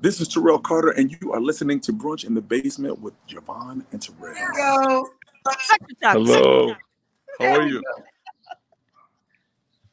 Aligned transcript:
This 0.00 0.20
is 0.20 0.28
Terrell 0.28 0.58
Carter, 0.58 0.90
and 0.90 1.16
you 1.20 1.32
are 1.32 1.40
listening 1.40 1.80
to 1.80 1.92
Brunch 1.92 2.24
in 2.24 2.34
the 2.34 2.40
Basement 2.40 3.00
with 3.00 3.14
JaVonne 3.26 3.84
and 3.92 4.00
Terez. 4.00 4.56
Go. 4.56 5.08
Hello. 6.02 6.74
How 7.40 7.46
are 7.46 7.66
you? 7.66 7.82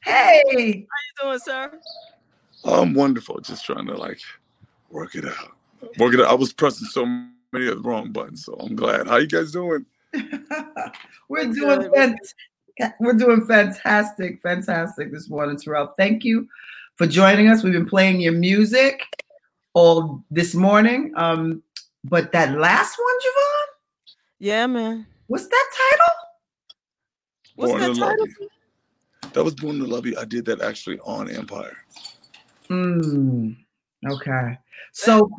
Hey. 0.03 0.41
How 0.47 0.59
you 0.59 0.85
doing, 1.21 1.39
sir? 1.39 1.79
I'm 2.63 2.93
wonderful. 2.93 3.39
Just 3.39 3.65
trying 3.65 3.87
to 3.87 3.95
like 3.95 4.19
work 4.89 5.15
it 5.15 5.25
out. 5.25 5.51
Work 5.97 6.13
it 6.13 6.21
out. 6.21 6.27
I 6.27 6.35
was 6.35 6.53
pressing 6.53 6.87
so 6.87 7.05
many 7.05 7.67
of 7.67 7.81
the 7.81 7.89
wrong 7.89 8.11
buttons, 8.11 8.45
so 8.45 8.53
I'm 8.59 8.75
glad. 8.75 9.07
How 9.07 9.17
you 9.17 9.27
guys 9.27 9.51
doing? 9.51 9.85
We're 11.29 11.51
doing 11.51 11.89
fant- 11.91 12.17
we're 12.99 13.13
doing 13.13 13.45
fantastic, 13.45 14.41
fantastic 14.41 15.11
this 15.11 15.29
morning, 15.29 15.57
Terrell. 15.57 15.93
Thank 15.97 16.23
you 16.23 16.47
for 16.95 17.05
joining 17.05 17.47
us. 17.47 17.63
We've 17.63 17.73
been 17.73 17.85
playing 17.85 18.21
your 18.21 18.33
music 18.33 19.05
all 19.73 20.23
this 20.31 20.53
morning. 20.55 21.11
Um, 21.15 21.63
but 22.03 22.31
that 22.31 22.57
last 22.57 22.97
one, 22.97 23.15
JaVonne, 23.19 24.13
Yeah, 24.39 24.67
man. 24.67 25.05
what's 25.27 25.47
that 25.47 25.69
title? 25.91 26.15
What's 27.55 27.71
Born 27.71 27.81
that 27.81 27.93
to 27.95 27.99
Love 27.99 28.09
title? 28.09 28.27
You. 28.39 28.49
That 29.33 29.43
was 29.43 29.55
Born 29.55 29.79
to 29.79 29.85
Love 29.85 30.05
You. 30.05 30.17
I 30.19 30.25
did 30.25 30.45
that 30.45 30.61
actually 30.61 30.99
on 30.99 31.29
Empire. 31.29 31.77
Hmm. 32.67 33.51
Okay. 34.07 34.57
So 34.93 35.29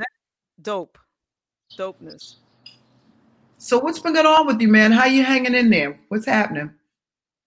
Dope. 0.60 0.98
Dopeness. 1.78 2.34
so 3.58 3.78
what's 3.78 3.98
been 3.98 4.12
going 4.12 4.26
on 4.26 4.46
with 4.46 4.60
you, 4.60 4.68
man? 4.68 4.92
How 4.92 5.06
you 5.06 5.24
hanging 5.24 5.54
in 5.54 5.70
there? 5.70 5.98
What's 6.08 6.26
happening? 6.26 6.70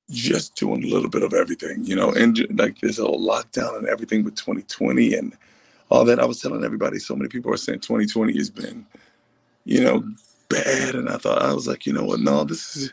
Just 0.10 0.56
doing 0.56 0.84
a 0.84 0.88
little 0.88 1.10
bit 1.10 1.22
of 1.24 1.34
everything, 1.34 1.86
you 1.86 1.96
know, 1.96 2.12
and 2.12 2.36
ju- 2.36 2.48
like 2.56 2.80
this 2.80 2.98
whole 2.98 3.20
lockdown 3.20 3.78
and 3.78 3.88
everything 3.88 4.24
with 4.24 4.36
2020 4.36 5.14
and 5.16 5.38
all 5.90 6.06
that. 6.06 6.20
I 6.20 6.26
was 6.26 6.42
telling 6.42 6.64
everybody, 6.64 7.00
so 7.00 7.16
many 7.16 7.30
people 7.30 7.54
are 7.54 7.58
saying 7.58 7.80
2020 7.82 8.36
has 8.38 8.50
been, 8.50 8.86
you 9.66 9.82
know, 9.82 10.04
bad. 10.50 10.96
And 10.96 11.10
I 11.10 11.18
thought, 11.18 11.42
I 11.42 11.54
was 11.54 11.68
like, 11.68 11.86
you 11.86 11.94
know 11.94 12.04
what? 12.04 12.20
No, 12.20 12.44
this 12.44 12.76
is, 12.76 12.92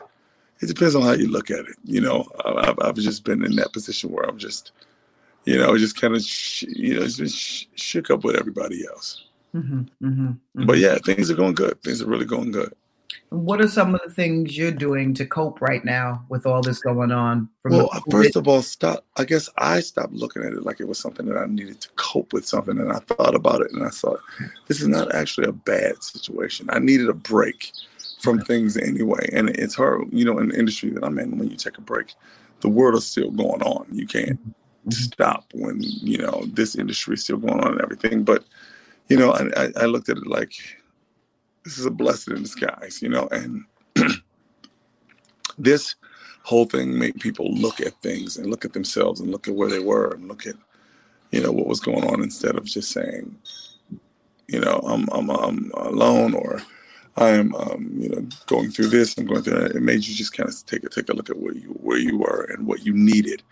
it 0.61 0.67
depends 0.67 0.95
on 0.95 1.01
how 1.01 1.13
you 1.13 1.27
look 1.27 1.51
at 1.51 1.59
it. 1.59 1.75
You 1.83 2.01
know, 2.01 2.27
I- 2.45 2.69
I've, 2.69 2.79
I've 2.81 2.95
just 2.95 3.23
been 3.23 3.43
in 3.43 3.55
that 3.57 3.73
position 3.73 4.11
where 4.11 4.25
I'm 4.25 4.37
just, 4.37 4.71
you 5.45 5.57
know, 5.57 5.77
just 5.77 5.99
kind 5.99 6.15
of, 6.15 6.21
sh- 6.21 6.63
you 6.67 6.99
know, 6.99 7.07
just 7.07 7.37
sh- 7.37 7.65
shook 7.75 8.09
up 8.09 8.23
with 8.23 8.35
everybody 8.35 8.85
else. 8.87 9.25
Mm-hmm, 9.55 9.81
mm-hmm, 10.07 10.65
But 10.65 10.79
yeah, 10.79 10.97
things 10.97 11.29
are 11.29 11.35
going 11.35 11.53
good. 11.53 11.81
Things 11.83 12.01
are 12.01 12.07
really 12.07 12.25
going 12.25 12.51
good. 12.51 12.73
What 13.29 13.61
are 13.61 13.67
some 13.67 13.95
of 13.95 14.01
the 14.05 14.11
things 14.11 14.57
you're 14.57 14.71
doing 14.71 15.13
to 15.15 15.25
cope 15.25 15.61
right 15.61 15.83
now 15.83 16.25
with 16.29 16.45
all 16.45 16.61
this 16.61 16.79
going 16.79 17.11
on? 17.11 17.49
From 17.61 17.73
Well, 17.73 17.89
the 17.91 17.97
uh, 17.97 18.01
first 18.11 18.35
of 18.35 18.47
all, 18.47 18.61
stop. 18.61 19.05
I 19.17 19.25
guess 19.25 19.49
I 19.57 19.79
stopped 19.79 20.13
looking 20.13 20.43
at 20.43 20.53
it 20.53 20.63
like 20.63 20.79
it 20.79 20.87
was 20.87 20.99
something 20.99 21.25
that 21.27 21.37
I 21.37 21.45
needed 21.45 21.81
to 21.81 21.89
cope 21.95 22.33
with 22.33 22.45
something, 22.45 22.79
and 22.79 22.91
I 22.91 22.99
thought 22.99 23.35
about 23.35 23.61
it, 23.61 23.71
and 23.71 23.85
I 23.85 23.89
thought, 23.89 24.19
this 24.67 24.81
is 24.81 24.87
not 24.87 25.13
actually 25.13 25.47
a 25.47 25.53
bad 25.53 26.01
situation. 26.03 26.67
I 26.69 26.79
needed 26.79 27.09
a 27.09 27.13
break 27.13 27.71
from 28.19 28.39
things 28.39 28.77
anyway, 28.77 29.29
and 29.33 29.49
it's 29.49 29.75
hard, 29.75 30.07
you 30.11 30.25
know, 30.25 30.39
in 30.39 30.49
the 30.49 30.57
industry 30.57 30.89
that 30.91 31.03
I'm 31.03 31.19
in. 31.19 31.37
When 31.37 31.49
you 31.49 31.57
take 31.57 31.77
a 31.77 31.81
break, 31.81 32.13
the 32.61 32.69
world 32.69 32.95
is 32.95 33.05
still 33.05 33.31
going 33.31 33.61
on. 33.63 33.87
You 33.91 34.07
can't 34.07 34.39
stop 34.89 35.45
when 35.53 35.77
you 35.81 36.17
know 36.17 36.43
this 36.53 36.75
industry 36.75 37.15
is 37.15 37.23
still 37.23 37.37
going 37.37 37.59
on 37.59 37.73
and 37.73 37.81
everything. 37.81 38.23
But 38.23 38.45
you 39.09 39.17
know, 39.17 39.33
I, 39.33 39.71
I 39.75 39.85
looked 39.85 40.09
at 40.09 40.17
it 40.17 40.27
like 40.27 40.53
this 41.63 41.77
is 41.77 41.85
a 41.85 41.91
blessing 41.91 42.35
in 42.35 42.43
disguise, 42.43 43.01
you 43.01 43.09
know, 43.09 43.27
and 43.31 43.65
this 45.57 45.95
whole 46.43 46.65
thing 46.65 46.97
made 46.97 47.19
people 47.19 47.53
look 47.53 47.79
at 47.79 47.93
things 48.01 48.37
and 48.37 48.49
look 48.49 48.65
at 48.65 48.73
themselves 48.73 49.19
and 49.19 49.31
look 49.31 49.47
at 49.47 49.55
where 49.55 49.69
they 49.69 49.79
were 49.79 50.11
and 50.11 50.27
look 50.27 50.45
at 50.45 50.55
you 51.31 51.41
know 51.41 51.51
what 51.51 51.67
was 51.67 51.79
going 51.79 52.03
on 52.05 52.21
instead 52.21 52.55
of 52.55 52.65
just 52.65 52.91
saying 52.91 53.35
you 54.47 54.59
know 54.59 54.79
i'm 54.87 55.07
i'm, 55.11 55.29
I'm 55.29 55.71
alone 55.75 56.33
or 56.33 56.61
i 57.17 57.29
am 57.29 57.55
um, 57.55 57.91
you 57.97 58.09
know 58.09 58.27
going 58.47 58.71
through 58.71 58.87
this 58.87 59.17
I'm 59.17 59.25
going 59.25 59.43
through 59.43 59.59
that. 59.59 59.75
It 59.75 59.81
made 59.81 60.05
you 60.05 60.15
just 60.15 60.33
kind 60.35 60.49
of 60.49 60.65
take 60.65 60.83
a 60.83 60.89
take 60.89 61.09
a 61.09 61.13
look 61.13 61.29
at 61.29 61.39
where 61.39 61.53
you 61.53 61.69
where 61.81 61.97
you 61.97 62.17
were 62.17 62.47
and 62.53 62.67
what 62.67 62.85
you 62.85 62.93
needed 62.93 63.43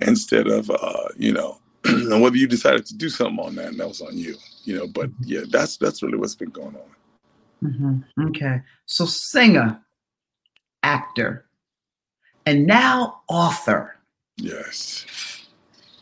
instead 0.00 0.48
of 0.48 0.70
uh 0.70 1.08
you 1.16 1.32
know 1.32 1.60
and 1.84 2.20
whether 2.22 2.36
you 2.36 2.46
decided 2.48 2.86
to 2.86 2.96
do 2.96 3.08
something 3.08 3.44
on 3.44 3.54
that 3.56 3.68
and 3.68 3.80
that 3.80 3.88
was 3.88 4.00
on 4.00 4.16
you 4.16 4.36
you 4.64 4.76
know 4.76 4.86
but 4.88 5.10
yeah 5.22 5.42
that's 5.50 5.76
that's 5.76 6.02
really 6.02 6.18
what's 6.18 6.34
been 6.34 6.50
going 6.50 6.76
on 6.76 6.99
Mhm, 7.62 8.04
Okay. 8.18 8.62
So 8.86 9.04
singer, 9.04 9.80
actor, 10.82 11.46
and 12.46 12.66
now 12.66 13.20
author. 13.28 13.96
yes 14.36 15.06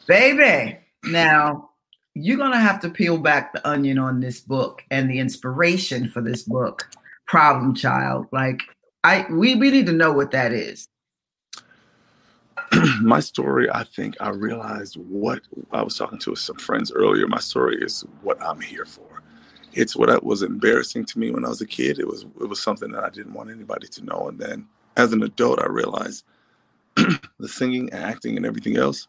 Baby. 0.06 0.78
Now, 1.04 1.70
you're 2.14 2.38
going 2.38 2.52
to 2.52 2.58
have 2.58 2.80
to 2.80 2.88
peel 2.88 3.18
back 3.18 3.52
the 3.52 3.68
onion 3.68 3.98
on 3.98 4.20
this 4.20 4.40
book 4.40 4.82
and 4.90 5.10
the 5.10 5.18
inspiration 5.18 6.08
for 6.08 6.22
this 6.22 6.44
book, 6.44 6.88
Problem 7.26 7.74
Child. 7.74 8.26
Like 8.32 8.62
I 9.04 9.26
we 9.30 9.54
we 9.54 9.70
need 9.70 9.86
to 9.86 9.92
know 9.92 10.12
what 10.12 10.30
that 10.30 10.52
is. 10.52 10.88
my 13.02 13.20
story, 13.20 13.68
I 13.70 13.84
think 13.84 14.16
I 14.20 14.30
realized 14.30 14.96
what 14.96 15.42
I 15.72 15.82
was 15.82 15.96
talking 15.96 16.18
to 16.20 16.34
some 16.34 16.56
friends 16.56 16.90
earlier. 16.90 17.26
My 17.26 17.38
story 17.38 17.76
is 17.80 18.04
what 18.22 18.42
I'm 18.42 18.60
here 18.60 18.86
for. 18.86 19.17
It's 19.78 19.96
what 19.96 20.24
was 20.24 20.42
embarrassing 20.42 21.04
to 21.06 21.20
me 21.20 21.30
when 21.30 21.44
I 21.44 21.48
was 21.48 21.60
a 21.60 21.66
kid. 21.66 22.00
It 22.00 22.08
was 22.08 22.24
it 22.40 22.48
was 22.48 22.60
something 22.60 22.90
that 22.92 23.04
I 23.04 23.10
didn't 23.10 23.32
want 23.32 23.50
anybody 23.50 23.86
to 23.86 24.04
know. 24.04 24.28
And 24.28 24.38
then 24.38 24.66
as 24.96 25.12
an 25.12 25.22
adult, 25.22 25.60
I 25.62 25.66
realized 25.66 26.24
the 26.96 27.48
singing, 27.48 27.92
acting, 27.92 28.36
and 28.36 28.44
everything 28.44 28.76
else. 28.76 29.06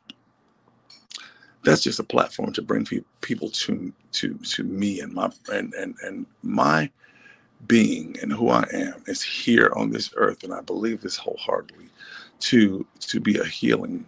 That's 1.65 1.81
just 1.81 1.99
a 1.99 2.03
platform 2.03 2.53
to 2.53 2.61
bring 2.61 2.85
pe- 2.85 3.01
people 3.21 3.49
to 3.49 3.91
to 4.13 4.35
to 4.35 4.63
me 4.63 5.01
and 5.01 5.11
my 5.13 5.31
and 5.51 5.73
and 5.73 5.95
and 6.03 6.27
my 6.43 6.91
being 7.67 8.15
and 8.21 8.31
who 8.31 8.49
I 8.49 8.67
am 8.71 9.03
is 9.07 9.23
here 9.23 9.71
on 9.75 9.91
this 9.91 10.11
earth, 10.17 10.43
and 10.43 10.53
I 10.53 10.61
believe 10.61 11.01
this 11.01 11.17
wholeheartedly 11.17 11.89
to 12.41 12.85
to 13.01 13.19
be 13.19 13.39
a 13.39 13.45
healing 13.45 14.05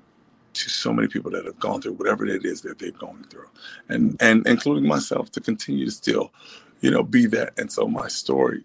to 0.53 0.69
so 0.69 0.91
many 0.93 1.07
people 1.07 1.31
that 1.31 1.45
have 1.45 1.59
gone 1.59 1.81
through 1.81 1.93
whatever 1.93 2.25
it 2.25 2.45
is 2.45 2.61
that 2.61 2.79
they've 2.79 2.97
gone 2.97 3.25
through. 3.29 3.47
And 3.89 4.17
and 4.21 4.45
including 4.47 4.87
myself 4.87 5.31
to 5.31 5.39
continue 5.41 5.85
to 5.85 5.91
still 5.91 6.33
you 6.81 6.91
know 6.91 7.03
be 7.03 7.25
that. 7.27 7.53
And 7.57 7.71
so 7.71 7.87
my 7.87 8.07
story 8.07 8.63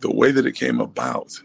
the 0.00 0.10
way 0.14 0.30
that 0.30 0.46
it 0.46 0.52
came 0.52 0.80
about 0.80 1.38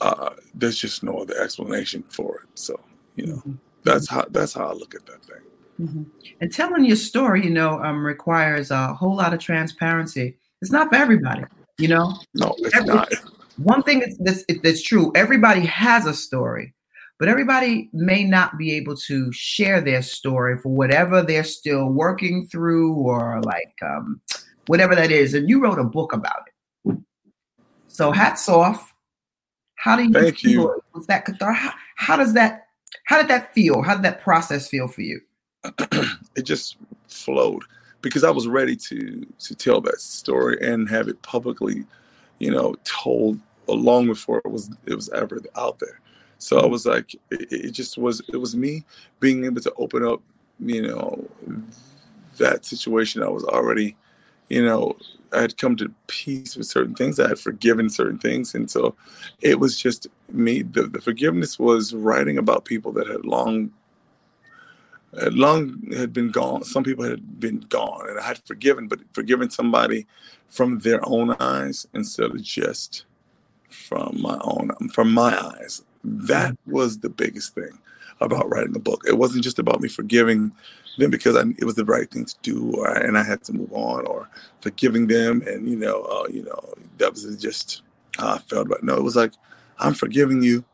uh 0.00 0.30
there's 0.54 0.78
just 0.78 1.02
no 1.02 1.18
other 1.18 1.38
explanation 1.40 2.02
for 2.04 2.40
it. 2.42 2.48
So 2.54 2.80
you 3.16 3.26
know 3.26 3.42
that's 3.84 4.08
how 4.08 4.24
that's 4.30 4.52
how 4.54 4.66
i 4.68 4.72
look 4.72 4.94
at 4.94 5.06
that 5.06 5.22
thing. 5.24 5.42
Mhm. 5.80 6.06
And 6.40 6.52
telling 6.52 6.84
your 6.84 6.96
story, 6.96 7.42
you 7.44 7.50
know, 7.50 7.82
um, 7.82 8.04
requires 8.04 8.70
a 8.70 8.92
whole 8.92 9.16
lot 9.16 9.32
of 9.32 9.40
transparency. 9.40 10.36
It's 10.60 10.70
not 10.70 10.88
for 10.90 10.96
everybody, 10.96 11.44
you 11.78 11.88
know. 11.88 12.18
no 12.34 12.54
it's 12.58 12.76
Every- 12.76 12.94
not. 12.94 13.10
One 13.56 13.82
thing 13.82 14.00
that's, 14.00 14.16
that's, 14.18 14.44
that's 14.62 14.82
true: 14.82 15.10
everybody 15.14 15.60
has 15.66 16.06
a 16.06 16.14
story, 16.14 16.74
but 17.20 17.28
everybody 17.28 17.90
may 17.92 18.24
not 18.24 18.56
be 18.56 18.72
able 18.72 18.96
to 18.96 19.30
share 19.30 19.82
their 19.82 20.00
story 20.00 20.56
for 20.56 20.70
whatever 20.70 21.20
they're 21.20 21.44
still 21.44 21.90
working 21.90 22.46
through, 22.46 22.94
or 22.94 23.42
like 23.42 23.74
um, 23.82 24.22
whatever 24.68 24.94
that 24.94 25.12
is. 25.12 25.34
And 25.34 25.46
you 25.46 25.62
wrote 25.62 25.78
a 25.78 25.84
book 25.84 26.14
about 26.14 26.48
it, 26.86 26.98
so 27.88 28.10
hats 28.10 28.48
off. 28.48 28.94
How 29.74 29.96
do 29.96 30.04
you 30.04 30.12
Thank 30.12 30.38
feel? 30.38 30.50
you. 30.50 30.82
Was 30.94 31.06
that? 31.08 31.28
How, 31.38 31.74
how 31.96 32.16
does 32.16 32.32
that? 32.32 32.68
How 33.04 33.18
did 33.18 33.28
that 33.28 33.54
feel? 33.54 33.82
How 33.82 33.94
did 33.94 34.04
that 34.04 34.22
process 34.22 34.66
feel 34.66 34.88
for 34.88 35.02
you? 35.02 35.20
it 36.36 36.42
just 36.42 36.78
flowed 37.06 37.64
because 38.00 38.24
I 38.24 38.30
was 38.30 38.48
ready 38.48 38.76
to 38.76 39.26
to 39.40 39.54
tell 39.54 39.82
that 39.82 40.00
story 40.00 40.56
and 40.66 40.88
have 40.88 41.06
it 41.06 41.20
publicly, 41.20 41.84
you 42.38 42.50
know, 42.50 42.76
told 42.84 43.38
long 43.68 44.06
before 44.06 44.38
it 44.38 44.50
was 44.50 44.70
it 44.86 44.94
was 44.94 45.10
ever 45.10 45.38
out 45.54 45.78
there. 45.80 45.99
So 46.40 46.58
I 46.58 46.66
was 46.66 46.86
like, 46.86 47.14
it, 47.30 47.52
it 47.52 47.70
just 47.72 47.98
was 47.98 48.22
it 48.32 48.38
was 48.38 48.56
me 48.56 48.84
being 49.20 49.44
able 49.44 49.60
to 49.60 49.72
open 49.76 50.04
up, 50.04 50.20
you 50.58 50.82
know, 50.82 51.28
that 52.38 52.64
situation. 52.64 53.22
I 53.22 53.28
was 53.28 53.44
already, 53.44 53.96
you 54.48 54.64
know, 54.64 54.96
I 55.32 55.42
had 55.42 55.58
come 55.58 55.76
to 55.76 55.92
peace 56.06 56.56
with 56.56 56.66
certain 56.66 56.94
things. 56.94 57.20
I 57.20 57.28
had 57.28 57.38
forgiven 57.38 57.90
certain 57.90 58.18
things, 58.18 58.54
and 58.54 58.70
so 58.70 58.96
it 59.42 59.60
was 59.60 59.78
just 59.78 60.08
me. 60.32 60.62
The, 60.62 60.84
the 60.84 61.00
forgiveness 61.00 61.58
was 61.58 61.94
writing 61.94 62.38
about 62.38 62.64
people 62.64 62.90
that 62.92 63.06
had 63.06 63.24
long 63.24 63.70
had 65.20 65.34
long 65.34 65.92
had 65.92 66.12
been 66.12 66.30
gone. 66.30 66.64
Some 66.64 66.84
people 66.84 67.04
had 67.04 67.38
been 67.38 67.60
gone, 67.60 68.08
and 68.08 68.18
I 68.18 68.22
had 68.22 68.38
forgiven, 68.46 68.88
but 68.88 69.00
forgiven 69.12 69.50
somebody 69.50 70.06
from 70.48 70.78
their 70.78 71.06
own 71.06 71.36
eyes 71.38 71.86
instead 71.92 72.30
of 72.30 72.42
just 72.42 73.04
from 73.68 74.16
my 74.20 74.38
own 74.42 74.70
from 74.88 75.12
my 75.12 75.38
eyes. 75.38 75.82
That 76.04 76.56
was 76.66 76.98
the 76.98 77.08
biggest 77.08 77.54
thing 77.54 77.78
about 78.20 78.48
writing 78.48 78.72
the 78.72 78.78
book. 78.78 79.04
It 79.06 79.18
wasn't 79.18 79.44
just 79.44 79.58
about 79.58 79.80
me 79.80 79.88
forgiving 79.88 80.52
them 80.98 81.10
because 81.10 81.36
I, 81.36 81.42
it 81.58 81.64
was 81.64 81.74
the 81.74 81.84
right 81.84 82.10
thing 82.10 82.24
to 82.24 82.34
do, 82.42 82.72
or, 82.76 82.88
and 82.88 83.16
I 83.16 83.22
had 83.22 83.42
to 83.44 83.52
move 83.52 83.72
on, 83.72 84.06
or 84.06 84.28
forgiving 84.60 85.06
them, 85.06 85.42
and 85.46 85.68
you 85.68 85.76
know, 85.76 86.02
uh, 86.02 86.26
you 86.30 86.42
know, 86.42 86.74
that 86.98 87.12
was 87.12 87.24
just 87.36 87.82
how 88.18 88.34
I 88.34 88.38
felt 88.38 88.66
about. 88.66 88.78
It. 88.78 88.84
No, 88.84 88.96
it 88.96 89.02
was 89.02 89.16
like 89.16 89.32
I'm 89.78 89.94
forgiving 89.94 90.42
you, 90.42 90.64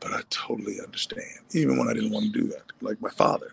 but 0.00 0.12
I 0.12 0.20
totally 0.30 0.80
understand, 0.80 1.40
even 1.52 1.78
when 1.78 1.88
I 1.88 1.94
didn't 1.94 2.10
want 2.10 2.32
to 2.32 2.40
do 2.40 2.46
that, 2.48 2.64
like 2.80 3.00
my 3.00 3.10
father 3.10 3.52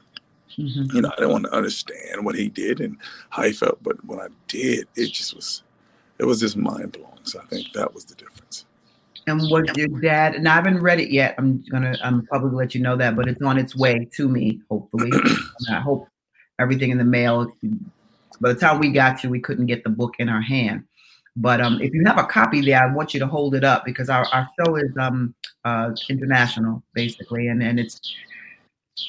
Mhm. 0.59 0.93
You 0.93 1.01
know, 1.01 1.09
I 1.09 1.15
didn't 1.15 1.31
want 1.31 1.45
to 1.45 1.53
understand 1.53 2.25
what 2.25 2.35
he 2.35 2.49
did 2.49 2.81
and 2.81 2.97
how 3.29 3.43
he 3.43 3.53
felt, 3.53 3.81
but 3.81 4.03
when 4.05 4.19
I 4.19 4.27
did, 4.47 4.87
it 4.95 5.11
just 5.11 5.35
was, 5.35 5.63
it 6.17 6.25
was 6.25 6.39
just 6.39 6.57
mind 6.57 6.91
blowing. 6.91 7.19
So 7.23 7.39
I 7.39 7.45
think 7.45 7.71
that 7.73 7.93
was 7.93 8.05
the 8.05 8.15
difference. 8.15 8.65
And 9.29 9.41
was 9.49 9.69
your 9.75 9.87
dad? 9.87 10.35
And 10.35 10.47
I 10.47 10.55
haven't 10.55 10.81
read 10.81 10.99
it 10.99 11.11
yet. 11.11 11.35
I'm 11.37 11.63
gonna 11.71 11.95
I'm 12.03 12.25
probably 12.25 12.55
let 12.55 12.75
you 12.75 12.81
know 12.81 12.95
that, 12.97 13.15
but 13.15 13.27
it's 13.27 13.41
on 13.41 13.57
its 13.57 13.75
way 13.75 14.07
to 14.15 14.27
me, 14.27 14.61
hopefully. 14.69 15.09
and 15.13 15.75
I 15.75 15.79
hope 15.79 16.07
everything 16.59 16.91
in 16.91 16.97
the 16.97 17.03
mail. 17.03 17.51
By 18.41 18.53
the 18.53 18.59
time 18.59 18.79
we 18.79 18.91
got 18.91 19.23
you, 19.23 19.29
we 19.29 19.39
couldn't 19.39 19.67
get 19.67 19.83
the 19.83 19.89
book 19.89 20.15
in 20.19 20.29
our 20.29 20.41
hand. 20.41 20.83
But 21.35 21.61
um, 21.61 21.79
if 21.81 21.93
you 21.93 22.03
have 22.05 22.17
a 22.17 22.23
copy 22.23 22.61
there, 22.61 22.83
I 22.83 22.93
want 22.93 23.13
you 23.13 23.19
to 23.19 23.27
hold 23.27 23.55
it 23.55 23.63
up 23.63 23.85
because 23.85 24.09
our, 24.09 24.25
our 24.33 24.47
show 24.59 24.75
is 24.75 24.91
um, 24.99 25.33
uh, 25.63 25.91
international, 26.09 26.83
basically, 26.93 27.47
and 27.47 27.63
and 27.63 27.79
it's 27.79 28.15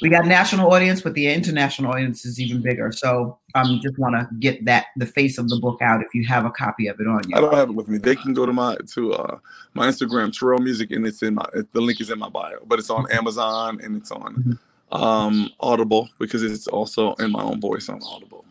we 0.01 0.09
got 0.09 0.27
national 0.27 0.73
audience, 0.73 1.01
but 1.01 1.15
the 1.15 1.27
international 1.27 1.93
audience 1.93 2.25
is 2.25 2.41
even 2.41 2.63
bigger. 2.63 2.93
So 2.93 3.39
um, 3.55 3.81
just 3.83 3.99
want 3.99 4.15
to 4.15 4.29
get 4.39 4.65
that 4.65 4.87
the 4.97 5.07
face 5.07 5.39
of 5.39 5.49
the 5.49 5.57
book 5.57 5.81
out 5.83 6.01
if 6.03 6.15
you 6.15 6.27
have 6.27 6.45
a 6.45 6.51
copy 6.51 6.87
of 6.87 7.01
it 7.01 7.07
on 7.07 7.29
you. 7.29 7.37
I 7.37 7.41
don't 7.41 7.55
have 7.55 7.71
it 7.71 7.75
with 7.75 7.89
me. 7.89 7.99
They 7.99 8.17
can 8.17 8.33
go 8.33 8.47
to 8.47 8.53
my 8.53 8.77
to 8.95 9.15
uh 9.15 9.39
my 9.75 9.89
Instagram, 9.89 10.37
Terrell 10.37 10.61
Music, 10.61 10.91
and 10.91 11.07
it's 11.07 11.23
in 11.23 11.35
my 11.35 11.47
the 11.73 11.81
link 11.81 12.01
is 12.01 12.11
in 12.11 12.19
my 12.19 12.29
bio, 12.29 12.59
but 12.67 12.79
it's 12.79 12.91
on 12.91 13.11
Amazon 13.11 13.81
and 13.83 13.97
it's 13.97 14.11
on 14.11 14.59
um 14.93 15.51
Audible 15.61 16.09
because 16.19 16.43
it's 16.43 16.67
also 16.67 17.15
in 17.15 17.31
my 17.31 17.43
own 17.43 17.61
voice 17.61 17.89
on 17.89 18.01
Audible. 18.03 18.45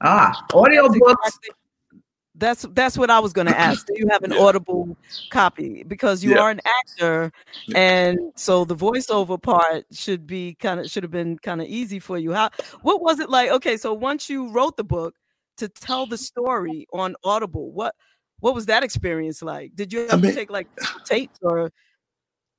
Ah, 0.00 0.46
audio 0.54 0.88
That's 2.38 2.66
That's 2.72 2.98
what 2.98 3.10
I 3.10 3.18
was 3.18 3.32
going 3.32 3.46
to 3.46 3.58
ask. 3.68 3.86
Do 3.86 3.94
you 3.96 4.08
have 4.10 4.22
an 4.22 4.32
Yeah. 4.32 4.40
audible 4.40 4.96
copy 5.30 5.82
because 5.84 6.22
you 6.22 6.32
Yeah. 6.32 6.40
are 6.42 6.50
an 6.50 6.60
actor, 6.80 7.32
Yeah. 7.66 7.78
and 7.78 8.18
so 8.36 8.64
the 8.64 8.76
voiceover 8.76 9.40
part 9.40 9.86
should 9.92 10.26
be 10.26 10.54
kind 10.54 10.80
of 10.80 10.90
should 10.90 11.02
have 11.02 11.10
been 11.12 11.38
kind 11.38 11.60
of 11.60 11.66
easy 11.66 11.98
for 11.98 12.18
you. 12.18 12.32
How 12.32 12.50
what 12.82 13.00
was 13.00 13.20
it 13.20 13.30
like? 13.30 13.50
Okay, 13.50 13.76
so 13.76 13.92
once 13.94 14.28
you 14.28 14.50
wrote 14.50 14.76
the 14.76 14.84
book 14.84 15.14
to 15.56 15.68
tell 15.68 16.06
the 16.06 16.18
story 16.18 16.86
on 16.92 17.16
Audible, 17.24 17.72
what 17.72 17.94
what 18.40 18.54
was 18.54 18.66
that 18.66 18.84
experience 18.84 19.40
like? 19.40 19.74
Did 19.74 19.92
you 19.92 20.06
have 20.08 20.20
mean- 20.20 20.32
to 20.32 20.36
take 20.36 20.50
like 20.50 20.68
tapes 21.04 21.38
or 21.42 21.72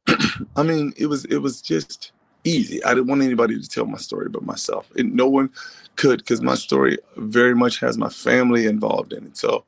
I 0.55 0.63
mean, 0.63 0.93
it 0.97 1.05
was 1.07 1.25
it 1.25 1.37
was 1.37 1.61
just 1.61 2.13
easy. 2.47 2.83
I 2.85 2.93
didn't 2.95 3.07
want 3.07 3.23
anybody 3.23 3.61
to 3.61 3.69
tell 3.69 3.85
my 3.87 3.97
story 3.99 4.29
but 4.29 4.43
myself, 4.43 4.91
and 4.97 5.13
no 5.15 5.27
one 5.27 5.49
could 5.97 6.19
because 6.19 6.41
my 6.41 6.55
story 6.55 6.97
very 7.17 7.55
much 7.55 7.79
has 7.81 7.97
my 7.97 8.09
family 8.09 8.67
involved 8.67 9.13
in 9.13 9.25
it. 9.27 9.37
So, 9.37 9.65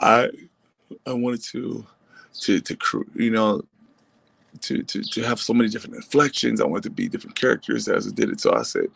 I 0.00 0.30
I 1.06 1.12
wanted 1.14 1.42
to 1.52 1.86
to 2.40 2.60
to 2.60 2.76
you 3.16 3.30
know 3.30 3.62
to 4.62 4.82
to 4.84 5.02
to 5.02 5.22
have 5.22 5.40
so 5.40 5.54
many 5.54 5.70
different 5.70 5.96
inflections. 5.96 6.60
I 6.60 6.66
wanted 6.66 6.84
to 6.84 6.90
be 6.90 7.08
different 7.08 7.36
characters 7.36 7.88
as 7.88 8.08
I 8.08 8.12
did 8.12 8.30
it. 8.30 8.40
So 8.40 8.54
I 8.54 8.62
said. 8.62 8.88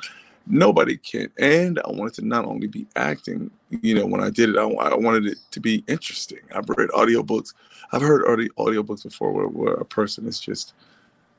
Nobody 0.49 0.97
can, 0.97 1.29
and 1.39 1.81
I 1.81 1.91
wanted 1.91 2.15
to 2.15 2.27
not 2.27 2.45
only 2.45 2.69
be 2.69 2.87
acting. 2.97 3.51
You 3.71 3.97
know, 3.97 4.07
when 4.07 4.23
I 4.23 4.31
did 4.31 4.51
it, 4.51 4.59
I, 4.59 4.65
I 4.65 4.97
wanted 4.97 5.27
it 5.27 5.39
to 5.53 5.61
be 5.61 5.85
interesting. 5.89 6.41
I've 6.55 6.69
read 6.71 6.91
audiobooks. 6.91 7.55
I've 7.93 8.03
heard 8.03 8.27
audio 8.29 8.49
audiobooks 8.59 9.05
before, 9.05 9.33
where, 9.33 9.49
where 9.49 9.75
a 9.75 9.85
person 9.85 10.27
is 10.29 10.41
just 10.41 10.75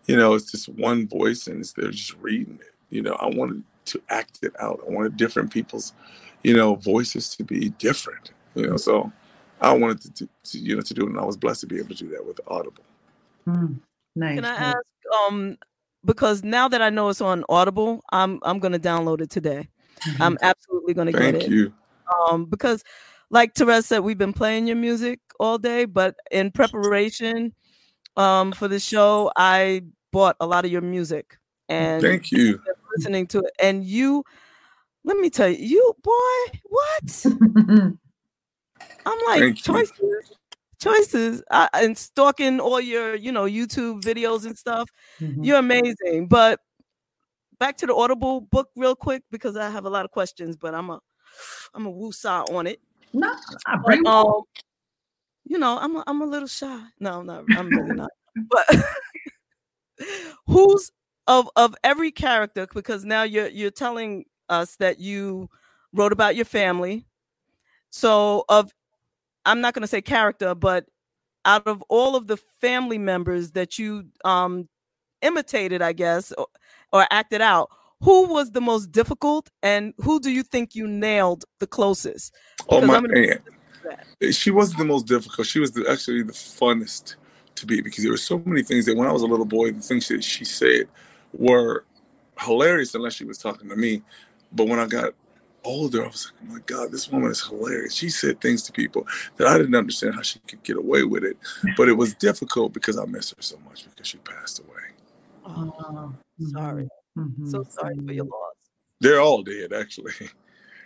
you 0.08 0.16
know, 0.16 0.34
it's 0.34 0.52
just 0.52 0.70
one 0.70 1.08
voice 1.08 1.48
and 1.48 1.60
it's, 1.60 1.74
they're 1.74 1.92
just 1.92 2.16
reading 2.22 2.60
it. 2.62 2.74
You 2.90 3.02
know, 3.02 3.14
I 3.20 3.28
wanted 3.28 3.64
to 3.86 4.02
act 4.10 4.40
it 4.42 4.54
out. 4.60 4.82
I 4.88 4.92
wanted 4.92 5.18
different 5.18 5.52
people's, 5.52 5.94
you 6.44 6.56
know, 6.56 6.76
voices 6.76 7.36
to 7.36 7.44
be 7.44 7.70
different. 7.70 8.32
You 8.56 8.68
know, 8.68 8.78
so 8.78 9.12
I 9.62 9.74
wanted 9.74 10.02
to, 10.02 10.12
to, 10.14 10.30
to 10.46 10.58
you 10.58 10.76
know 10.76 10.82
to 10.82 10.94
do 10.94 11.04
it, 11.04 11.10
and 11.10 11.20
I 11.20 11.26
was 11.26 11.38
blessed 11.38 11.62
to 11.62 11.68
be 11.68 11.78
able 11.78 11.90
to 11.90 11.96
do 11.96 12.10
that 12.10 12.26
with 12.26 12.40
Audible. 12.48 12.84
Hmm, 13.46 13.74
nice. 14.16 14.36
Can 14.36 14.46
I 14.46 14.56
ask? 14.56 14.86
Um, 15.28 15.58
because 16.06 16.44
now 16.44 16.68
that 16.68 16.82
I 16.82 16.90
know 16.90 17.10
it's 17.10 17.22
on 17.22 17.44
Audible, 17.50 18.02
I'm 18.12 18.40
I'm 18.44 18.60
gonna 18.60 18.80
download 18.80 19.22
it 19.22 19.30
today. 19.30 19.70
Mhm. 20.02 20.18
I'm 20.22 20.38
absolutely 20.42 20.94
gonna 20.94 21.12
get 21.12 21.36
it. 21.36 21.40
Thank 21.42 21.52
you. 21.52 21.74
Um, 22.30 22.46
because 22.46 22.84
like 23.30 23.54
Terez 23.54 23.84
said, 23.84 24.00
we've 24.00 24.18
been 24.18 24.34
playing 24.34 24.68
your 24.68 24.78
music 24.78 25.20
all 25.40 25.58
day, 25.58 25.86
but 25.86 26.16
in 26.32 26.52
preparation 26.52 27.54
um 28.16 28.52
for 28.52 28.68
the 28.68 28.80
show, 28.80 29.32
I 29.36 29.84
bought 30.12 30.36
a 30.40 30.46
lot 30.48 30.66
of 30.66 30.72
your 30.72 30.82
music 30.82 31.38
and 31.70 32.02
Thank 32.02 32.32
you. 32.32 32.60
listening 32.96 33.28
to 33.28 33.40
it. 33.40 33.52
And 33.60 33.84
you, 33.84 34.24
let 35.04 35.18
me 35.18 35.30
tell 35.30 35.50
you, 35.50 35.58
you 35.58 35.94
boy, 36.04 36.60
what? 36.66 37.26
I'm 39.06 39.20
like 39.26 39.40
Thank 39.40 39.68
you. 39.68 39.74
choices, 39.74 40.32
choices, 40.82 41.44
uh, 41.52 41.68
and 41.74 41.98
stalking 41.98 42.60
all 42.60 42.82
your, 42.82 43.16
you 43.16 43.32
know, 43.32 43.44
YouTube 43.46 44.02
videos 44.02 44.46
and 44.46 44.58
stuff. 44.58 44.90
Mhm. 45.22 45.46
You're 45.46 45.60
amazing. 45.60 46.28
But 46.28 46.60
back 47.60 47.78
to 47.78 47.86
the 47.88 47.96
Audible 47.96 48.42
book 48.42 48.70
real 48.76 48.96
quick 48.96 49.24
because 49.32 49.56
I 49.56 49.70
have 49.70 49.86
a 49.86 49.90
lot 49.90 50.06
of 50.06 50.12
questions, 50.12 50.58
but 50.58 50.76
I'm 50.76 50.90
a 50.90 51.00
I'm 51.74 51.86
a 51.86 51.94
woosah 51.94 52.52
on 52.54 52.68
it. 52.68 52.80
no, 53.14 53.34
I 53.66 53.76
But, 53.78 53.86
bring 53.86 54.08
um, 54.08 54.42
you 55.46 55.58
know, 55.58 55.78
I'm 55.78 55.96
a, 55.96 56.04
I'm 56.08 56.22
a 56.22 56.26
little 56.26 56.48
shy. 56.48 56.84
No, 57.00 57.22
no, 57.22 57.46
I'm 57.56 57.72
really 57.74 57.94
not. 57.94 58.10
But 58.50 58.68
who's 60.48 60.92
of 61.28 61.50
of 61.56 61.76
every 61.84 62.12
character? 62.12 62.68
Because 62.74 63.06
now 63.06 63.24
you're 63.24 63.48
you're 63.48 63.72
telling 63.72 64.26
us 64.50 64.76
that 64.78 65.00
you 65.00 65.50
wrote 65.94 66.12
about 66.12 66.36
your 66.36 66.46
family. 66.46 67.06
So 67.90 68.46
of 68.50 68.74
I'm 69.46 69.62
not 69.62 69.74
going 69.74 69.82
to 69.82 69.88
say 69.88 70.02
character, 70.02 70.56
but 70.56 70.86
out 71.46 71.66
of 71.66 71.82
all 71.90 72.16
of 72.16 72.28
the 72.28 72.38
family 72.38 72.98
members 72.98 73.52
that 73.52 73.80
you 73.80 74.06
um 74.26 74.68
imitated, 75.22 75.82
I 75.82 75.94
guess, 75.94 76.32
or, 76.38 76.48
or 76.94 77.08
acted 77.10 77.42
out, 77.42 77.70
who 78.02 78.28
was 78.28 78.52
the 78.52 78.62
most 78.62 78.92
difficult, 78.92 79.50
and 79.64 79.94
who 79.98 80.20
do 80.20 80.30
you 80.30 80.44
think 80.44 80.76
you 80.76 80.88
nailed 80.88 81.46
the 81.60 81.68
closest? 81.68 82.34
Oh 82.70 82.82
my 82.82 82.98
I'm 82.98 83.08
man. 83.08 83.40
She 84.32 84.52
wasn't 84.52 84.80
the 84.80 84.86
most 84.86 85.08
difficult. 85.08 85.48
She 85.48 85.60
was 85.60 85.72
the, 85.72 85.90
actually 85.90 86.24
the 86.24 86.34
funnest 86.34 87.16
to 87.58 87.66
be 87.66 87.82
because 87.82 88.04
there 88.04 88.12
were 88.14 88.18
so 88.18 88.42
many 88.46 88.64
things 88.64 88.86
that 88.86 88.98
when 88.98 89.08
I 89.08 89.12
was 89.12 89.22
a 89.22 89.28
little 89.28 89.46
boy, 89.46 89.72
the 89.72 89.82
things 89.82 90.08
that 90.08 90.24
she 90.24 90.46
said 90.46 90.88
were 91.34 91.86
hilarious 92.40 92.96
unless 92.96 93.14
she 93.14 93.26
was 93.26 93.38
talking 93.38 93.70
to 93.70 93.76
me. 93.76 94.02
But 94.52 94.68
when 94.68 94.80
I 94.80 94.88
got 94.88 95.14
older, 95.64 96.04
I 96.06 96.08
was 96.08 96.32
like, 96.32 96.50
oh 96.50 96.54
my 96.54 96.60
God, 96.66 96.92
this 96.92 97.10
woman 97.10 97.32
is 97.32 97.46
hilarious. 97.46 97.94
She 97.94 98.10
said 98.10 98.40
things 98.40 98.64
to 98.64 98.72
people 98.72 99.06
that 99.38 99.48
I 99.48 99.58
didn't 99.58 99.76
understand 99.76 100.16
how 100.16 100.22
she 100.22 100.40
could 100.48 100.64
get 100.64 100.78
away 100.78 101.04
with 101.04 101.24
it. 101.24 101.38
But 101.78 101.90
it 101.90 101.94
was 101.94 102.14
difficult 102.16 102.74
because 102.74 102.98
I 102.98 103.06
miss 103.06 103.32
her 103.32 103.42
so 103.42 103.58
much 103.66 103.86
because 103.86 104.08
she 104.08 104.18
passed 104.20 104.60
away. 104.60 104.84
Oh, 105.46 105.74
Oh, 105.80 106.14
sorry. 106.52 106.88
mhm, 107.18 107.50
So 107.50 107.64
sorry 107.70 107.96
for 108.06 108.14
your 108.14 108.26
loss. 108.26 108.56
They're 109.00 109.22
all 109.22 109.44
dead, 109.44 109.74
actually. 109.74 110.14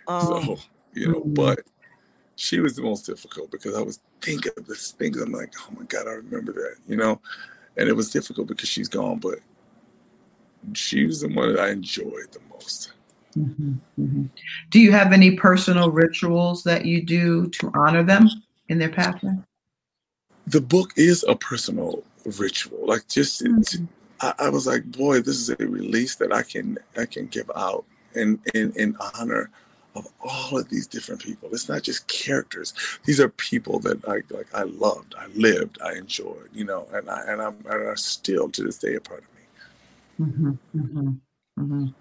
Um, 0.08 0.26
so, 0.26 0.58
you 0.94 1.06
know, 1.06 1.22
but 1.24 1.60
she 2.36 2.60
was 2.60 2.76
the 2.76 2.82
most 2.82 3.06
difficult 3.06 3.50
because 3.50 3.74
I 3.74 3.82
was 3.82 4.00
thinking 4.20 4.52
of 4.56 4.66
this 4.66 4.92
things. 4.92 5.20
I'm 5.20 5.32
like, 5.32 5.52
oh 5.60 5.74
my 5.78 5.84
God, 5.84 6.06
I 6.06 6.12
remember 6.12 6.52
that, 6.52 6.76
you 6.86 6.96
know? 6.96 7.20
And 7.76 7.88
it 7.88 7.94
was 7.94 8.10
difficult 8.10 8.48
because 8.48 8.68
she's 8.68 8.88
gone, 8.88 9.18
but 9.18 9.38
she 10.74 11.04
was 11.06 11.20
the 11.20 11.28
one 11.28 11.54
that 11.54 11.60
I 11.60 11.70
enjoyed 11.70 12.32
the 12.32 12.40
most. 12.50 12.92
Mhm, 13.36 13.78
mhm. 13.98 14.28
Do 14.70 14.78
you 14.78 14.92
have 14.92 15.12
any 15.12 15.36
personal 15.36 15.90
rituals 15.90 16.62
that 16.64 16.84
you 16.84 17.02
do 17.02 17.48
to 17.48 17.70
honor 17.74 18.02
them 18.02 18.28
in 18.68 18.78
their 18.78 18.90
passing? 18.90 19.44
The 20.46 20.60
book 20.60 20.92
is 20.96 21.24
a 21.26 21.34
personal 21.34 22.02
ritual. 22.38 22.86
Like 22.86 23.08
just 23.08 23.42
Mhm. 23.42 23.88
I, 24.20 24.34
I 24.38 24.48
was 24.50 24.66
like, 24.66 24.84
boy, 24.92 25.20
this 25.20 25.36
is 25.36 25.50
a 25.50 25.66
release 25.66 26.16
that 26.16 26.32
I 26.32 26.42
can 26.42 26.78
I 26.96 27.06
can 27.06 27.26
give 27.26 27.50
out 27.56 27.84
in, 28.14 28.38
in 28.54 28.72
in 28.76 28.96
honor 29.14 29.50
of 29.94 30.06
all 30.20 30.58
of 30.58 30.68
these 30.68 30.86
different 30.86 31.20
people. 31.22 31.48
It's 31.52 31.68
not 31.68 31.82
just 31.82 32.06
characters. 32.08 32.72
These 33.04 33.20
are 33.20 33.28
people 33.28 33.78
that 33.80 34.04
I 34.08 34.22
like 34.34 34.46
I 34.54 34.62
loved, 34.62 35.14
I 35.18 35.26
lived, 35.34 35.78
I 35.82 35.94
enjoyed, 35.94 36.48
you 36.52 36.64
know, 36.64 36.86
and 36.92 37.08
I 37.10 37.22
and 37.26 37.42
I'm 37.42 37.56
and 37.66 37.82
are 37.86 37.96
still 37.96 38.48
to 38.50 38.64
this 38.64 38.78
day 38.78 38.94
a 38.94 39.00
part 39.00 39.22
of 40.18 40.26
me. 40.28 40.28
Mhm, 40.32 40.58
mhm, 40.76 41.18
mhm. 41.58 41.94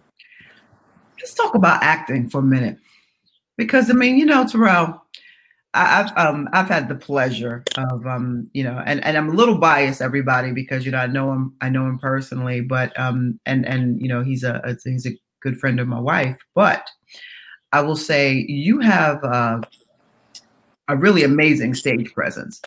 Let's 1.19 1.33
talk 1.33 1.55
about 1.55 1.83
acting 1.83 2.29
for 2.29 2.39
a 2.39 2.43
minute, 2.43 2.77
because 3.57 3.89
I 3.89 3.93
mean, 3.93 4.17
you 4.17 4.25
know, 4.25 4.45
Terrell, 4.47 5.03
I, 5.73 6.01
I've 6.01 6.17
um 6.17 6.49
I've 6.53 6.67
had 6.67 6.89
the 6.89 6.95
pleasure 6.95 7.63
of 7.77 8.05
um 8.07 8.49
you 8.53 8.63
know, 8.63 8.81
and 8.85 9.03
and 9.03 9.17
I'm 9.17 9.29
a 9.29 9.33
little 9.33 9.57
biased, 9.57 10.01
everybody, 10.01 10.51
because 10.51 10.85
you 10.85 10.91
know 10.91 10.97
I 10.99 11.07
know 11.07 11.31
him 11.31 11.53
I 11.61 11.69
know 11.69 11.85
him 11.85 11.99
personally, 11.99 12.61
but 12.61 12.97
um 12.99 13.39
and 13.45 13.65
and 13.65 14.01
you 14.01 14.07
know 14.07 14.23
he's 14.23 14.43
a 14.43 14.61
a- 14.63 14.77
he's 14.89 15.05
a 15.05 15.17
good 15.41 15.59
friend 15.59 15.79
of 15.79 15.87
my 15.87 15.99
wife, 15.99 16.37
but 16.55 16.87
I 17.73 17.81
will 17.81 17.95
say 17.95 18.45
you 18.47 18.79
have 18.79 19.23
uh, 19.23 19.61
a 20.87 20.97
really 20.97 21.23
amazing 21.23 21.73
stage 21.73 22.13
presence. 22.13 22.61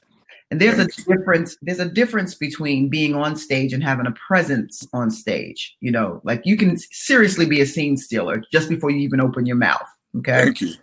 And 0.50 0.60
there's 0.60 0.78
a 0.78 0.86
difference. 0.86 1.56
There's 1.62 1.80
a 1.80 1.88
difference 1.88 2.34
between 2.34 2.88
being 2.88 3.14
on 3.14 3.34
stage 3.34 3.72
and 3.72 3.82
having 3.82 4.06
a 4.06 4.12
presence 4.12 4.86
on 4.92 5.10
stage. 5.10 5.76
You 5.80 5.90
know, 5.90 6.20
like 6.22 6.42
you 6.44 6.56
can 6.56 6.76
seriously 6.78 7.46
be 7.46 7.60
a 7.60 7.66
scene 7.66 7.96
stealer 7.96 8.42
just 8.52 8.68
before 8.68 8.90
you 8.90 8.98
even 8.98 9.20
open 9.20 9.46
your 9.46 9.56
mouth. 9.56 9.88
Okay. 10.18 10.44
Thank 10.44 10.60
you. 10.60 10.74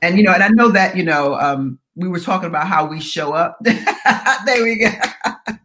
And 0.00 0.16
you 0.16 0.22
know, 0.22 0.32
and 0.32 0.42
I 0.42 0.48
know 0.48 0.70
that 0.70 0.96
you 0.96 1.02
know, 1.02 1.34
um, 1.34 1.78
we 1.96 2.08
were 2.08 2.20
talking 2.20 2.48
about 2.48 2.68
how 2.68 2.86
we 2.86 3.00
show 3.00 3.32
up. 3.32 3.58
there 3.64 4.62
we 4.62 4.78
go. 4.78 4.90
I 5.24 5.58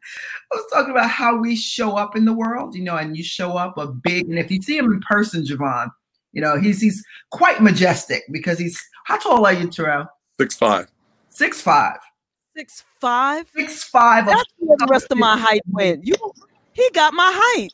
was 0.52 0.66
talking 0.74 0.92
about 0.92 1.10
how 1.10 1.38
we 1.38 1.56
show 1.56 1.96
up 1.96 2.16
in 2.16 2.26
the 2.26 2.34
world. 2.34 2.76
You 2.76 2.84
know, 2.84 2.98
and 2.98 3.16
you 3.16 3.24
show 3.24 3.56
up 3.56 3.78
a 3.78 3.88
big. 3.88 4.28
And 4.28 4.40
if 4.40 4.52
you 4.52 4.62
see 4.62 4.78
him 4.78 4.92
in 4.92 5.00
person, 5.02 5.44
JaVonne, 5.44 5.90
You 6.34 6.42
know, 6.42 6.60
he's 6.60 6.82
he's 6.82 7.04
quite 7.32 7.62
majestic 7.62 8.24
because 8.32 8.60
he's 8.60 8.80
how 9.06 9.18
tall 9.18 9.46
are 9.46 9.54
you, 9.54 9.70
Terrell? 9.70 10.08
Six 10.40 10.56
five. 10.56 10.88
Six 11.30 11.62
five. 11.62 11.98
Six 12.56 12.84
five. 13.00 13.48
Six 13.56 13.84
five. 13.84 14.26
That's 14.26 14.44
where 14.58 14.78
the 14.78 14.88
rest 14.90 15.08
of 15.12 15.18
my 15.18 15.38
height 15.38 15.62
went. 15.72 16.06
You, 16.06 16.16
he 16.74 16.90
got 16.94 17.14
my 17.14 17.32
height. 17.34 17.72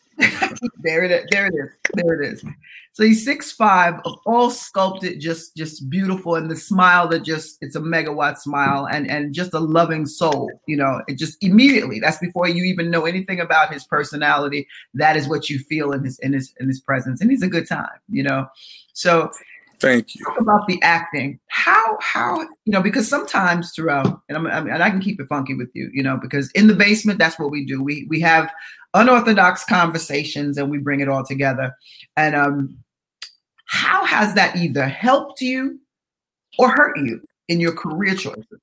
there 0.80 1.04
it 1.04 1.12
is. 1.12 1.26
There 1.32 1.48
it 1.48 1.54
is. 1.54 1.70
There 1.94 2.22
it 2.22 2.34
is. 2.34 2.44
So 2.94 3.04
he's 3.04 3.24
six 3.24 3.52
five, 3.52 3.96
all 4.26 4.50
sculpted, 4.50 5.20
just 5.20 5.56
just 5.56 5.90
beautiful, 5.90 6.36
and 6.36 6.50
the 6.50 6.56
smile 6.56 7.08
that 7.10 7.24
just 7.24 7.58
it's 7.62 7.76
a 7.76 7.80
megawatt 7.80 8.38
smile, 8.38 8.88
and 8.88 9.10
and 9.10 9.34
just 9.34 9.54
a 9.54 9.60
loving 9.60 10.06
soul. 10.06 10.52
You 10.68 10.78
know, 10.78 11.02
it 11.08 11.18
just 11.18 11.38
immediately. 11.42 12.00
That's 12.00 12.18
before 12.18 12.50
you 12.50 12.64
even 12.66 12.90
know 12.90 13.06
anything 13.06 13.40
about 13.40 13.72
his 13.72 13.86
personality. 13.86 14.68
That 14.94 15.16
is 15.16 15.28
what 15.28 15.50
you 15.50 15.60
feel 15.60 15.92
in 15.92 16.04
his 16.04 16.20
in 16.20 16.34
his 16.34 16.54
in 16.60 16.68
his 16.68 16.80
presence, 16.80 17.22
and 17.22 17.32
he's 17.32 17.44
a 17.44 17.48
good 17.48 17.68
time. 17.68 18.00
You 18.10 18.24
know, 18.24 18.48
so 18.94 19.32
Thank 19.80 20.14
you. 20.14 20.26
Talk 20.26 20.42
about 20.42 20.68
the 20.68 20.82
acting. 20.82 21.40
How 21.48 21.98
how 22.02 22.42
you 22.42 22.74
know 22.74 22.82
because 22.82 23.08
sometimes 23.08 23.72
throughout 23.74 24.22
and 24.28 24.38
I'm, 24.38 24.48
I 24.48 24.62
mean, 24.62 24.74
and 24.74 24.84
I 24.84 24.90
can 24.90 25.00
keep 25.00 25.22
it 25.22 25.28
funky 25.28 25.54
with 25.54 25.70
you, 25.74 25.90
you 25.94 26.04
know, 26.04 26.18
because 26.18 26.52
in 26.52 26.68
the 26.68 26.74
basement 26.74 27.18
that's 27.18 27.40
what 27.40 27.50
we 27.50 27.66
do. 27.66 27.82
We 27.82 28.06
we 28.10 28.20
have 28.20 28.52
unorthodox 28.94 29.64
conversations 29.66 30.58
and 30.58 30.70
we 30.70 30.78
bring 30.78 31.00
it 31.00 31.10
all 31.10 31.26
together. 31.26 31.76
And 32.18 32.36
um, 32.36 32.78
how 33.66 34.06
has 34.06 34.34
that 34.36 34.56
either 34.56 34.88
helped 34.88 35.42
you 35.42 35.80
or 36.58 36.72
hurt 36.72 36.98
you 36.98 37.22
in 37.48 37.60
your 37.60 37.74
career 37.74 38.16
choices? 38.16 38.60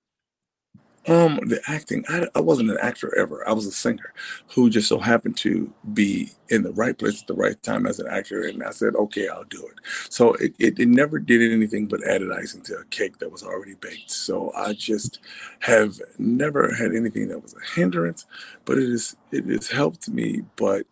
Um, 1.09 1.37
the 1.47 1.61
acting, 1.69 2.05
I, 2.09 2.27
I 2.35 2.41
wasn't 2.41 2.71
an 2.71 2.79
actor 2.83 3.17
ever. 3.17 3.49
I 3.49 3.53
was 3.53 3.67
a 3.67 3.71
singer 3.71 4.13
who 4.49 4.69
just 4.69 4.89
so 4.89 4.99
happened 4.99 5.37
to 5.39 5.73
be 5.95 6.31
in 6.49 6.63
the 6.63 6.73
right 6.73 6.99
place 6.99 7.21
at 7.21 7.29
the 7.29 7.35
right 7.35 7.61
time 7.63 7.87
as 7.87 8.01
an 8.01 8.09
actor. 8.09 8.43
And 8.43 8.63
I 8.63 8.71
said, 8.71 8.97
okay, 8.97 9.29
I'll 9.29 9.45
do 9.45 9.65
it. 9.67 9.79
So 10.09 10.35
it, 10.35 10.55
it, 10.59 10.81
it 10.81 10.89
never 10.89 11.19
did 11.21 11.53
anything 11.53 11.87
but 11.87 12.03
added 12.05 12.33
icing 12.33 12.63
to 12.63 12.79
a 12.79 12.85
cake 12.87 13.19
that 13.19 13.31
was 13.31 13.45
already 13.45 13.75
baked. 13.75 14.11
So 14.11 14.53
I 14.57 14.73
just 14.73 15.21
have 15.61 16.01
never 16.19 16.75
had 16.75 16.93
anything 16.93 17.29
that 17.29 17.43
was 17.43 17.55
a 17.55 17.75
hindrance, 17.75 18.27
but 18.65 18.79
it 18.79 18.89
is, 18.89 19.17
it 19.31 19.45
has 19.47 19.69
helped 19.69 20.09
me, 20.09 20.43
but 20.57 20.87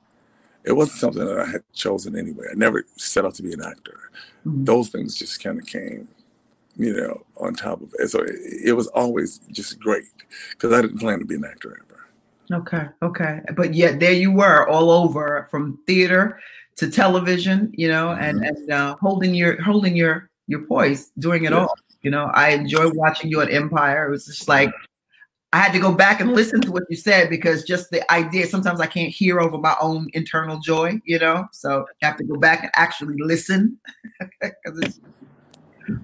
it 0.65 0.73
wasn't 0.73 0.99
something 0.99 1.25
that 1.25 1.41
I 1.41 1.47
had 1.47 1.63
chosen 1.73 2.17
anyway. 2.17 2.47
I 2.51 2.55
never 2.55 2.85
set 2.97 3.25
out 3.25 3.35
to 3.35 3.43
be 3.43 3.53
an 3.53 3.63
actor. 3.63 4.11
Mm-hmm. 4.47 4.65
Those 4.65 4.89
things 4.91 5.19
just 5.19 5.43
kind 5.43 5.59
of 5.59 5.67
came 5.67 6.09
you 6.77 6.95
know, 6.95 7.25
on 7.37 7.55
top 7.55 7.81
of 7.81 7.93
it. 7.99 8.09
So 8.09 8.21
it, 8.21 8.37
it 8.65 8.73
was 8.73 8.87
always 8.89 9.39
just 9.51 9.79
great 9.79 10.05
because 10.53 10.73
I 10.73 10.83
didn't 10.83 10.99
plan 10.99 11.19
to 11.19 11.25
be 11.25 11.37
an 11.37 11.45
actor 11.45 11.81
ever. 11.85 12.61
Okay, 12.61 12.87
okay, 13.03 13.41
but 13.57 13.75
yet 13.75 14.01
there 14.01 14.13
you 14.13 14.31
were, 14.31 14.69
all 14.69 14.91
over 14.91 15.49
from 15.51 15.79
theater 15.87 16.39
to 16.77 16.91
television, 16.91 17.73
you 17.75 17.89
know, 17.89 18.09
mm-hmm. 18.09 18.23
and 18.23 18.45
and 18.45 18.71
uh, 18.71 18.97
holding 19.01 19.35
your 19.35 19.61
holding 19.63 19.97
your 19.97 20.31
your 20.47 20.61
poise, 20.67 21.11
doing 21.19 21.45
it 21.45 21.53
yeah. 21.53 21.59
all. 21.59 21.75
You 22.03 22.11
know, 22.11 22.31
I 22.35 22.51
enjoy 22.51 22.91
watching 22.91 23.31
you 23.31 23.41
at 23.41 23.51
Empire. 23.51 24.09
It 24.09 24.11
was 24.11 24.27
just 24.27 24.47
like 24.47 24.71
I 25.55 25.59
had 25.59 25.73
to 25.73 25.79
go 25.79 25.93
back 25.93 26.21
and 26.21 26.33
listen 26.33 26.61
to 26.63 26.73
what 26.73 26.83
you 26.91 26.97
said 26.97 27.31
because 27.31 27.65
just 27.65 27.91
the 27.91 28.13
idea. 28.13 28.47
Sometimes 28.47 28.81
I 28.81 28.87
can't 28.87 29.11
hear 29.11 29.41
over 29.41 29.57
my 29.57 29.77
own 29.81 30.09
internal 30.13 30.59
joy, 30.59 31.01
you 31.05 31.19
know. 31.19 31.47
So 31.53 31.87
I 32.03 32.07
have 32.07 32.17
to 32.19 32.25
go 32.25 32.37
back 32.37 32.65
and 32.65 32.73
actually 32.75 33.15
listen 33.19 33.79
because 34.41 34.79
it's 34.81 35.01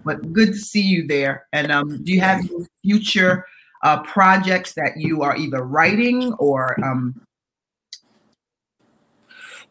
but 0.04 0.32
good 0.32 0.48
to 0.48 0.58
see 0.58 0.82
you 0.82 1.06
there. 1.06 1.46
And 1.52 1.70
um, 1.70 2.02
do 2.02 2.12
you 2.12 2.20
have 2.20 2.48
future 2.82 3.46
uh, 3.82 4.02
projects 4.02 4.74
that 4.74 4.96
you 4.96 5.22
are 5.22 5.36
either 5.36 5.62
writing 5.62 6.32
or? 6.34 6.78
Um... 6.84 7.20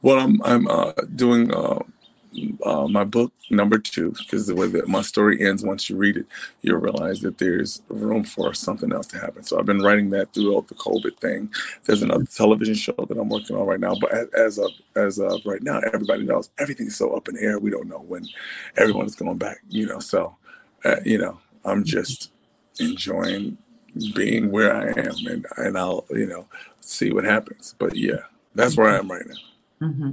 Well, 0.02 0.20
I'm 0.20 0.42
I'm 0.44 0.68
uh, 0.68 0.94
doing 1.16 1.54
uh, 1.54 1.80
uh, 2.64 2.88
my 2.88 3.04
book 3.04 3.34
number 3.50 3.80
two 3.80 4.12
because 4.20 4.46
the 4.46 4.56
way 4.56 4.68
that 4.68 4.88
my 4.88 5.02
story 5.02 5.44
ends 5.46 5.64
once 5.64 5.90
you 5.90 5.98
read 5.98 6.16
it 6.16 6.28
you'll 6.62 6.78
realize 6.78 7.22
that 7.22 7.40
there's 7.40 7.82
room 7.90 8.24
for 8.24 8.54
something 8.54 8.94
else 8.94 9.08
to 9.08 9.18
happen 9.18 9.44
so 9.44 9.58
i've 9.58 9.66
been 9.66 9.82
writing 9.82 10.12
that 10.12 10.32
throughout 10.34 10.68
the 10.68 10.76
covid 10.76 11.18
thing 11.18 11.52
there's 11.86 12.04
another 12.04 12.26
television 12.26 12.76
show 12.76 12.94
that 13.08 13.18
i'm 13.18 13.30
working 13.30 13.56
on 13.56 13.66
right 13.66 13.80
now 13.80 13.96
but 14.00 14.12
as 14.36 14.60
of 14.60 14.70
as 14.96 15.18
of 15.18 15.42
right 15.44 15.64
now 15.64 15.80
everybody 15.92 16.24
knows 16.24 16.52
everything's 16.60 16.96
so 16.96 17.16
up 17.16 17.28
in 17.28 17.36
the 17.36 17.42
air 17.42 17.58
we 17.58 17.72
don't 17.72 17.88
know 17.88 18.02
when 18.08 18.28
everyone's 18.78 19.12
is 19.12 19.18
going 19.18 19.38
back 19.38 19.58
you 19.68 19.88
know 19.88 20.00
so 20.00 20.36
uh, 20.86 20.98
you 21.04 21.18
know 21.18 21.40
i'm 21.66 21.84
just 21.84 22.32
enjoying 22.80 23.58
being 24.14 24.52
where 24.52 24.76
i 24.76 24.88
am 24.90 25.16
and 25.28 25.48
and 25.58 25.78
i'll 25.78 26.06
you 26.12 26.28
know 26.28 26.46
see 26.80 27.12
what 27.12 27.24
happens 27.24 27.74
but 27.80 27.96
yeah 27.96 28.22
that's 28.54 28.78
where 28.78 28.90
i 28.90 28.98
am 28.98 29.10
right 29.10 29.26
now 29.26 29.88
mm-hmm. 29.88 30.12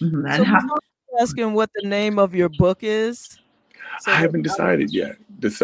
Mm-hmm. 0.00 0.26
And 0.26 0.36
so 0.36 0.44
how, 0.44 0.78
asking 1.20 1.52
what 1.54 1.70
the 1.74 1.88
name 1.88 2.18
of 2.18 2.34
your 2.34 2.48
book 2.48 2.78
is? 2.82 3.38
So 4.00 4.12
I 4.12 4.16
haven't 4.16 4.42
decided 4.42 4.92
yet. 4.92 5.16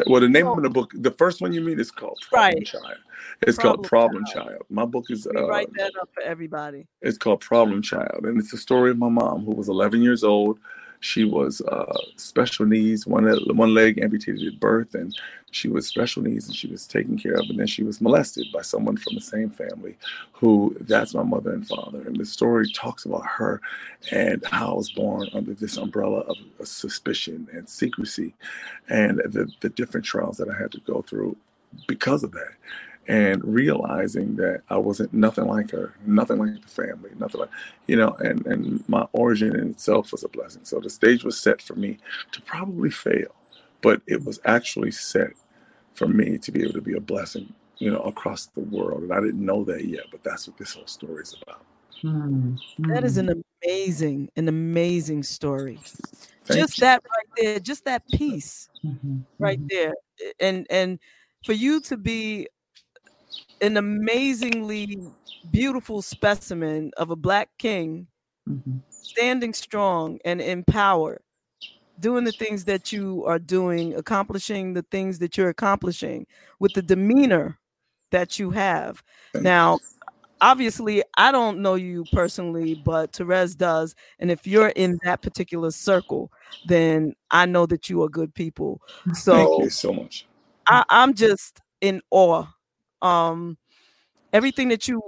Well, 0.07 0.21
the 0.21 0.29
name 0.29 0.47
oh. 0.47 0.57
of 0.57 0.63
the 0.63 0.71
book, 0.71 0.93
the 0.95 1.11
first 1.11 1.41
one 1.41 1.53
you 1.53 1.61
meet 1.61 1.81
is 1.81 1.91
called 1.91 2.19
Problem 2.29 2.55
right. 2.55 2.67
Child. 2.67 2.97
It's 3.43 3.57
Problem 3.57 3.77
called 3.77 3.87
Problem 3.87 4.25
Child. 4.27 4.49
Child. 4.49 4.63
My 4.71 4.85
book 4.85 5.07
is. 5.11 5.27
Uh, 5.27 5.47
write 5.47 5.73
that 5.77 5.93
up 6.01 6.09
for 6.13 6.23
everybody. 6.23 6.87
It's 7.03 7.19
called 7.19 7.41
Problem 7.41 7.83
Child, 7.83 8.25
and 8.25 8.39
it's 8.39 8.51
the 8.51 8.59
story 8.59 8.91
of 8.91 8.99
my 8.99 9.09
mom 9.09 9.45
who 9.45 9.53
was 9.53 9.69
11 9.69 10.03
years 10.03 10.25
old 10.25 10.59
she 11.05 11.25
was 11.25 11.61
uh, 11.61 11.99
special 12.17 12.65
needs, 12.65 13.07
one 13.07 13.27
one 13.55 13.75
leg 13.75 13.99
amputated 14.01 14.55
at 14.55 14.59
birth, 14.59 14.95
and 14.95 15.15
she 15.51 15.69
was 15.69 15.87
special 15.87 16.23
needs, 16.23 16.47
and 16.47 16.57
she 16.57 16.67
was 16.67 16.87
taken 16.87 17.19
care 17.19 17.35
of, 17.35 17.51
and 17.51 17.61
then 17.61 17.67
she 17.67 17.83
was 17.83 18.01
molested 18.01 18.47
by 18.55 18.63
someone 18.63 18.97
from 18.97 19.15
the 19.15 19.21
same 19.21 19.51
family, 19.51 19.99
who 20.33 20.75
that's 20.81 21.13
my 21.13 21.23
mother 21.23 21.53
and 21.53 21.69
father. 21.69 22.01
And 22.01 22.17
the 22.17 22.25
story 22.25 22.73
talks 22.73 23.05
about 23.05 23.27
her 23.27 23.61
and 24.13 24.43
how 24.47 24.71
I 24.71 24.75
was 24.75 24.93
born 24.93 25.29
under 25.35 25.53
this 25.53 25.77
umbrella 25.77 26.21
of 26.21 26.39
suspicion 26.67 27.49
and 27.53 27.69
secrecy, 27.69 28.35
and 28.89 29.19
the 29.19 29.53
the 29.61 29.69
different 29.69 30.07
trials 30.07 30.39
that 30.39 30.49
I 30.49 30.57
had 30.59 30.73
to 30.73 30.81
go 30.81 31.03
through 31.03 31.37
because 31.87 32.25
of 32.25 32.33
that 32.33 32.55
and 33.07 33.45
realizing 33.45 34.37
that 34.37 34.63
I 34.71 34.77
wasn't 34.77 35.13
nothing 35.13 35.47
like 35.47 35.71
her, 35.71 35.95
nothing 36.07 36.39
like 36.39 36.61
the 36.63 36.69
family, 36.69 37.11
nothing 37.19 37.43
like, 37.43 37.51
you 37.87 37.97
know, 37.97 38.11
and, 38.21 38.47
and 38.47 38.89
my 38.89 39.07
origin 39.13 39.55
in 39.57 39.71
itself 39.71 40.13
was 40.13 40.25
a 40.25 40.29
blessing. 40.29 40.65
So 40.65 40.81
the 40.81 40.91
stage 40.91 41.25
was 41.25 41.39
set 41.39 41.61
for 41.61 41.75
me 41.75 41.99
to 42.33 42.43
probably 42.43 42.91
fail, 42.91 43.35
but 43.83 44.01
it 44.07 44.25
was 44.25 44.41
actually 44.45 44.91
set 44.91 45.33
for 45.93 46.09
me 46.09 46.39
to 46.39 46.53
be 46.53 46.63
able 46.63 46.73
to 46.73 46.81
be 46.81 46.97
a 46.97 47.01
blessing, 47.01 47.53
you 47.79 47.91
know, 47.91 48.01
across 48.01 48.47
the 48.47 48.61
world. 48.61 49.03
And 49.03 49.13
I 49.13 49.21
didn't 49.21 49.45
know 49.45 49.65
that 49.65 49.85
yet, 49.85 50.05
but 50.11 50.23
that's 50.23 50.49
what 50.49 50.57
this 50.57 50.75
whole 50.75 50.87
story 50.87 51.23
is 51.23 51.37
about. 51.43 51.63
Mm-hmm. 52.03 52.91
That 52.93 53.05
is 53.05 53.17
an 53.17 53.43
amazing, 53.63 54.31
an 54.37 54.49
amazing 54.49 55.23
story. 55.23 55.79
Thank 56.45 56.61
just 56.61 56.79
you. 56.79 56.83
that 56.83 57.03
right 57.03 57.43
there, 57.43 57.61
just 57.61 57.85
that 57.85 58.07
piece 58.09 58.69
mm-hmm. 58.85 59.19
right 59.39 59.59
mm-hmm. 59.59 59.67
there. 59.71 59.95
And 60.41 60.67
and 60.69 60.99
for 61.45 61.53
you 61.53 61.81
to 61.83 61.97
be 61.97 62.49
an 63.65 63.77
amazingly 63.79 64.99
beautiful 65.51 66.03
specimen 66.03 66.91
of 66.99 67.11
a 67.11 67.17
black 67.17 67.49
king 67.59 68.07
mm-hmm. 68.49 68.77
standing 68.91 69.55
strong 69.55 70.19
and 70.25 70.41
empowered 70.41 71.23
doing 71.99 72.25
the 72.25 72.33
things 72.33 72.65
that 72.65 72.93
you 72.93 73.25
are 73.25 73.39
doing 73.39 73.95
accomplishing 73.95 74.75
the 74.75 74.83
things 74.91 75.19
that 75.19 75.37
you're 75.37 75.49
accomplishing 75.49 76.27
with 76.59 76.73
the 76.75 76.83
demeanor 76.83 77.59
that 78.11 78.39
you 78.39 78.51
have. 78.51 79.03
Now 79.35 79.79
obviously 80.41 81.03
i 81.17 81.31
don't 81.31 81.61
know 81.61 81.75
you 81.75 82.05
personally 82.13 82.75
but 82.75 83.13
Terez 83.13 83.57
does. 83.57 83.95
And 84.19 84.31
if 84.31 84.47
you're 84.47 84.71
in 84.71 84.99
that 85.05 85.23
particular 85.23 85.71
circle 85.71 86.31
then 86.67 87.15
i 87.31 87.47
know 87.47 87.65
that 87.67 87.89
you 87.89 88.03
are 88.03 88.09
good 88.09 88.35
people. 88.35 88.83
So 89.15 89.35
thank 89.35 89.63
you 89.63 89.71
so 89.71 89.93
much. 89.93 90.27
I, 90.67 90.85
i'm 90.91 91.15
just 91.15 91.61
in 91.81 92.03
awe 92.11 92.47
um 93.05 93.57
everything 94.33 94.69
that 94.69 94.89
you 94.89 95.01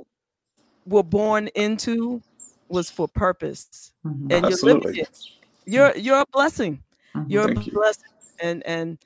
were 0.84 1.02
born 1.02 1.48
into 1.54 2.22
was 2.68 2.90
for 2.90 3.08
purpose 3.08 3.92
mm-hmm. 4.04 4.30
and 4.30 4.46
you're 4.46 4.74
living 4.74 4.96
it 4.96 5.18
you're 5.66 5.94
you're 5.96 6.20
a 6.20 6.26
blessing. 6.32 6.82
Mm-hmm. 7.14 7.30
you're 7.30 7.46
Thank 7.46 7.66
a 7.66 7.70
blessing 7.70 8.04
you. 8.20 8.48
and 8.48 8.66
and 8.66 8.98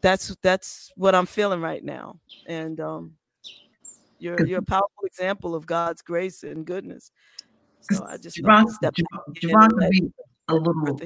that's 0.00 0.36
that's 0.42 0.92
what 0.96 1.14
i'm 1.14 1.26
feeling 1.26 1.60
right 1.60 1.82
now. 1.82 2.18
And 2.46 2.80
um 2.80 3.12
you're 4.18 4.44
you're 4.46 4.60
a 4.60 4.64
powerful 4.64 5.04
example 5.04 5.54
of 5.54 5.64
god's 5.64 6.02
grace 6.02 6.42
and 6.42 6.66
goodness. 6.66 7.10
So 7.82 8.04
i 8.06 8.16
just 8.16 8.36
JaVonne, 8.38 8.66
JaVonne, 8.82 9.78
can 9.78 9.90
be 9.90 10.12
a 10.48 10.54
little 10.54 11.00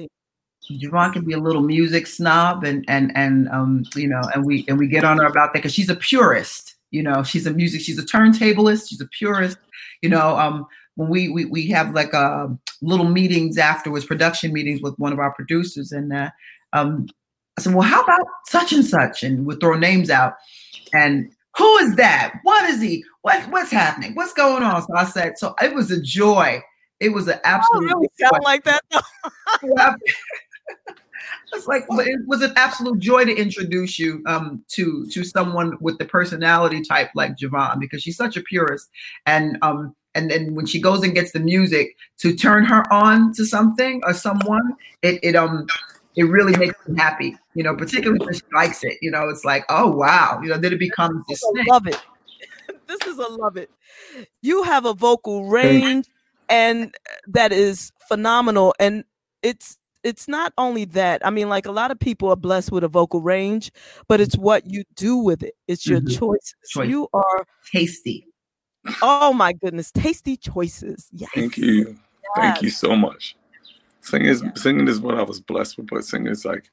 JaVonne 0.71 1.13
can 1.13 1.25
be 1.25 1.33
a 1.33 1.39
little 1.39 1.61
music 1.61 2.07
snob 2.07 2.63
and 2.63 2.83
and 2.87 3.15
and 3.15 3.47
um 3.49 3.85
you 3.95 4.07
know 4.07 4.21
and 4.33 4.45
we 4.45 4.65
and 4.67 4.79
we 4.79 4.87
get 4.87 5.03
on 5.03 5.17
her 5.17 5.25
about 5.25 5.53
that 5.53 5.59
because 5.59 5.73
she's 5.73 5.89
a 5.89 5.95
purist 5.95 6.76
you 6.91 7.03
know, 7.03 7.23
she's 7.23 7.45
a 7.45 7.51
music, 7.51 7.81
she's 7.81 7.99
a 7.99 8.05
turntablist, 8.05 8.89
she's 8.89 9.01
a 9.01 9.07
purist. 9.07 9.57
You 10.01 10.09
know, 10.09 10.37
um, 10.37 10.65
when 10.95 11.09
we 11.09 11.29
we 11.29 11.45
we 11.45 11.67
have 11.69 11.93
like 11.93 12.13
uh, 12.13 12.47
little 12.81 13.07
meetings 13.07 13.57
afterwards, 13.57 14.05
production 14.05 14.53
meetings 14.53 14.81
with 14.81 14.97
one 14.97 15.13
of 15.13 15.19
our 15.19 15.33
producers, 15.33 15.91
and 15.91 16.13
uh, 16.13 16.29
um, 16.73 17.07
I 17.57 17.61
said, 17.61 17.73
well, 17.73 17.87
how 17.87 18.03
about 18.03 18.25
such 18.45 18.73
and 18.73 18.85
such, 18.85 19.23
and 19.23 19.45
we'll 19.45 19.57
throw 19.57 19.77
names 19.77 20.09
out, 20.09 20.35
and 20.93 21.31
who 21.57 21.77
is 21.77 21.95
that? 21.95 22.33
What 22.43 22.69
is 22.69 22.81
he? 22.81 23.03
What 23.21 23.43
what's 23.49 23.71
happening? 23.71 24.13
What's 24.15 24.33
going 24.33 24.63
on? 24.63 24.81
So 24.83 24.95
I 24.95 25.05
said, 25.05 25.37
so 25.37 25.55
it 25.61 25.73
was 25.73 25.91
a 25.91 26.01
joy. 26.01 26.61
It 26.99 27.09
was 27.09 27.27
an 27.27 27.39
absolute. 27.43 27.93
really 27.93 28.09
sound 28.19 28.43
like 28.43 28.63
that. 28.63 28.81
It's 31.53 31.67
like 31.67 31.85
it 31.89 32.27
was 32.27 32.41
an 32.41 32.51
absolute 32.55 32.99
joy 32.99 33.23
to 33.25 33.33
introduce 33.33 33.97
you 33.97 34.21
um, 34.25 34.63
to 34.69 35.07
to 35.11 35.23
someone 35.23 35.77
with 35.79 35.97
the 35.97 36.05
personality 36.05 36.81
type 36.81 37.09
like 37.15 37.37
JaVonne 37.37 37.79
because 37.79 38.03
she's 38.03 38.17
such 38.17 38.35
a 38.35 38.41
purist, 38.41 38.89
and 39.25 39.57
um, 39.61 39.95
and 40.13 40.29
then 40.29 40.55
when 40.55 40.65
she 40.65 40.81
goes 40.81 41.03
and 41.03 41.15
gets 41.15 41.31
the 41.31 41.39
music 41.39 41.95
to 42.19 42.35
turn 42.35 42.65
her 42.65 42.83
on 42.91 43.33
to 43.33 43.45
something 43.45 44.01
or 44.03 44.13
someone, 44.13 44.73
it 45.01 45.19
it 45.23 45.35
um 45.35 45.67
it 46.17 46.23
really 46.23 46.57
makes 46.57 46.75
me 46.87 46.97
happy, 46.97 47.37
you 47.53 47.63
know, 47.63 47.75
particularly 47.75 48.23
when 48.25 48.33
she 48.33 48.41
likes 48.53 48.83
it. 48.83 48.97
You 49.01 49.11
know, 49.11 49.29
it's 49.29 49.45
like, 49.45 49.63
oh 49.69 49.89
wow, 49.89 50.39
you 50.43 50.49
know, 50.49 50.57
then 50.57 50.73
it 50.73 50.79
becomes 50.79 51.23
this 51.29 51.43
I 51.43 51.63
love 51.69 51.87
it. 51.87 52.01
this 52.87 52.99
is 53.05 53.17
a 53.17 53.27
love 53.27 53.55
it. 53.55 53.69
You 54.41 54.63
have 54.63 54.85
a 54.85 54.93
vocal 54.93 55.45
range 55.45 56.07
and 56.49 56.95
that 57.27 57.51
is 57.51 57.91
phenomenal. 58.07 58.73
And 58.79 59.03
it's 59.43 59.77
it's 60.03 60.27
not 60.27 60.53
only 60.57 60.85
that. 60.85 61.25
I 61.25 61.29
mean, 61.29 61.49
like 61.49 61.65
a 61.65 61.71
lot 61.71 61.91
of 61.91 61.99
people 61.99 62.29
are 62.29 62.35
blessed 62.35 62.71
with 62.71 62.83
a 62.83 62.87
vocal 62.87 63.21
range, 63.21 63.71
but 64.07 64.21
it's 64.21 64.37
what 64.37 64.65
you 64.65 64.83
do 64.95 65.17
with 65.17 65.43
it. 65.43 65.55
It's 65.67 65.85
your 65.85 65.99
mm-hmm. 65.99 66.17
choices. 66.17 66.55
Choice. 66.69 66.89
You 66.89 67.07
are 67.13 67.45
tasty. 67.71 68.27
Oh 69.01 69.33
my 69.33 69.53
goodness, 69.53 69.91
tasty 69.91 70.37
choices. 70.37 71.09
Yes. 71.11 71.29
Thank 71.33 71.57
you. 71.57 71.87
Yes. 71.87 71.97
Thank 72.35 72.61
you 72.61 72.69
so 72.69 72.95
much. 72.95 73.35
Singing 74.01 74.27
is 74.27 74.41
yeah. 74.41 74.51
singing 74.55 74.87
is 74.87 75.01
what 75.01 75.15
I 75.15 75.23
was 75.23 75.41
blessed 75.41 75.77
with, 75.77 75.87
but 75.87 76.05
singing 76.05 76.31
is 76.31 76.45
like 76.45 76.69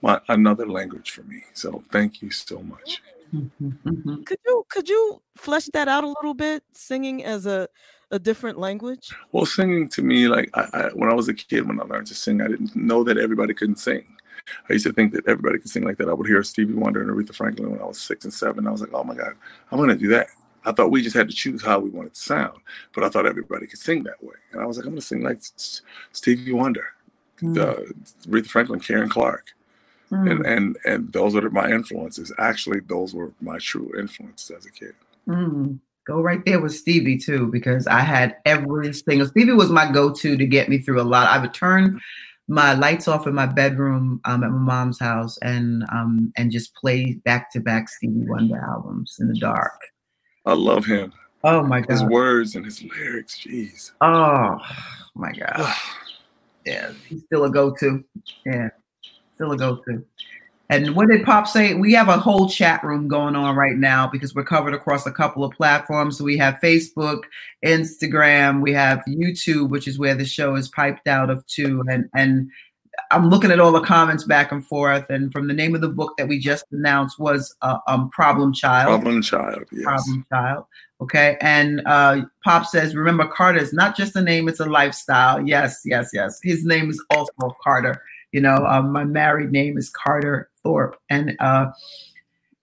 my 0.00 0.20
another 0.28 0.66
language 0.66 1.10
for 1.10 1.22
me. 1.24 1.42
So 1.52 1.82
thank 1.90 2.22
you 2.22 2.30
so 2.30 2.62
much. 2.62 3.02
Mm-hmm, 3.34 3.68
mm-hmm. 3.86 4.22
Could 4.22 4.38
you 4.46 4.66
could 4.68 4.88
you 4.88 5.22
flesh 5.36 5.66
that 5.74 5.88
out 5.88 6.04
a 6.04 6.08
little 6.08 6.34
bit? 6.34 6.62
Singing 6.72 7.22
as 7.24 7.46
a 7.46 7.68
a 8.10 8.18
different 8.18 8.58
language? 8.58 9.10
Well, 9.32 9.46
singing 9.46 9.88
to 9.90 10.02
me, 10.02 10.28
like 10.28 10.50
I, 10.54 10.68
I, 10.72 10.88
when 10.94 11.10
I 11.10 11.14
was 11.14 11.28
a 11.28 11.34
kid, 11.34 11.66
when 11.66 11.80
I 11.80 11.84
learned 11.84 12.06
to 12.08 12.14
sing, 12.14 12.40
I 12.40 12.48
didn't 12.48 12.74
know 12.74 13.04
that 13.04 13.18
everybody 13.18 13.54
couldn't 13.54 13.76
sing. 13.76 14.04
I 14.68 14.72
used 14.72 14.86
to 14.86 14.92
think 14.92 15.12
that 15.12 15.28
everybody 15.28 15.58
could 15.58 15.70
sing 15.70 15.84
like 15.84 15.98
that. 15.98 16.08
I 16.08 16.12
would 16.12 16.26
hear 16.26 16.42
Stevie 16.42 16.74
Wonder 16.74 17.02
and 17.02 17.10
Aretha 17.10 17.34
Franklin 17.34 17.70
when 17.70 17.80
I 17.80 17.84
was 17.84 18.00
six 18.00 18.24
and 18.24 18.32
seven. 18.32 18.66
I 18.66 18.70
was 18.70 18.80
like, 18.80 18.92
oh 18.92 19.04
my 19.04 19.14
God, 19.14 19.34
I'm 19.70 19.78
going 19.78 19.90
to 19.90 19.96
do 19.96 20.08
that. 20.08 20.28
I 20.64 20.72
thought 20.72 20.90
we 20.90 21.02
just 21.02 21.16
had 21.16 21.28
to 21.28 21.34
choose 21.34 21.62
how 21.62 21.78
we 21.78 21.90
wanted 21.90 22.14
to 22.14 22.20
sound, 22.20 22.58
but 22.94 23.04
I 23.04 23.08
thought 23.08 23.26
everybody 23.26 23.66
could 23.66 23.78
sing 23.78 24.02
that 24.04 24.22
way. 24.22 24.34
And 24.52 24.60
I 24.60 24.66
was 24.66 24.76
like, 24.76 24.84
I'm 24.84 24.92
going 24.92 25.00
to 25.00 25.06
sing 25.06 25.22
like 25.22 25.38
Stevie 26.12 26.52
Wonder, 26.52 26.86
mm. 27.40 27.56
uh, 27.58 27.92
Aretha 28.28 28.48
Franklin, 28.48 28.80
Karen 28.80 29.08
Clark. 29.08 29.46
Mm. 30.10 30.30
And, 30.30 30.46
and 30.46 30.76
and 30.84 31.12
those 31.12 31.36
are 31.36 31.48
my 31.50 31.70
influences. 31.70 32.32
Actually, 32.36 32.80
those 32.80 33.14
were 33.14 33.32
my 33.40 33.58
true 33.58 33.92
influences 33.96 34.50
as 34.50 34.66
a 34.66 34.70
kid. 34.70 34.94
Mm. 35.28 35.78
Go 36.10 36.20
right 36.20 36.44
there 36.44 36.58
with 36.58 36.74
Stevie 36.74 37.18
too, 37.18 37.46
because 37.46 37.86
I 37.86 38.00
had 38.00 38.34
every 38.44 38.92
single 38.92 39.28
Stevie 39.28 39.52
was 39.52 39.70
my 39.70 39.88
go-to 39.92 40.36
to 40.36 40.44
get 40.44 40.68
me 40.68 40.78
through 40.78 41.00
a 41.00 41.04
lot. 41.04 41.28
I 41.28 41.38
would 41.38 41.54
turn 41.54 42.00
my 42.48 42.74
lights 42.74 43.06
off 43.06 43.28
in 43.28 43.34
my 43.34 43.46
bedroom 43.46 44.20
um, 44.24 44.42
at 44.42 44.50
my 44.50 44.58
mom's 44.58 44.98
house 44.98 45.38
and 45.38 45.84
um, 45.92 46.32
and 46.36 46.50
just 46.50 46.74
play 46.74 47.12
back 47.24 47.52
to 47.52 47.60
back 47.60 47.88
Stevie 47.88 48.26
Wonder 48.26 48.58
albums 48.58 49.18
in 49.20 49.28
the 49.28 49.38
dark. 49.38 49.80
I 50.46 50.54
love 50.54 50.84
him. 50.84 51.12
Oh 51.44 51.62
my 51.62 51.78
god. 51.78 51.90
His 51.90 52.02
words 52.02 52.56
and 52.56 52.64
his 52.64 52.82
lyrics, 52.82 53.38
jeez. 53.38 53.92
Oh 54.00 54.58
my 55.14 55.30
god. 55.30 55.74
yeah, 56.66 56.90
he's 57.08 57.22
still 57.22 57.44
a 57.44 57.50
go-to. 57.50 58.02
Yeah, 58.44 58.70
still 59.36 59.52
a 59.52 59.56
go-to. 59.56 60.04
And 60.70 60.94
what 60.94 61.08
did 61.08 61.24
Pop 61.24 61.48
say? 61.48 61.74
We 61.74 61.92
have 61.94 62.08
a 62.08 62.16
whole 62.16 62.48
chat 62.48 62.84
room 62.84 63.08
going 63.08 63.34
on 63.34 63.56
right 63.56 63.76
now 63.76 64.06
because 64.06 64.34
we're 64.34 64.44
covered 64.44 64.72
across 64.72 65.04
a 65.04 65.10
couple 65.10 65.44
of 65.44 65.52
platforms. 65.52 66.16
So 66.16 66.24
we 66.24 66.38
have 66.38 66.60
Facebook, 66.62 67.22
Instagram, 67.64 68.62
we 68.62 68.72
have 68.72 69.02
YouTube, 69.08 69.70
which 69.70 69.88
is 69.88 69.98
where 69.98 70.14
the 70.14 70.24
show 70.24 70.54
is 70.54 70.68
piped 70.68 71.08
out 71.08 71.28
of 71.28 71.44
too. 71.46 71.82
And 71.90 72.08
and 72.14 72.50
I'm 73.10 73.28
looking 73.28 73.50
at 73.50 73.58
all 73.58 73.72
the 73.72 73.80
comments 73.80 74.24
back 74.24 74.52
and 74.52 74.64
forth. 74.64 75.10
And 75.10 75.32
from 75.32 75.48
the 75.48 75.54
name 75.54 75.74
of 75.74 75.80
the 75.80 75.88
book 75.88 76.16
that 76.18 76.28
we 76.28 76.38
just 76.38 76.64
announced 76.70 77.18
was 77.18 77.54
uh, 77.62 77.78
um, 77.88 78.08
Problem 78.10 78.52
Child. 78.52 78.88
Problem 78.88 79.22
Child, 79.22 79.64
yes. 79.72 79.82
Problem 79.82 80.26
Child. 80.32 80.64
Okay. 81.00 81.36
And 81.40 81.82
uh, 81.86 82.22
Pop 82.44 82.66
says, 82.66 82.94
remember, 82.94 83.26
Carter 83.26 83.58
is 83.58 83.72
not 83.72 83.96
just 83.96 84.14
a 84.16 84.22
name, 84.22 84.48
it's 84.48 84.60
a 84.60 84.66
lifestyle. 84.66 85.44
Yes, 85.46 85.80
yes, 85.84 86.10
yes. 86.12 86.38
His 86.42 86.64
name 86.64 86.90
is 86.90 87.02
also 87.10 87.56
Carter. 87.62 88.00
You 88.32 88.40
know, 88.40 88.64
um, 88.66 88.92
my 88.92 89.04
married 89.04 89.50
name 89.50 89.76
is 89.76 89.90
Carter 89.90 90.50
Thorpe, 90.62 90.96
and 91.08 91.36
uh, 91.40 91.70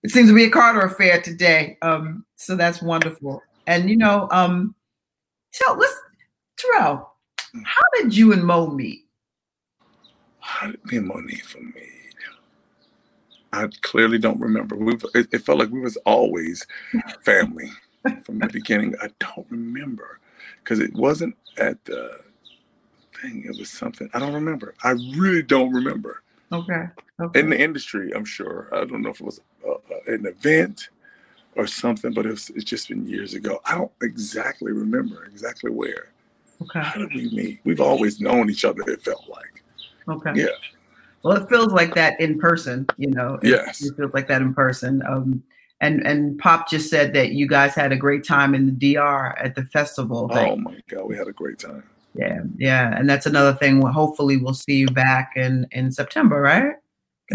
it 0.03 0.11
seems 0.11 0.29
to 0.29 0.35
be 0.35 0.45
a 0.45 0.49
Carter 0.49 0.81
affair 0.81 1.21
today. 1.21 1.77
Um, 1.81 2.25
so 2.35 2.55
that's 2.55 2.81
wonderful. 2.81 3.41
And 3.65 3.89
you 3.89 3.97
know, 3.97 4.27
um, 4.31 4.75
tell 5.53 5.77
let's 5.77 6.01
Terrell, 6.57 7.13
how 7.63 7.81
did 7.95 8.15
you 8.15 8.33
and 8.33 8.43
Mo 8.43 8.67
meet? 8.67 9.05
How 10.39 10.67
did 10.67 10.85
me 10.85 10.97
and 10.97 11.11
Monifah 11.11 11.61
meet? 11.75 11.97
I 13.53 13.67
clearly 13.81 14.17
don't 14.17 14.39
remember. 14.39 14.75
We 14.75 14.93
it, 15.13 15.27
it 15.31 15.39
felt 15.39 15.59
like 15.59 15.69
we 15.69 15.79
was 15.79 15.97
always 15.97 16.65
family 17.25 17.71
from 18.23 18.39
the 18.39 18.47
beginning. 18.47 18.95
I 19.01 19.09
don't 19.19 19.47
remember 19.49 20.19
because 20.63 20.79
it 20.79 20.93
wasn't 20.93 21.35
at 21.57 21.83
the 21.85 22.19
thing. 23.21 23.43
It 23.45 23.57
was 23.57 23.69
something 23.69 24.09
I 24.13 24.19
don't 24.19 24.33
remember. 24.33 24.75
I 24.83 24.91
really 24.91 25.43
don't 25.43 25.71
remember. 25.71 26.21
Okay. 26.51 26.85
okay. 27.19 27.39
In 27.39 27.49
the 27.49 27.59
industry, 27.59 28.13
I'm 28.15 28.25
sure. 28.25 28.69
I 28.71 28.85
don't 28.85 29.01
know 29.01 29.09
if 29.09 29.19
it 29.19 29.25
was 29.25 29.41
uh, 29.67 29.71
uh, 29.71 29.77
an 30.07 30.25
event 30.25 30.89
or 31.55 31.67
something, 31.67 32.13
but 32.13 32.25
it's, 32.25 32.49
it's 32.51 32.63
just 32.63 32.89
been 32.89 33.05
years 33.05 33.33
ago. 33.33 33.59
I 33.65 33.75
don't 33.75 33.91
exactly 34.01 34.71
remember 34.71 35.25
exactly 35.25 35.71
where. 35.71 36.09
Okay. 36.61 36.79
How 36.79 36.99
did 36.99 37.13
we 37.13 37.29
meet? 37.31 37.59
We've 37.63 37.81
always 37.81 38.19
known 38.19 38.49
each 38.49 38.65
other. 38.65 38.81
It 38.87 39.01
felt 39.01 39.27
like. 39.27 39.63
Okay. 40.09 40.41
Yeah. 40.41 40.55
Well, 41.23 41.37
it 41.37 41.49
feels 41.49 41.73
like 41.73 41.93
that 41.95 42.19
in 42.19 42.39
person. 42.39 42.87
You 42.97 43.11
know. 43.11 43.35
It, 43.43 43.49
yes. 43.49 43.83
It 43.83 43.95
feels 43.95 44.13
like 44.13 44.27
that 44.29 44.41
in 44.41 44.53
person. 44.53 45.03
Um, 45.07 45.43
and 45.81 46.05
and 46.07 46.39
Pop 46.39 46.69
just 46.69 46.89
said 46.89 47.13
that 47.13 47.31
you 47.33 47.47
guys 47.47 47.75
had 47.75 47.91
a 47.91 47.95
great 47.95 48.23
time 48.23 48.55
in 48.55 48.65
the 48.65 48.95
DR 48.95 49.37
at 49.37 49.53
the 49.53 49.65
festival. 49.65 50.29
Oh 50.31 50.55
my 50.55 50.79
God, 50.87 51.05
we 51.05 51.15
had 51.15 51.27
a 51.27 51.33
great 51.33 51.59
time. 51.59 51.83
Yeah, 52.17 52.41
yeah, 52.57 52.97
and 52.97 53.09
that's 53.09 53.25
another 53.25 53.53
thing. 53.53 53.81
Hopefully, 53.81 54.37
we'll 54.37 54.53
see 54.53 54.77
you 54.77 54.87
back 54.87 55.33
in 55.35 55.67
in 55.71 55.91
September, 55.91 56.41
right? 56.41 56.75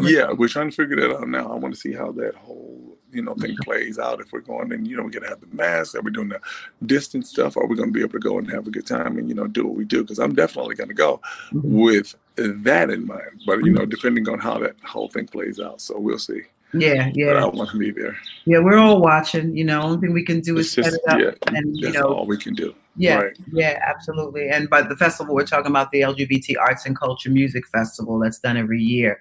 Yeah, 0.01 0.33
we're 0.33 0.49
trying 0.49 0.71
to 0.71 0.77
figure 0.77 0.97
that 0.97 1.17
out 1.17 1.29
now. 1.29 1.53
I 1.53 1.57
want 1.57 1.75
to 1.75 1.81
see 1.81 1.93
how 1.93 2.13
that 2.13 2.35
whole 2.35 2.99
you 3.13 3.23
know 3.23 3.35
thing 3.35 3.57
plays 3.63 3.99
out. 3.99 4.21
If 4.21 4.33
we're 4.33 4.41
going 4.41 4.73
and 4.73 4.89
you 4.89 4.97
know 4.97 5.03
we're 5.03 5.11
gonna 5.11 5.29
have 5.29 5.41
the 5.41 5.55
mask, 5.55 5.95
are 5.95 6.01
we 6.01 6.11
doing 6.11 6.31
the 6.31 6.41
distance 6.87 7.31
stuff? 7.31 7.57
Are 7.57 7.67
we 7.67 7.77
gonna 7.77 7.91
be 7.91 8.01
able 8.01 8.13
to 8.13 8.19
go 8.19 8.39
and 8.39 8.51
have 8.51 8.67
a 8.67 8.71
good 8.71 8.87
time 8.87 9.19
and 9.19 9.29
you 9.29 9.35
know 9.35 9.47
do 9.47 9.67
what 9.67 9.77
we 9.77 9.85
do? 9.85 10.03
Because 10.03 10.19
I'm 10.19 10.35
definitely 10.35 10.77
gonna 10.77 10.95
go 10.95 11.21
mm-hmm. 11.53 11.79
with 11.79 12.15
that 12.37 12.91
in 12.91 13.07
mind. 13.07 13.43
But 13.47 13.65
you 13.65 13.73
know, 13.73 13.83
mm-hmm. 13.83 13.91
depending 13.91 14.29
on 14.29 14.39
how 14.39 14.59
that 14.59 14.77
whole 14.83 15.09
thing 15.09 15.27
plays 15.27 15.61
out, 15.61 15.81
so 15.81 15.99
we'll 15.99 16.19
see. 16.19 16.43
Yeah, 16.75 17.11
yeah. 17.15 17.27
But 17.27 17.37
I 17.37 17.47
want 17.47 17.71
to 17.71 17.79
be 17.79 17.91
there. 17.91 18.17
Yeah, 18.45 18.59
we're 18.61 18.79
all 18.79 19.01
watching. 19.01 19.57
You 19.57 19.65
know, 19.65 19.83
only 19.83 20.01
thing 20.01 20.13
we 20.13 20.25
can 20.25 20.41
do 20.41 20.59
it's 20.59 20.69
is 20.69 20.75
just, 20.77 20.91
set 20.91 21.01
it 21.01 21.09
up, 21.09 21.37
yeah, 21.51 21.59
and 21.59 21.77
you 21.77 21.93
know, 21.93 22.05
all 22.05 22.27
we 22.27 22.39
can 22.39 22.55
do. 22.55 22.75
Yeah, 22.97 23.17
right. 23.17 23.37
yeah, 23.53 23.79
absolutely. 23.87 24.49
And 24.49 24.69
by 24.69 24.83
the 24.83 24.97
festival, 24.97 25.35
we're 25.35 25.47
talking 25.47 25.71
about 25.71 25.91
the 25.91 26.01
LGBT 26.01 26.57
Arts 26.61 26.87
and 26.87 26.99
Culture 26.99 27.31
Music 27.31 27.67
Festival 27.69 28.19
that's 28.19 28.39
done 28.39 28.57
every 28.57 28.81
year. 28.81 29.21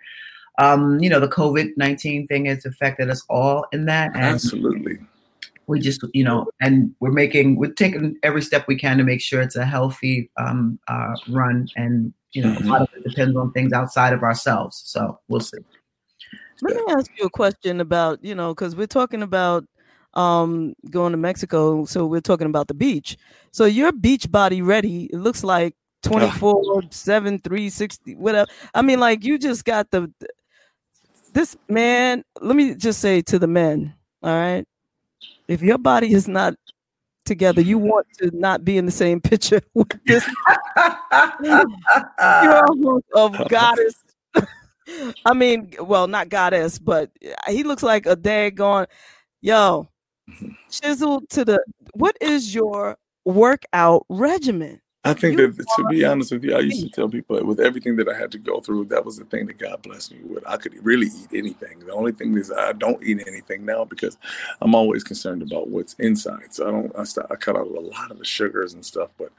Um, 0.60 1.00
you 1.02 1.10
know, 1.10 1.20
the 1.20 1.30
COVID 1.30 1.72
nineteen 1.78 2.28
thing 2.28 2.46
has 2.46 2.66
affected 2.66 3.10
us 3.10 3.24
all 3.30 3.66
in 3.72 3.86
that. 3.86 4.16
absolutely. 4.16 5.00
We 5.68 5.80
just, 5.80 6.04
you 6.14 6.26
know, 6.26 6.48
and 6.60 6.94
we're 7.00 7.12
making, 7.12 7.56
we're 7.56 7.72
taking 7.72 8.18
every 8.24 8.42
step 8.42 8.68
we 8.68 8.76
can 8.76 8.98
to 8.98 9.06
make 9.06 9.22
sure 9.22 9.42
it's 9.42 9.56
a 9.56 9.64
healthy 9.64 10.30
um, 10.36 10.80
uh, 10.90 11.14
run. 11.30 11.70
And 11.78 12.14
you 12.34 12.44
know, 12.44 12.50
mm-hmm. 12.50 12.68
a 12.68 12.72
lot 12.72 12.82
of 12.82 12.90
it 12.96 13.08
depends 13.08 13.38
on 13.38 13.52
things 13.52 13.72
outside 13.72 14.12
of 14.12 14.24
ourselves. 14.24 14.82
So 14.86 15.20
we'll 15.30 15.40
see. 15.40 15.60
Let 16.62 16.76
me 16.76 16.84
ask 16.90 17.12
you 17.18 17.26
a 17.26 17.30
question 17.30 17.82
about, 17.82 18.24
you 18.24 18.36
know, 18.36 18.54
because 18.54 18.76
we're 18.76 18.88
talking 18.88 19.24
about 19.24 19.66
um 20.14 20.74
going 20.90 21.12
to 21.12 21.18
Mexico, 21.18 21.86
so 21.86 22.06
we're 22.06 22.22
talking 22.22 22.48
about 22.48 22.68
the 22.68 22.74
beach. 22.74 23.18
So 23.52 23.66
your 23.66 23.92
beach 23.92 24.30
body 24.30 24.62
ready, 24.62 25.06
it 25.06 25.18
looks 25.18 25.44
like 25.44 25.76
24 26.04 26.84
7 26.90 27.40
360 27.40 28.16
whatever. 28.16 28.50
I 28.74 28.82
mean 28.82 29.00
like 29.00 29.24
you 29.24 29.38
just 29.38 29.66
got 29.66 29.90
the 29.92 30.12
this 31.34 31.56
man, 31.70 32.24
let 32.42 32.56
me 32.56 32.76
just 32.76 33.00
say 33.00 33.22
to 33.22 33.40
the 33.40 33.48
men, 33.48 33.94
all 34.22 34.36
right? 34.36 34.66
If 35.48 35.62
your 35.62 35.78
body 35.78 36.14
is 36.14 36.28
not 36.28 36.56
together, 37.26 37.62
you 37.62 37.78
want 37.78 38.08
to 38.20 38.32
not 38.34 38.66
be 38.66 38.78
in 38.78 38.86
the 38.86 38.92
same 38.92 39.22
picture 39.32 39.62
with 39.74 39.98
this 40.06 40.26
You're 41.42 42.66
a 42.66 43.00
of 43.16 43.48
goddess 43.50 43.96
I 45.26 45.34
mean, 45.34 45.74
well, 45.80 46.08
not 46.08 46.30
goddess, 46.30 46.80
but 46.80 47.12
he 47.48 47.64
looks 47.64 47.84
like 47.84 48.06
a 48.06 48.16
daggone 48.16 48.88
yo 49.42 49.90
mm-hmm. 50.30 50.50
chiseled 50.70 51.30
to 51.30 51.46
the. 51.46 51.64
What 51.94 52.18
is 52.22 52.54
your 52.54 52.98
workout 53.26 54.06
regimen? 54.10 54.82
I 55.04 55.14
think 55.14 55.40
you 55.40 55.52
that 55.52 55.66
to 55.78 55.86
be 55.90 56.06
honest 56.06 56.32
with 56.32 56.44
you, 56.44 56.56
I 56.56 56.60
used 56.60 56.84
to 56.84 56.90
tell 56.90 57.10
people 57.10 57.44
with 57.44 57.60
everything 57.60 57.96
that 57.96 58.08
I 58.08 58.16
had 58.16 58.32
to 58.34 58.38
go 58.38 58.60
through, 58.60 58.86
that 58.86 59.04
was 59.04 59.18
the 59.18 59.26
thing 59.26 59.48
that 59.48 59.58
God 59.58 59.82
blessed 59.82 60.12
me 60.12 60.20
with. 60.24 60.48
I 60.48 60.58
could 60.58 60.74
really 60.86 61.08
eat 61.08 61.30
anything. 61.34 61.80
The 61.80 61.94
only 61.94 62.12
thing 62.12 62.38
is 62.38 62.52
I 62.52 62.74
don't 62.74 63.02
eat 63.04 63.24
anything 63.28 63.66
now 63.66 63.84
because 63.84 64.18
I'm 64.62 64.76
always 64.76 65.04
concerned 65.04 65.42
about 65.42 65.70
what's 65.70 65.96
inside. 65.96 66.54
So 66.54 66.68
I 66.68 66.72
don't. 66.72 66.92
I, 66.96 67.04
start, 67.06 67.28
I 67.32 67.36
cut 67.36 67.56
out 67.56 67.66
a 67.66 67.80
lot 67.80 68.12
of 68.12 68.20
the 68.20 68.26
sugars 68.26 68.76
and 68.76 68.86
stuff, 68.86 69.10
but 69.18 69.32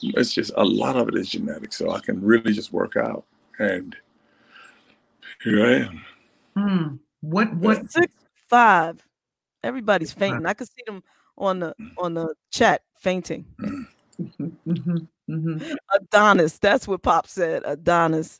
it's 0.00 0.32
just 0.32 0.50
a 0.56 0.64
lot 0.64 0.96
of 0.96 1.08
it 1.08 1.14
is 1.14 1.28
genetic. 1.28 1.74
So 1.74 1.90
I 1.90 2.00
can 2.00 2.22
really 2.22 2.54
just 2.54 2.72
work 2.72 2.96
out 2.96 3.24
and 3.58 3.94
Here 5.44 5.66
I 5.66 5.72
am. 5.86 6.04
Hmm. 6.56 6.96
What 7.20 7.54
what 7.56 7.90
Six 7.90 8.12
five. 8.48 9.00
Everybody's 9.64 10.12
fainting. 10.12 10.46
I 10.46 10.54
could 10.54 10.68
see 10.68 10.82
them 10.86 11.02
on 11.38 11.60
the 11.60 11.74
on 11.98 12.14
the 12.14 12.34
chat 12.50 12.82
fainting. 12.98 13.46
Mhm, 14.20 15.08
mhm, 15.28 15.76
Adonis. 15.94 16.58
That's 16.58 16.86
what 16.86 17.02
Pop 17.02 17.26
said. 17.26 17.62
Adonis. 17.64 18.36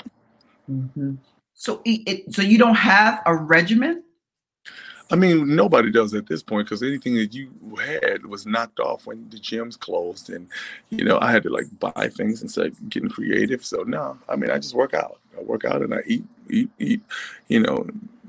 mhm. 0.70 1.18
So 1.54 1.80
it, 1.84 2.02
it- 2.06 2.34
so 2.34 2.42
you 2.42 2.58
don't 2.58 2.74
have 2.74 3.22
a 3.26 3.34
regimen? 3.34 4.02
I 5.12 5.16
mean, 5.16 5.54
nobody 5.54 5.92
does 5.92 6.14
at 6.14 6.26
this 6.26 6.42
point 6.42 6.66
because 6.66 6.82
anything 6.82 7.14
that 7.16 7.34
you 7.34 7.50
had 7.76 8.24
was 8.24 8.46
knocked 8.46 8.80
off 8.80 9.06
when 9.06 9.28
the 9.28 9.36
gyms 9.36 9.78
closed, 9.78 10.30
and 10.30 10.48
you 10.88 11.04
know 11.04 11.18
I 11.20 11.30
had 11.30 11.42
to 11.42 11.50
like 11.50 11.66
buy 11.78 12.08
things 12.08 12.40
and 12.40 12.50
start 12.50 12.72
getting 12.88 13.10
creative. 13.10 13.62
So 13.62 13.82
no, 13.82 14.16
I 14.26 14.36
mean 14.36 14.50
I 14.50 14.56
just 14.56 14.74
work 14.74 14.94
out. 14.94 15.18
I 15.38 15.42
work 15.42 15.66
out 15.66 15.82
and 15.82 15.94
I 15.94 16.00
eat, 16.06 16.24
eat, 16.48 16.70
eat. 16.78 17.02
You 17.48 17.60
know, 17.60 17.86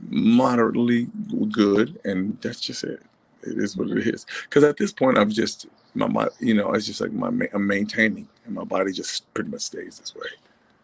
moderately 0.10 1.08
good, 1.52 2.00
and 2.04 2.38
that's 2.42 2.60
just 2.60 2.84
it. 2.84 3.02
It 3.44 3.58
is 3.58 3.78
what 3.78 3.90
it 3.90 4.06
is. 4.06 4.26
Because 4.44 4.66
at 4.66 4.76
this 4.76 4.92
point, 4.92 5.18
I'm 5.18 5.30
just 5.30 5.68
my, 5.96 6.08
my 6.08 6.28
you 6.42 6.54
know 6.54 6.74
it's 6.74 6.86
just 6.86 7.00
like 7.00 7.14
my 7.14 7.30
I'm 7.54 7.66
maintaining, 7.66 8.28
and 8.46 8.56
my 8.56 8.66
body 8.66 8.92
just 8.92 9.34
pretty 9.34 9.50
much 9.50 9.62
stays 9.62 10.00
this 10.00 10.14
way. 10.14 10.28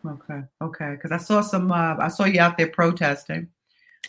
Okay, 0.09 0.43
okay. 0.61 0.91
Because 0.91 1.11
I 1.11 1.17
saw 1.17 1.41
some. 1.41 1.73
Uh, 1.73 1.97
I 1.99 2.07
saw 2.07 2.23
you 2.23 2.39
out 2.39 2.57
there 2.57 2.67
protesting. 2.67 3.49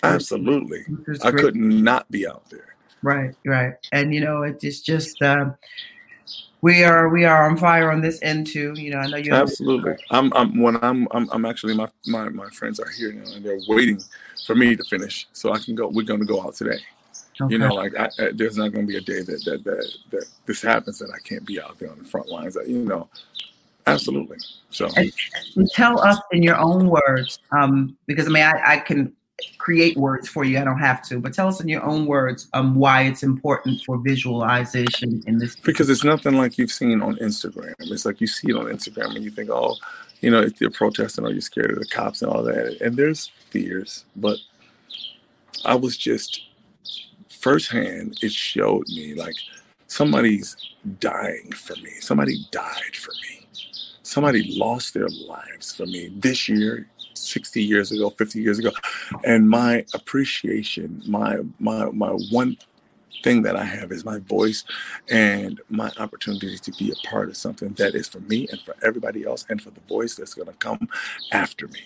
Absolutely, 0.02 0.84
I 1.22 1.30
could 1.30 1.56
not 1.56 2.10
be 2.10 2.26
out 2.26 2.48
there. 2.50 2.74
Right, 3.02 3.34
right. 3.46 3.74
And 3.92 4.14
you 4.14 4.20
know, 4.20 4.42
it 4.42 4.62
is 4.62 4.82
just 4.82 5.20
uh, 5.22 5.50
we 6.62 6.84
are 6.84 7.08
we 7.08 7.24
are 7.24 7.48
on 7.48 7.56
fire 7.56 7.90
on 7.90 8.00
this 8.00 8.18
end 8.22 8.46
too. 8.46 8.74
You 8.76 8.90
know, 8.90 8.98
I 8.98 9.06
know 9.06 9.16
you 9.16 9.32
Absolutely. 9.32 9.96
I'm, 10.10 10.32
I'm 10.34 10.60
when 10.60 10.82
I'm, 10.84 11.08
I'm, 11.12 11.28
I'm 11.30 11.44
actually 11.44 11.74
my, 11.74 11.88
my, 12.06 12.28
my 12.28 12.48
friends 12.50 12.78
are 12.78 12.90
here 12.90 13.12
now 13.12 13.30
and 13.32 13.44
they're 13.44 13.60
waiting 13.68 14.02
for 14.46 14.54
me 14.54 14.76
to 14.76 14.84
finish 14.84 15.26
so 15.32 15.52
I 15.52 15.58
can 15.58 15.74
go. 15.74 15.88
We're 15.88 16.04
going 16.04 16.20
to 16.20 16.26
go 16.26 16.42
out 16.42 16.54
today. 16.54 16.78
Okay. 17.40 17.52
You 17.52 17.58
know, 17.58 17.72
like 17.72 17.96
I, 17.96 18.10
I, 18.18 18.30
there's 18.34 18.58
not 18.58 18.72
going 18.72 18.86
to 18.86 18.92
be 18.92 18.98
a 18.98 19.00
day 19.00 19.22
that, 19.22 19.42
that, 19.46 19.64
that, 19.64 19.94
that 20.10 20.26
this 20.44 20.60
happens 20.60 20.98
that 20.98 21.10
I 21.10 21.18
can't 21.26 21.46
be 21.46 21.58
out 21.60 21.78
there 21.78 21.90
on 21.90 21.98
the 21.98 22.04
front 22.04 22.28
lines. 22.28 22.58
You 22.66 22.84
know, 22.84 23.08
absolutely. 23.86 24.36
So 24.68 24.90
And 24.96 25.70
tell 25.70 25.98
us 26.00 26.18
in 26.32 26.42
your 26.42 26.58
own 26.58 26.88
words, 26.88 27.38
um, 27.52 27.96
because 28.04 28.26
I 28.26 28.30
mean, 28.30 28.42
I, 28.42 28.60
I 28.66 28.76
can 28.78 29.14
create 29.58 29.96
words 29.96 30.28
for 30.28 30.44
you. 30.44 30.58
I 30.58 30.64
don't 30.64 30.78
have 30.78 31.02
to, 31.08 31.18
but 31.20 31.34
tell 31.34 31.48
us 31.48 31.60
in 31.60 31.68
your 31.68 31.84
own 31.84 32.06
words 32.06 32.48
um, 32.52 32.74
why 32.74 33.02
it's 33.02 33.22
important 33.22 33.82
for 33.84 33.98
visualization 33.98 35.22
in 35.26 35.38
this. 35.38 35.56
because 35.56 35.88
it's 35.90 36.04
nothing 36.04 36.34
like 36.34 36.58
you've 36.58 36.72
seen 36.72 37.02
on 37.02 37.16
Instagram. 37.16 37.74
It's 37.78 38.04
like 38.04 38.20
you 38.20 38.26
see 38.26 38.50
it 38.50 38.56
on 38.56 38.66
Instagram 38.66 39.14
and 39.14 39.24
you 39.24 39.30
think, 39.30 39.50
oh, 39.50 39.76
you 40.20 40.30
know, 40.30 40.40
if 40.40 40.60
you're 40.60 40.70
protesting 40.70 41.24
or 41.24 41.30
you're 41.30 41.40
scared 41.40 41.72
of 41.72 41.78
the 41.78 41.86
cops 41.86 42.22
and 42.22 42.30
all 42.30 42.42
that. 42.42 42.80
And 42.80 42.96
there's 42.96 43.28
fears, 43.50 44.04
but 44.16 44.38
I 45.64 45.74
was 45.74 45.96
just 45.96 46.42
firsthand, 47.28 48.18
it 48.22 48.32
showed 48.32 48.86
me 48.88 49.14
like 49.14 49.34
somebody's 49.86 50.56
dying 50.98 51.50
for 51.52 51.74
me. 51.76 51.90
Somebody 52.00 52.46
died 52.50 52.96
for 52.96 53.12
me. 53.22 53.46
Somebody 54.02 54.56
lost 54.58 54.94
their 54.94 55.08
lives 55.08 55.74
for 55.74 55.86
me 55.86 56.12
this 56.16 56.48
year, 56.48 56.88
60 57.20 57.62
years 57.62 57.92
ago, 57.92 58.10
50 58.10 58.40
years 58.40 58.58
ago. 58.58 58.70
And 59.24 59.48
my 59.48 59.84
appreciation, 59.94 61.02
my 61.06 61.38
my 61.58 61.86
my 61.90 62.10
one 62.30 62.56
thing 63.22 63.42
that 63.42 63.56
I 63.56 63.64
have 63.64 63.92
is 63.92 64.04
my 64.04 64.18
voice 64.18 64.64
and 65.10 65.60
my 65.68 65.90
opportunity 65.98 66.56
to 66.56 66.72
be 66.72 66.90
a 66.90 67.08
part 67.08 67.28
of 67.28 67.36
something 67.36 67.70
that 67.74 67.94
is 67.94 68.08
for 68.08 68.20
me 68.20 68.48
and 68.50 68.60
for 68.62 68.74
everybody 68.82 69.24
else 69.24 69.44
and 69.48 69.60
for 69.60 69.70
the 69.70 69.80
voice 69.82 70.14
that's 70.14 70.34
going 70.34 70.48
to 70.48 70.54
come 70.54 70.88
after 71.32 71.68
me. 71.68 71.82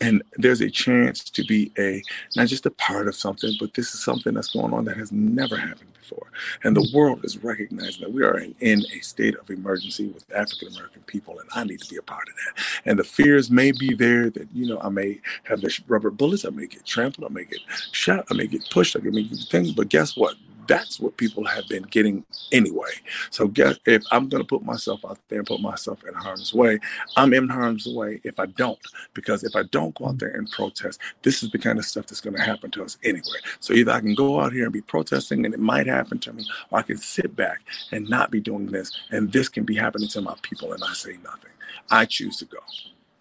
And 0.00 0.22
there's 0.34 0.60
a 0.60 0.70
chance 0.70 1.24
to 1.24 1.44
be 1.44 1.72
a 1.78 2.02
not 2.36 2.48
just 2.48 2.66
a 2.66 2.70
part 2.70 3.08
of 3.08 3.14
something, 3.14 3.54
but 3.58 3.74
this 3.74 3.94
is 3.94 4.02
something 4.02 4.34
that's 4.34 4.50
going 4.50 4.74
on 4.74 4.84
that 4.84 4.96
has 4.96 5.10
never 5.10 5.56
happened 5.56 5.92
before. 5.98 6.28
And 6.64 6.76
the 6.76 6.88
world 6.94 7.24
is 7.24 7.42
recognizing 7.42 8.02
that 8.02 8.12
we 8.12 8.22
are 8.22 8.38
in, 8.38 8.54
in 8.60 8.84
a 8.94 9.00
state 9.00 9.36
of 9.36 9.50
emergency 9.50 10.08
with 10.08 10.30
African 10.34 10.68
American 10.68 11.02
people, 11.02 11.38
and 11.38 11.48
I 11.54 11.64
need 11.64 11.80
to 11.80 11.88
be 11.88 11.96
a 11.96 12.02
part 12.02 12.28
of 12.28 12.34
that. 12.34 12.64
And 12.84 12.98
the 12.98 13.04
fears 13.04 13.50
may 13.50 13.72
be 13.72 13.94
there 13.94 14.30
that, 14.30 14.48
you 14.52 14.66
know, 14.66 14.78
I 14.80 14.90
may 14.90 15.20
have 15.44 15.60
the 15.62 15.76
rubber 15.88 16.10
bullets, 16.10 16.44
I 16.44 16.50
may 16.50 16.66
get 16.66 16.84
trampled, 16.84 17.30
I 17.30 17.32
may 17.32 17.44
get 17.44 17.60
shot, 17.92 18.26
I 18.30 18.34
may 18.34 18.46
get 18.46 18.68
pushed, 18.70 18.96
I 18.96 19.00
may 19.00 19.22
get 19.24 19.38
things, 19.50 19.72
but 19.72 19.88
guess 19.88 20.16
what? 20.16 20.36
That's 20.66 21.00
what 21.00 21.16
people 21.16 21.44
have 21.44 21.68
been 21.68 21.82
getting 21.84 22.24
anyway. 22.52 22.90
So 23.30 23.48
guess 23.48 23.78
if 23.86 24.02
I'm 24.10 24.28
gonna 24.28 24.44
put 24.44 24.62
myself 24.62 25.04
out 25.04 25.18
there 25.28 25.38
and 25.38 25.46
put 25.46 25.60
myself 25.60 26.04
in 26.04 26.14
harm's 26.14 26.52
way, 26.54 26.78
I'm 27.16 27.32
in 27.34 27.48
harm's 27.48 27.86
way 27.86 28.20
if 28.24 28.38
I 28.38 28.46
don't. 28.46 28.78
Because 29.14 29.44
if 29.44 29.56
I 29.56 29.62
don't 29.64 29.94
go 29.94 30.06
out 30.06 30.18
there 30.18 30.30
and 30.30 30.50
protest, 30.50 31.00
this 31.22 31.42
is 31.42 31.50
the 31.50 31.58
kind 31.58 31.78
of 31.78 31.84
stuff 31.84 32.06
that's 32.06 32.20
gonna 32.20 32.42
happen 32.42 32.70
to 32.72 32.84
us 32.84 32.98
anyway. 33.04 33.38
So 33.60 33.74
either 33.74 33.92
I 33.92 34.00
can 34.00 34.14
go 34.14 34.40
out 34.40 34.52
here 34.52 34.64
and 34.64 34.72
be 34.72 34.82
protesting 34.82 35.44
and 35.44 35.54
it 35.54 35.60
might 35.60 35.86
happen 35.86 36.18
to 36.20 36.32
me, 36.32 36.44
or 36.70 36.78
I 36.78 36.82
can 36.82 36.98
sit 36.98 37.36
back 37.36 37.60
and 37.92 38.08
not 38.08 38.30
be 38.30 38.40
doing 38.40 38.66
this, 38.66 38.92
and 39.10 39.32
this 39.32 39.48
can 39.48 39.64
be 39.64 39.76
happening 39.76 40.08
to 40.10 40.20
my 40.20 40.34
people 40.42 40.72
and 40.72 40.82
I 40.82 40.92
say 40.92 41.16
nothing. 41.24 41.52
I 41.90 42.04
choose 42.04 42.36
to 42.38 42.44
go. 42.46 42.58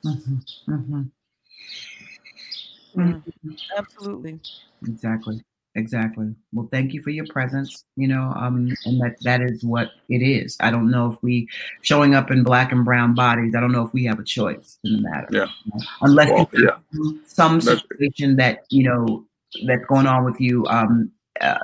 Mhm, 0.06 0.46
mhm. 0.68 1.12
Mm. 2.96 3.22
Mhm. 3.24 3.58
Absolutely. 3.78 4.40
Exactly. 4.88 5.44
Exactly. 5.78 6.34
Well, 6.54 6.70
thank 6.72 6.94
you 6.94 7.02
for 7.02 7.10
your 7.10 7.26
presence. 7.28 7.84
You 7.98 8.08
know, 8.08 8.34
um, 8.38 8.74
and 8.86 9.02
that 9.02 9.18
that 9.24 9.42
is 9.42 9.64
what 9.64 9.90
it 10.08 10.20
is. 10.20 10.56
I 10.62 10.72
don't 10.72 10.90
know 10.90 11.12
if 11.12 11.22
we 11.22 11.50
showing 11.82 12.16
up 12.16 12.32
in 12.32 12.44
black 12.44 12.72
and 12.72 12.86
brown 12.86 13.14
bodies. 13.14 13.56
I 13.56 13.60
don't 13.60 13.74
know 13.74 13.86
if 13.86 13.94
we 13.94 14.06
have 14.06 14.18
a 14.18 14.24
choice 14.24 14.80
in 14.86 14.94
the 14.94 15.02
matter. 15.02 15.28
Yeah. 15.32 15.48
Unless 16.02 16.32
Well, 16.32 16.50
it's 16.54 16.64
yeah. 16.64 17.12
some 17.28 17.60
situation 17.60 18.38
that 18.38 18.64
you 18.70 18.84
know 18.90 19.26
that's 19.68 19.86
going 19.86 20.08
on 20.08 20.24
with 20.24 20.40
you 20.40 20.66
um, 20.68 21.12
uh, 21.42 21.60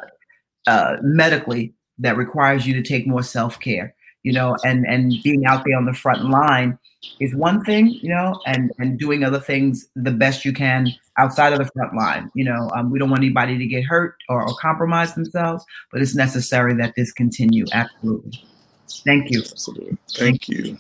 uh, 0.68 0.98
medically 1.02 1.74
that 2.00 2.18
requires 2.18 2.68
you 2.68 2.74
to 2.74 2.84
take 2.84 3.08
more 3.08 3.24
self 3.24 3.62
care. 3.62 3.96
You 4.24 4.34
know, 4.34 4.58
and 4.66 4.86
and 4.86 5.14
being 5.24 5.46
out 5.46 5.64
there 5.66 5.78
on 5.78 5.86
the 5.86 5.94
front 5.94 6.30
line 6.30 6.78
is 7.20 7.36
one 7.36 7.64
thing. 7.64 7.88
You 7.88 8.10
know, 8.10 8.40
and 8.46 8.72
and 8.80 9.00
doing 9.00 9.24
other 9.24 9.40
things 9.40 9.88
the 9.96 10.12
best 10.12 10.46
you 10.46 10.54
can 10.54 10.88
outside 11.18 11.54
of 11.54 11.60
the 11.60 11.70
front 11.74 11.96
line. 11.96 12.32
You 12.36 12.46
know, 12.46 12.70
um, 12.76 12.92
we 12.92 13.00
don't 13.00 13.10
want 13.10 13.24
anybody 13.24 13.58
to 13.58 13.66
get 13.66 13.84
hurt 13.84 14.16
or, 14.30 14.42
or 14.42 14.56
compromise 14.56 15.14
themselves, 15.14 15.64
but 15.92 16.02
it's 16.02 16.16
necessary 16.16 16.74
that 16.76 16.94
this 16.96 17.12
continue. 17.12 17.66
Absolutely. 17.74 18.40
Thank 19.06 19.32
you. 19.32 19.40
Absolutely. 19.40 19.98
Thank 20.14 20.48
you. 20.48 20.78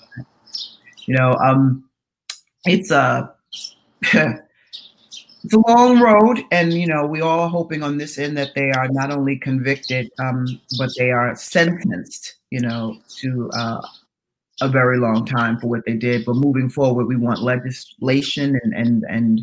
You 1.06 1.16
know, 1.16 1.34
um, 1.44 1.90
it's 2.66 2.92
a 2.92 3.34
it's 4.02 5.54
a 5.54 5.60
long 5.68 6.00
road, 6.00 6.44
and 6.52 6.74
you 6.74 6.88
know, 6.88 7.06
we 7.06 7.22
all 7.22 7.42
are 7.42 7.50
hoping 7.50 7.84
on 7.84 7.98
this 7.98 8.18
end 8.18 8.38
that 8.38 8.54
they 8.56 8.72
are 8.72 8.88
not 8.90 9.12
only 9.12 9.38
convicted, 9.38 10.12
um, 10.20 10.46
but 10.78 10.90
they 10.98 11.12
are 11.12 11.36
sentenced. 11.36 12.36
You 12.52 12.62
know, 12.62 12.98
to 13.20 13.50
uh, 13.54 13.82
a 14.62 14.70
very 14.70 15.00
long 15.00 15.26
time 15.26 15.60
for 15.60 15.68
what 15.68 15.82
they 15.86 15.94
did. 15.94 16.26
But 16.26 16.36
moving 16.36 16.70
forward, 16.70 17.06
we 17.06 17.16
want 17.16 17.42
legislation 17.42 18.60
and 18.64 18.74
and 18.74 19.04
and 19.10 19.42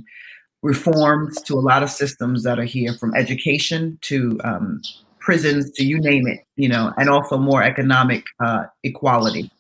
reforms 0.63 1.41
to 1.43 1.55
a 1.55 1.61
lot 1.61 1.83
of 1.83 1.91
systems 1.91 2.43
that 2.43 2.59
are 2.59 2.65
here, 2.65 2.93
from 2.95 3.15
education 3.15 3.99
to 4.03 4.41
um, 4.45 4.83
prisons 5.19 5.71
to 5.73 5.85
you 5.85 6.01
name 6.01 6.27
it. 6.27 6.41
You 6.57 6.69
know, 6.69 6.93
and 6.97 7.09
also 7.09 7.39
more 7.39 7.63
economic 7.63 8.25
uh, 8.41 8.65
equality. 8.83 9.51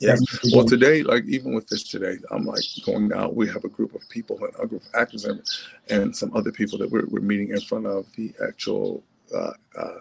Yes. 0.00 0.18
that 0.18 0.20
needs 0.20 0.52
to 0.52 0.56
Well, 0.56 0.66
today, 0.66 1.02
like 1.02 1.24
even 1.26 1.54
with 1.54 1.68
this 1.68 1.84
today, 1.84 2.16
I'm 2.30 2.44
like 2.44 2.64
going 2.84 3.12
out. 3.12 3.36
We 3.36 3.46
have 3.48 3.64
a 3.64 3.68
group 3.68 3.94
of 3.94 4.02
people, 4.08 4.38
a 4.60 4.66
group 4.66 4.82
of 4.82 4.88
actors, 4.94 5.24
and, 5.24 5.40
and 5.88 6.16
some 6.16 6.34
other 6.34 6.50
people 6.50 6.78
that 6.78 6.90
we're, 6.90 7.06
we're 7.06 7.20
meeting 7.20 7.50
in 7.50 7.60
front 7.60 7.86
of 7.86 8.06
the 8.16 8.34
actual 8.46 9.04
uh, 9.32 9.52
uh, 9.78 9.98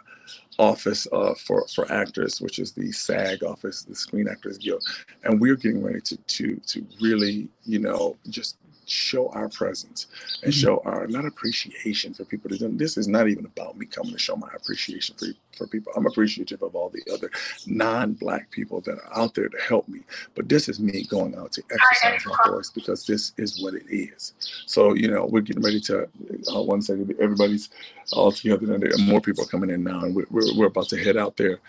office 0.60 1.08
uh, 1.12 1.34
for 1.36 1.66
for 1.68 1.92
actors, 1.92 2.42
which 2.42 2.60
is 2.60 2.72
the 2.72 2.92
SAG 2.92 3.44
office, 3.44 3.84
the 3.84 3.96
Screen 3.96 4.28
Actors 4.28 4.58
Guild, 4.58 4.84
and 5.24 5.39
we're 5.39 5.56
getting 5.56 5.84
ready 5.84 6.02
to 6.02 6.18
to 6.18 6.56
to 6.68 6.86
really, 7.02 7.48
you 7.66 7.80
know, 7.80 8.16
just 8.30 8.58
show 8.86 9.30
our 9.30 9.50
presence 9.50 10.08
and 10.43 10.54
Mhm. 10.54 10.62
show 10.62 10.82
our 10.86 11.08
not 11.08 11.26
appreciation 11.26 12.13
for 12.13 12.26
people. 12.26 12.50
This 12.78 12.98
is 12.98 13.08
not 13.08 13.28
even 13.30 13.46
about 13.46 13.78
me 13.78 13.86
coming 13.86 14.13
to 14.13 14.19
show 14.19 14.36
my 14.36 14.50
appreciation 14.56 15.15
for 15.17 15.28
for 15.58 15.67
people. 15.67 15.93
I'm 15.96 16.08
appreciative 16.08 16.63
of 16.63 16.76
all 16.76 16.89
the 16.89 17.04
other 17.13 17.30
non-black 17.67 18.50
people 18.52 18.82
that 18.82 18.98
are 19.00 19.17
out 19.17 19.36
there 19.36 19.50
to 19.50 19.58
help 19.60 19.88
me. 19.88 20.02
But 20.36 20.50
this 20.50 20.67
is 20.69 20.80
me 20.80 21.04
going 21.06 21.36
out 21.36 21.52
to 21.54 21.63
exercise 21.72 22.26
my 22.26 22.52
voice 22.52 22.72
because 22.72 23.06
this 23.06 23.34
is 23.38 23.62
what 23.63 23.76
it 23.76 23.86
is. 23.89 24.34
So 24.65 24.93
you 24.93 25.10
know, 25.10 25.26
we're 25.26 25.41
getting 25.41 25.63
ready 25.63 25.80
to. 25.82 26.08
Uh, 26.54 26.62
one 26.63 26.82
second, 26.82 27.13
everybody's 27.22 27.69
all 28.13 28.32
together, 28.32 28.74
and 28.74 28.84
there 28.84 28.93
are 28.93 28.98
more 29.00 29.22
people 29.22 29.46
coming 29.46 29.69
in 29.69 29.84
now, 29.84 30.02
and 30.02 30.15
we're, 30.15 30.26
we're 30.32 30.56
we're 30.58 30.67
about 30.67 30.89
to 30.89 30.98
head 31.04 31.17
out 31.17 31.38
there, 31.38 31.60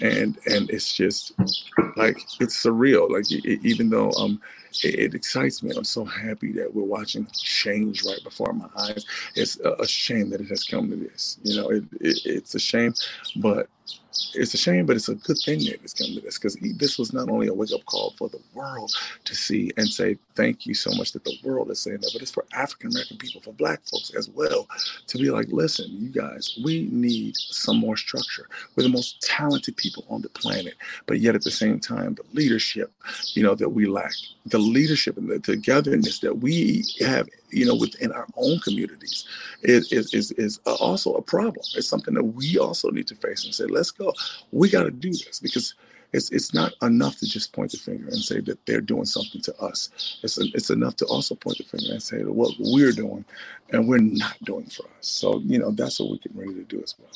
and 0.00 0.38
and 0.46 0.70
it's 0.70 0.92
just 0.92 1.32
like 1.96 2.18
it's 2.40 2.62
surreal. 2.64 3.10
Like 3.10 3.30
e- 3.30 3.60
even 3.62 3.90
though 3.90 4.10
um 4.12 4.40
it, 4.82 4.94
it, 4.98 5.14
excites 5.14 5.62
me. 5.62 5.72
I'm 5.76 5.84
so 5.84 6.04
happy 6.04 6.52
that 6.52 6.74
we're 6.74 6.82
watching 6.84 7.26
change 7.32 8.04
right 8.04 8.22
before 8.24 8.52
my 8.52 8.68
eyes. 8.76 9.04
It's 9.34 9.60
a, 9.60 9.72
a 9.74 9.86
shame 9.86 10.30
that 10.30 10.40
it 10.40 10.48
has 10.48 10.64
come 10.64 10.90
to 10.90 10.96
this. 10.96 11.38
You 11.42 11.56
know, 11.56 11.70
it, 11.70 11.84
it, 12.00 12.20
it's 12.24 12.54
a 12.54 12.58
shame, 12.58 12.94
but 13.36 13.68
it's 14.34 14.54
a 14.54 14.56
shame, 14.56 14.86
but 14.86 14.96
it's 14.96 15.08
a 15.08 15.14
good 15.14 15.38
thing 15.44 15.58
that 15.60 15.80
it's 15.82 15.94
come 15.94 16.14
to 16.14 16.20
this 16.20 16.38
because 16.38 16.56
this 16.78 16.98
was 16.98 17.12
not 17.12 17.28
only 17.28 17.46
a 17.46 17.54
wake 17.54 17.72
up 17.72 17.84
call 17.86 18.14
for 18.16 18.28
the 18.28 18.40
world 18.52 18.92
to 19.24 19.34
see 19.34 19.70
and 19.76 19.88
say 19.88 20.16
thank 20.34 20.66
you 20.66 20.74
so 20.74 20.90
much 20.94 21.12
that 21.12 21.24
the 21.24 21.36
world 21.42 21.70
is 21.70 21.80
saying 21.80 21.98
that, 22.00 22.10
but 22.12 22.22
it's 22.22 22.30
for 22.30 22.44
African 22.54 22.90
American 22.90 23.16
people, 23.16 23.40
for 23.40 23.52
Black 23.52 23.80
folks 23.84 24.12
as 24.16 24.28
well, 24.30 24.68
to 25.06 25.18
be 25.18 25.30
like, 25.30 25.48
listen, 25.48 25.86
you 25.90 26.08
guys, 26.08 26.58
we 26.64 26.88
need 26.90 27.34
some 27.36 27.78
more 27.78 27.96
structure. 27.96 28.48
We're 28.76 28.84
the 28.84 28.88
most 28.88 29.20
talented 29.22 29.76
people 29.76 30.04
on 30.08 30.22
the 30.22 30.28
planet, 30.30 30.74
but 31.06 31.20
yet 31.20 31.34
at 31.34 31.42
the 31.42 31.50
same 31.50 31.80
time, 31.80 32.14
the 32.14 32.24
leadership, 32.32 32.92
you 33.34 33.42
know, 33.42 33.54
that 33.54 33.70
we 33.70 33.86
lack, 33.86 34.12
the 34.46 34.58
leadership 34.58 35.16
and 35.16 35.28
the 35.28 35.38
togetherness 35.38 36.20
that 36.20 36.38
we 36.38 36.84
have 37.00 37.28
you 37.54 37.64
know, 37.66 37.74
within 37.74 38.12
our 38.12 38.26
own 38.36 38.58
communities 38.60 39.24
is, 39.62 39.92
is, 39.92 40.12
is, 40.12 40.32
is 40.32 40.58
also 40.66 41.14
a 41.14 41.22
problem. 41.22 41.64
It's 41.76 41.88
something 41.88 42.14
that 42.14 42.24
we 42.24 42.58
also 42.58 42.90
need 42.90 43.06
to 43.08 43.14
face 43.14 43.44
and 43.44 43.54
say, 43.54 43.64
let's 43.64 43.90
go. 43.90 44.12
We 44.52 44.68
got 44.68 44.84
to 44.84 44.90
do 44.90 45.10
this 45.10 45.40
because 45.40 45.74
it's, 46.12 46.30
it's 46.30 46.54
not 46.54 46.72
enough 46.82 47.18
to 47.18 47.26
just 47.26 47.52
point 47.52 47.72
the 47.72 47.76
finger 47.76 48.06
and 48.06 48.22
say 48.22 48.40
that 48.40 48.64
they're 48.66 48.80
doing 48.80 49.04
something 49.04 49.40
to 49.42 49.56
us. 49.58 50.18
It's, 50.22 50.38
it's 50.38 50.70
enough 50.70 50.96
to 50.96 51.06
also 51.06 51.34
point 51.34 51.58
the 51.58 51.64
finger 51.64 51.92
and 51.92 52.02
say 52.02 52.22
that 52.22 52.32
what 52.32 52.54
we're 52.58 52.92
doing 52.92 53.24
and 53.70 53.88
we're 53.88 53.98
not 53.98 54.36
doing 54.44 54.66
for 54.66 54.84
us. 54.98 55.08
So, 55.08 55.40
you 55.40 55.58
know, 55.58 55.72
that's 55.72 55.98
what 55.98 56.10
we 56.10 56.18
get 56.18 56.34
ready 56.34 56.54
to 56.54 56.62
do 56.64 56.82
as 56.82 56.94
well. 56.98 57.10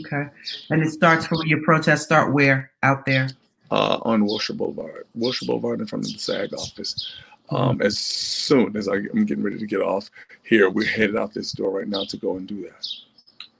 Okay. 0.00 0.26
And 0.70 0.82
it 0.82 0.90
starts 0.90 1.26
from 1.26 1.42
your 1.44 1.62
protests 1.62 2.02
start 2.02 2.32
where 2.32 2.70
out 2.82 3.04
there? 3.04 3.28
Uh, 3.70 3.98
on 4.02 4.24
Wilshire 4.24 4.54
Boulevard, 4.54 5.04
Wilshire 5.14 5.46
Boulevard 5.46 5.80
in 5.80 5.86
front 5.86 6.06
of 6.06 6.12
the 6.12 6.18
SAG 6.18 6.52
office. 6.54 7.12
Um, 7.50 7.82
as 7.82 7.98
soon 7.98 8.76
as 8.76 8.88
I, 8.88 8.96
am 8.96 9.26
getting 9.26 9.44
ready 9.44 9.58
to 9.58 9.66
get 9.66 9.80
off 9.80 10.10
here, 10.44 10.70
we're 10.70 10.86
headed 10.86 11.16
out 11.16 11.34
this 11.34 11.52
door 11.52 11.70
right 11.70 11.88
now 11.88 12.04
to 12.04 12.16
go 12.16 12.36
and 12.36 12.46
do 12.46 12.62
that. 12.62 12.86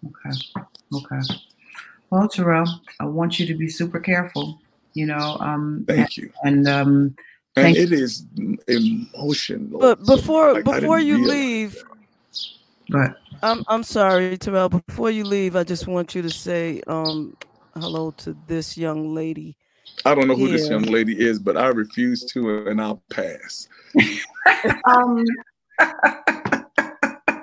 Okay. 0.07 0.37
Okay. 0.95 1.35
Well, 2.11 2.29
Terrell, 2.29 2.81
I 3.01 3.05
want 3.07 3.39
you 3.39 3.47
to 3.47 3.55
be 3.55 3.69
super 3.69 4.01
careful. 4.01 4.61
You 4.95 5.07
know. 5.07 5.37
Um, 5.41 5.85
thank 5.87 6.17
you. 6.17 6.31
And 6.45 6.67
um, 6.69 7.17
and 7.57 7.77
it 7.77 7.93
is 7.93 8.25
emotional. 8.69 9.81
But 9.81 10.05
before 10.05 10.55
like, 10.55 10.65
before 10.65 10.99
you 10.99 11.27
leave, 11.27 11.83
but 12.89 13.17
I'm 13.43 13.65
I'm 13.69 13.83
sorry, 13.83 14.37
Terrell. 14.39 14.69
Before 14.69 15.11
you 15.11 15.25
leave, 15.25 15.57
I 15.57 15.65
just 15.65 15.87
want 15.87 16.15
you 16.15 16.23
to 16.23 16.31
say 16.31 16.83
um, 16.87 17.37
hello 17.75 18.13
to 18.13 18.37
this 18.47 18.79
young 18.79 19.15
lady 19.15 19.57
I 20.05 20.15
don't 20.15 20.29
know 20.29 20.37
who 20.37 20.47
yeah. 20.47 20.53
this 20.53 20.69
young 20.69 20.83
lady 20.83 21.19
is, 21.19 21.39
but 21.39 21.57
I 21.57 21.69
refuse 21.69 22.25
to, 22.33 22.69
and 22.69 22.81
I'll 22.81 23.03
pass. 23.11 23.69
um, 24.87 25.25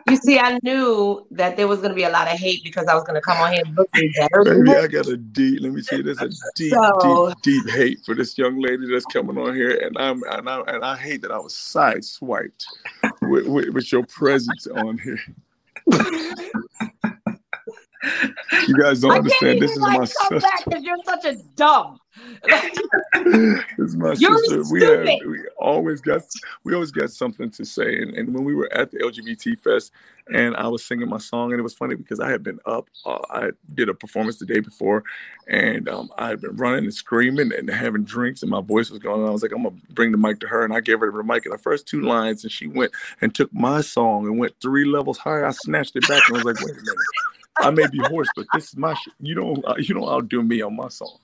you 0.07 0.17
see, 0.17 0.39
I 0.39 0.59
knew 0.63 1.25
that 1.31 1.57
there 1.57 1.67
was 1.67 1.79
going 1.79 1.89
to 1.89 1.95
be 1.95 2.03
a 2.03 2.09
lot 2.09 2.27
of 2.27 2.37
hate 2.37 2.63
because 2.63 2.87
I 2.87 2.95
was 2.95 3.03
going 3.03 3.15
to 3.15 3.21
come 3.21 3.37
on 3.37 3.53
here 3.53 3.63
and 3.65 3.75
look 3.75 3.89
better. 4.17 4.43
Baby, 4.43 4.77
I 4.77 4.87
got 4.87 5.07
a 5.07 5.17
deep. 5.17 5.61
Let 5.61 5.71
me 5.71 5.81
see. 5.81 6.01
there's 6.01 6.21
a 6.21 6.29
deep, 6.55 6.73
so, 6.73 7.33
deep, 7.41 7.63
deep 7.63 7.73
hate 7.73 7.99
for 8.05 8.13
this 8.13 8.37
young 8.37 8.59
lady 8.59 8.91
that's 8.91 9.05
coming 9.05 9.37
on 9.37 9.55
here, 9.55 9.77
and 9.77 9.97
I'm 9.97 10.21
and 10.29 10.49
I 10.49 10.61
and 10.67 10.83
I 10.83 10.97
hate 10.97 11.21
that 11.23 11.31
I 11.31 11.39
was 11.39 11.53
sideswiped 11.53 12.65
with, 13.21 13.47
with, 13.47 13.69
with 13.69 13.91
your 13.91 14.05
presence 14.05 14.67
on 14.67 14.97
here. 14.97 15.19
you 18.67 18.77
guys 18.77 19.01
don't 19.01 19.11
understand. 19.11 19.61
This 19.61 19.71
is 19.71 19.79
my 19.79 20.05
sister. 20.05 20.41
Because 20.65 20.83
you're 20.83 20.97
such 21.05 21.25
a 21.25 21.35
dumb. 21.55 21.99
this 22.43 23.63
is 23.77 23.95
my 23.95 24.13
you're 24.17 24.37
sister. 24.39 24.63
We 24.71 24.83
have 24.83 25.05
we 25.25 25.39
always 25.57 26.01
got 26.01 26.21
we 26.63 26.73
always 26.73 26.91
got 26.91 27.09
something 27.11 27.49
to 27.51 27.63
say. 27.63 28.01
And, 28.01 28.13
and 28.15 28.33
when 28.33 28.43
we 28.43 28.53
were 28.53 28.71
at 28.73 28.91
the 28.91 28.97
LGBT 28.99 29.57
fest, 29.59 29.91
and 30.33 30.55
I 30.55 30.67
was 30.67 30.83
singing 30.83 31.09
my 31.09 31.17
song, 31.17 31.51
and 31.51 31.59
it 31.59 31.63
was 31.63 31.73
funny 31.73 31.95
because 31.95 32.19
I 32.19 32.29
had 32.29 32.43
been 32.43 32.59
up. 32.65 32.89
Uh, 33.05 33.19
I 33.29 33.49
did 33.73 33.89
a 33.89 33.93
performance 33.93 34.37
the 34.37 34.45
day 34.45 34.59
before, 34.59 35.03
and 35.47 35.87
um, 35.87 36.11
I 36.17 36.29
had 36.29 36.41
been 36.41 36.55
running 36.57 36.85
and 36.85 36.93
screaming 36.93 37.51
and 37.53 37.69
having 37.69 38.03
drinks, 38.03 38.41
and 38.41 38.51
my 38.51 38.61
voice 38.61 38.89
was 38.89 38.99
going. 38.99 39.25
I 39.25 39.31
was 39.31 39.41
like, 39.41 39.51
I'm 39.51 39.63
gonna 39.63 39.75
bring 39.91 40.11
the 40.11 40.17
mic 40.17 40.39
to 40.41 40.47
her, 40.47 40.63
and 40.63 40.73
I 40.73 40.81
gave 40.81 40.99
her 40.99 41.11
the 41.11 41.23
mic. 41.23 41.45
And 41.45 41.53
the 41.53 41.57
first 41.57 41.87
two 41.87 42.01
lines, 42.01 42.43
and 42.43 42.51
she 42.51 42.67
went 42.67 42.91
and 43.21 43.33
took 43.33 43.53
my 43.53 43.81
song 43.81 44.25
and 44.25 44.37
went 44.37 44.53
three 44.61 44.85
levels 44.85 45.17
higher. 45.17 45.45
I 45.45 45.51
snatched 45.51 45.95
it 45.95 46.07
back 46.07 46.27
and 46.27 46.37
I 46.37 46.43
was 46.43 46.45
like, 46.45 46.65
wait 46.65 46.77
a 46.77 46.81
minute. 46.81 46.95
I 47.59 47.69
may 47.71 47.87
be 47.87 47.99
hoarse, 47.99 48.29
but 48.35 48.45
this 48.53 48.69
is 48.69 48.77
my 48.77 48.93
shit. 48.93 49.13
You 49.19 49.35
don't 49.35 49.65
uh, 49.65 49.75
you 49.77 49.93
don't 49.93 50.07
outdo 50.07 50.41
me 50.41 50.61
on 50.61 50.75
my 50.75 50.89
song. 50.89 51.17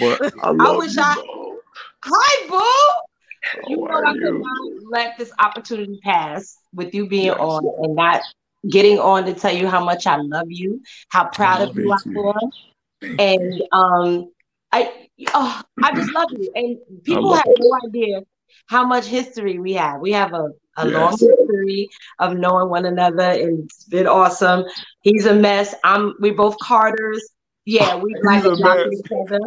But 0.00 0.32
I 0.42 0.50
love 0.50 0.60
I 0.60 0.76
wish 0.76 0.96
you, 0.96 1.02
I. 1.02 1.14
Bro. 1.14 1.58
Hi, 2.04 2.48
boo. 2.48 3.04
How 3.44 3.68
you 3.68 3.76
know 3.76 4.02
I 4.06 4.12
could 4.12 4.40
not 4.40 4.90
let 4.90 5.18
this 5.18 5.32
opportunity 5.38 6.00
pass 6.02 6.58
with 6.72 6.94
you 6.94 7.06
being 7.08 7.26
yes. 7.26 7.38
on 7.38 7.64
and 7.82 7.94
not 7.94 8.22
getting 8.70 8.98
on 8.98 9.26
to 9.26 9.34
tell 9.34 9.54
you 9.54 9.68
how 9.68 9.84
much 9.84 10.06
I 10.06 10.16
love 10.16 10.46
you, 10.48 10.82
how 11.10 11.28
proud 11.28 11.68
of 11.68 11.76
you 11.76 11.92
I 11.92 11.98
am, 12.06 13.16
and 13.18 13.62
um, 13.72 14.30
I 14.72 15.08
oh, 15.34 15.62
I 15.82 15.94
just 15.94 16.12
love 16.14 16.28
you. 16.32 16.50
And 16.54 16.78
people 17.04 17.34
have 17.34 17.44
no 17.46 17.78
idea 17.86 18.22
how 18.66 18.86
much 18.86 19.06
history 19.06 19.58
we 19.58 19.74
have. 19.74 20.00
We 20.00 20.12
have 20.12 20.32
a 20.32 20.50
a 20.76 20.88
yes. 20.88 20.94
long 20.94 21.10
history 21.12 21.88
of 22.18 22.36
knowing 22.36 22.68
one 22.68 22.86
another, 22.86 23.22
and 23.22 23.64
it's 23.64 23.84
been 23.84 24.06
awesome. 24.06 24.64
He's 25.00 25.26
a 25.26 25.34
mess. 25.34 25.74
I'm. 25.84 26.14
We 26.20 26.30
both 26.30 26.56
Carters. 26.58 27.22
Yeah, 27.64 27.96
we 27.96 28.14
like 28.24 28.42
to 28.42 28.90
each 28.92 29.12
other. 29.12 29.40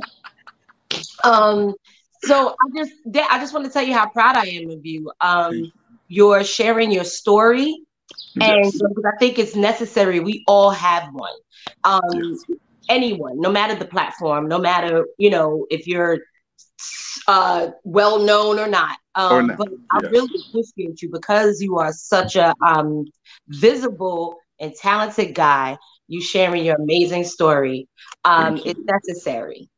Um. 1.23 1.73
So 2.23 2.49
I 2.49 2.83
just, 2.83 2.93
I 3.29 3.39
just 3.39 3.53
want 3.53 3.65
to 3.65 3.71
tell 3.71 3.83
you 3.83 3.93
how 3.93 4.09
proud 4.09 4.35
I 4.35 4.47
am 4.47 4.71
of 4.71 4.85
you. 4.85 5.11
Um, 5.21 5.71
you're 6.07 6.43
sharing 6.43 6.91
your 6.91 7.03
story, 7.03 7.77
yes. 8.35 8.79
and 8.79 9.05
I 9.05 9.17
think 9.19 9.37
it's 9.37 9.55
necessary. 9.55 10.19
We 10.19 10.43
all 10.47 10.71
have 10.71 11.09
one. 11.13 11.33
Um, 11.83 12.01
yes. 12.13 12.59
anyone, 12.89 13.39
no 13.39 13.51
matter 13.51 13.75
the 13.75 13.85
platform, 13.85 14.47
no 14.47 14.57
matter 14.57 15.05
you 15.17 15.29
know 15.29 15.67
if 15.69 15.85
you're 15.87 16.19
uh, 17.27 17.71
well 17.83 18.19
known 18.19 18.59
or 18.59 18.67
not. 18.67 18.97
Um, 19.15 19.31
or 19.31 19.41
not. 19.43 19.57
But 19.57 19.67
I 19.91 19.99
really 20.09 20.29
appreciate 20.49 21.01
you 21.01 21.09
because 21.11 21.61
you 21.61 21.77
are 21.77 21.91
such 21.91 22.35
a 22.35 22.53
um, 22.65 23.05
visible 23.47 24.37
and 24.59 24.73
talented 24.73 25.35
guy. 25.35 25.77
You 26.07 26.21
sharing 26.21 26.63
your 26.63 26.75
amazing 26.75 27.25
story. 27.25 27.87
Um, 28.23 28.61
it's 28.65 28.79
necessary. 28.79 29.69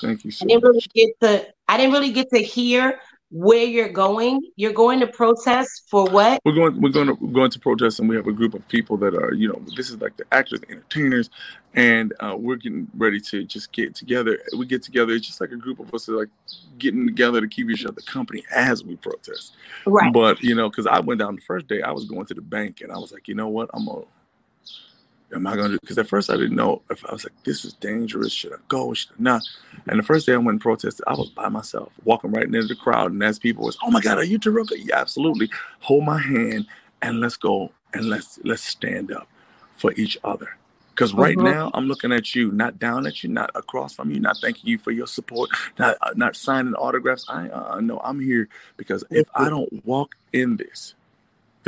Thank 0.00 0.24
you 0.24 0.30
so 0.30 0.44
I 0.44 0.48
didn't 0.48 0.64
really 0.64 0.84
get 0.94 1.10
to. 1.22 1.46
I 1.66 1.76
didn't 1.76 1.92
really 1.92 2.12
get 2.12 2.30
to 2.30 2.38
hear 2.38 3.00
where 3.30 3.64
you're 3.64 3.90
going. 3.90 4.40
You're 4.56 4.72
going 4.72 5.00
to 5.00 5.06
protest 5.06 5.84
for 5.88 6.06
what? 6.06 6.40
We're 6.44 6.54
going. 6.54 6.80
We're 6.80 6.90
going 6.90 7.08
to 7.08 7.14
we're 7.14 7.32
going 7.32 7.50
to 7.50 7.58
protest, 7.58 8.00
and 8.00 8.08
we 8.08 8.16
have 8.16 8.26
a 8.26 8.32
group 8.32 8.54
of 8.54 8.66
people 8.68 8.96
that 8.98 9.14
are, 9.14 9.34
you 9.34 9.48
know, 9.48 9.60
this 9.76 9.90
is 9.90 10.00
like 10.00 10.16
the 10.16 10.24
actors, 10.32 10.60
the 10.60 10.70
entertainers, 10.70 11.30
and 11.74 12.14
uh, 12.20 12.34
we're 12.38 12.56
getting 12.56 12.88
ready 12.96 13.20
to 13.20 13.44
just 13.44 13.72
get 13.72 13.94
together. 13.94 14.38
We 14.56 14.66
get 14.66 14.82
together. 14.82 15.12
It's 15.12 15.26
just 15.26 15.40
like 15.40 15.52
a 15.52 15.56
group 15.56 15.78
of 15.78 15.92
us 15.92 16.06
that 16.06 16.14
are 16.14 16.20
like 16.20 16.30
getting 16.78 17.06
together 17.06 17.40
to 17.40 17.48
keep 17.48 17.68
each 17.70 17.84
other 17.84 18.00
company 18.02 18.44
as 18.54 18.82
we 18.82 18.96
protest. 18.96 19.54
Right. 19.86 20.12
But 20.12 20.40
you 20.42 20.54
know, 20.54 20.70
because 20.70 20.86
I 20.86 21.00
went 21.00 21.20
down 21.20 21.36
the 21.36 21.42
first 21.42 21.68
day, 21.68 21.82
I 21.82 21.90
was 21.90 22.06
going 22.06 22.26
to 22.26 22.34
the 22.34 22.42
bank, 22.42 22.80
and 22.80 22.90
I 22.90 22.98
was 22.98 23.12
like, 23.12 23.28
you 23.28 23.34
know 23.34 23.48
what, 23.48 23.68
I'm 23.74 23.86
gonna 23.86 24.04
am 25.34 25.46
I 25.46 25.56
going 25.56 25.70
to? 25.70 25.76
Do? 25.76 25.80
Because 25.80 25.98
at 25.98 26.08
first 26.08 26.30
I 26.30 26.36
didn't 26.36 26.56
know 26.56 26.82
if 26.90 27.04
I 27.06 27.12
was 27.12 27.24
like, 27.24 27.32
this 27.44 27.64
is 27.64 27.72
dangerous. 27.74 28.32
Should 28.32 28.52
I 28.52 28.56
go? 28.68 28.94
Should 28.94 29.12
I 29.12 29.16
not? 29.18 29.42
And 29.86 29.98
the 29.98 30.04
first 30.04 30.26
day 30.26 30.34
I 30.34 30.36
went 30.36 30.50
and 30.50 30.60
protested, 30.60 31.04
I 31.06 31.14
was 31.14 31.30
by 31.30 31.48
myself, 31.48 31.92
walking 32.04 32.30
right 32.30 32.44
into 32.44 32.66
the 32.66 32.74
crowd. 32.74 33.12
And 33.12 33.22
as 33.22 33.38
people 33.38 33.64
was, 33.64 33.78
oh 33.82 33.90
my 33.90 34.00
God, 34.00 34.18
are 34.18 34.24
you 34.24 34.38
Terrell? 34.38 34.66
Yeah, 34.76 34.98
absolutely. 34.98 35.50
Hold 35.80 36.04
my 36.04 36.18
hand 36.18 36.66
and 37.02 37.20
let's 37.20 37.36
go 37.36 37.72
and 37.94 38.08
let's 38.08 38.38
let's 38.44 38.62
stand 38.62 39.12
up 39.12 39.28
for 39.76 39.92
each 39.92 40.18
other. 40.24 40.56
Because 40.90 41.14
right 41.14 41.36
mm-hmm. 41.36 41.46
now 41.46 41.70
I'm 41.74 41.86
looking 41.86 42.12
at 42.12 42.34
you, 42.34 42.50
not 42.50 42.80
down 42.80 43.06
at 43.06 43.22
you, 43.22 43.28
not 43.28 43.52
across 43.54 43.94
from 43.94 44.10
you, 44.10 44.18
not 44.18 44.36
thanking 44.42 44.68
you 44.68 44.78
for 44.78 44.90
your 44.90 45.06
support, 45.06 45.48
not 45.78 45.96
uh, 46.02 46.12
not 46.16 46.34
signing 46.34 46.74
autographs. 46.74 47.24
I 47.28 47.48
uh, 47.48 47.80
no, 47.80 48.00
I'm 48.02 48.18
here 48.18 48.48
because 48.76 49.04
if 49.10 49.28
I 49.34 49.48
don't 49.48 49.86
walk 49.86 50.16
in 50.32 50.56
this, 50.56 50.94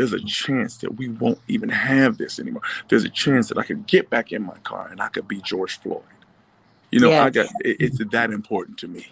there's 0.01 0.15
a 0.15 0.25
chance 0.25 0.79
that 0.79 0.97
we 0.97 1.09
won't 1.09 1.39
even 1.47 1.69
have 1.69 2.17
this 2.17 2.39
anymore. 2.39 2.63
There's 2.89 3.05
a 3.05 3.11
chance 3.11 3.49
that 3.49 3.59
I 3.59 3.65
could 3.65 3.87
get 3.87 4.09
back 4.09 4.33
in 4.33 4.43
my 4.43 4.57
car 4.65 4.89
and 4.91 4.99
I 4.99 5.09
could 5.09 5.29
be 5.29 5.43
George 5.43 5.79
Floyd. 5.79 6.01
You 6.91 7.01
know, 7.01 7.11
yes. 7.11 7.23
I 7.23 7.31
got 7.31 7.47
it, 7.61 7.77
it's 7.79 7.99
that 7.99 8.31
important 8.31 8.79
to 8.79 8.89
me. 8.89 9.09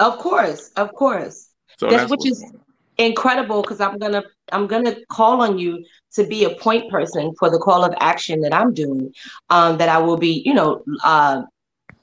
Of 0.00 0.18
course, 0.18 0.70
of 0.76 0.92
course. 0.94 1.50
So 1.78 1.88
that's, 1.88 2.02
that's 2.02 2.10
which 2.10 2.26
is 2.26 2.44
incredible 2.98 3.62
because 3.62 3.80
I'm 3.80 3.98
gonna 3.98 4.24
I'm 4.50 4.66
gonna 4.66 4.96
call 5.08 5.42
on 5.42 5.60
you 5.60 5.84
to 6.14 6.24
be 6.24 6.44
a 6.44 6.50
point 6.56 6.90
person 6.90 7.32
for 7.38 7.48
the 7.48 7.58
call 7.58 7.84
of 7.84 7.94
action 8.00 8.40
that 8.40 8.52
I'm 8.52 8.74
doing. 8.74 9.14
Um, 9.48 9.78
that 9.78 9.88
I 9.88 9.98
will 9.98 10.18
be, 10.18 10.42
you 10.44 10.54
know, 10.54 10.82
uh, 11.04 11.42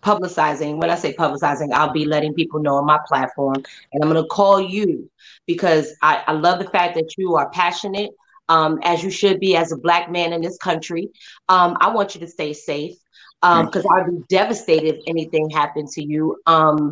publicizing. 0.01 0.77
When 0.77 0.89
I 0.89 0.95
say 0.95 1.13
publicizing, 1.13 1.73
I'll 1.73 1.91
be 1.91 2.05
letting 2.05 2.33
people 2.33 2.61
know 2.61 2.75
on 2.75 2.85
my 2.85 2.99
platform, 3.05 3.57
and 3.91 4.01
I'm 4.01 4.09
gonna 4.09 4.25
call 4.27 4.61
you 4.61 5.11
because 5.45 5.93
I, 6.01 6.23
I 6.25 6.31
love 6.31 6.59
the 6.59 6.69
fact 6.69 6.95
that 6.95 7.17
you 7.17 7.35
are 7.35 7.49
passionate 7.49 8.11
um, 8.49 8.79
as 8.83 9.03
you 9.03 9.09
should 9.09 9.39
be 9.39 9.55
as 9.55 9.71
a 9.71 9.77
black 9.77 10.11
man 10.11 10.33
in 10.33 10.41
this 10.41 10.57
country. 10.57 11.09
Um, 11.47 11.77
I 11.79 11.89
want 11.89 12.15
you 12.15 12.21
to 12.21 12.27
stay 12.27 12.53
safe 12.53 12.95
because 13.41 13.85
um, 13.85 13.91
I'd 13.95 14.11
be 14.11 14.23
devastated 14.27 14.95
if 14.95 15.03
anything 15.07 15.49
happened 15.49 15.87
to 15.89 16.03
you. 16.03 16.35
Um, 16.45 16.91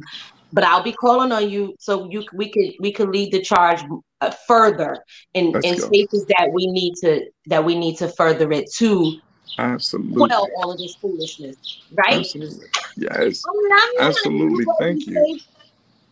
but 0.53 0.63
I'll 0.63 0.83
be 0.83 0.93
calling 0.93 1.31
on 1.33 1.49
you 1.49 1.75
so 1.79 2.09
you 2.09 2.23
we 2.33 2.49
could 2.49 2.73
we 2.79 2.91
could 2.91 3.09
lead 3.09 3.33
the 3.33 3.41
charge 3.41 3.83
uh, 4.21 4.31
further 4.47 5.03
in 5.33 5.51
Let's 5.51 5.67
in 5.67 5.75
go. 5.75 5.87
spaces 5.87 6.25
that 6.37 6.51
we 6.53 6.67
need 6.67 6.93
to 7.01 7.25
that 7.47 7.65
we 7.65 7.77
need 7.77 7.97
to 7.97 8.07
further 8.07 8.49
it 8.53 8.71
to 8.77 9.19
absolutely. 9.57 10.27
well 10.29 10.47
all 10.57 10.71
of 10.71 10.77
this 10.77 10.95
foolishness 10.95 11.57
right? 11.91 12.19
Absolutely. 12.19 12.65
Yes. 12.95 13.43
Absolutely. 13.99 14.65
thank 14.79 15.05
you 15.05 15.39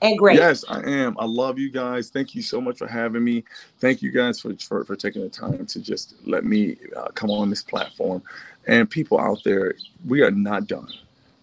and 0.05 0.17
great 0.19 0.37
yes 0.37 0.63
i 0.69 0.81
am 0.89 1.15
i 1.19 1.25
love 1.25 1.59
you 1.59 1.69
guys 1.71 2.09
thank 2.09 2.35
you 2.35 2.41
so 2.41 2.61
much 2.61 2.77
for 2.77 2.87
having 2.87 3.23
me 3.23 3.43
thank 3.79 4.01
you 4.01 4.11
guys 4.11 4.39
for 4.39 4.55
for, 4.57 4.85
for 4.85 4.95
taking 4.95 5.21
the 5.21 5.29
time 5.29 5.65
to 5.65 5.81
just 5.81 6.15
let 6.25 6.45
me 6.45 6.77
uh, 6.95 7.07
come 7.15 7.31
on 7.31 7.49
this 7.49 7.63
platform 7.63 8.21
and 8.67 8.89
people 8.89 9.19
out 9.19 9.39
there 9.43 9.75
we 10.07 10.21
are 10.21 10.31
not 10.31 10.67
done 10.67 10.87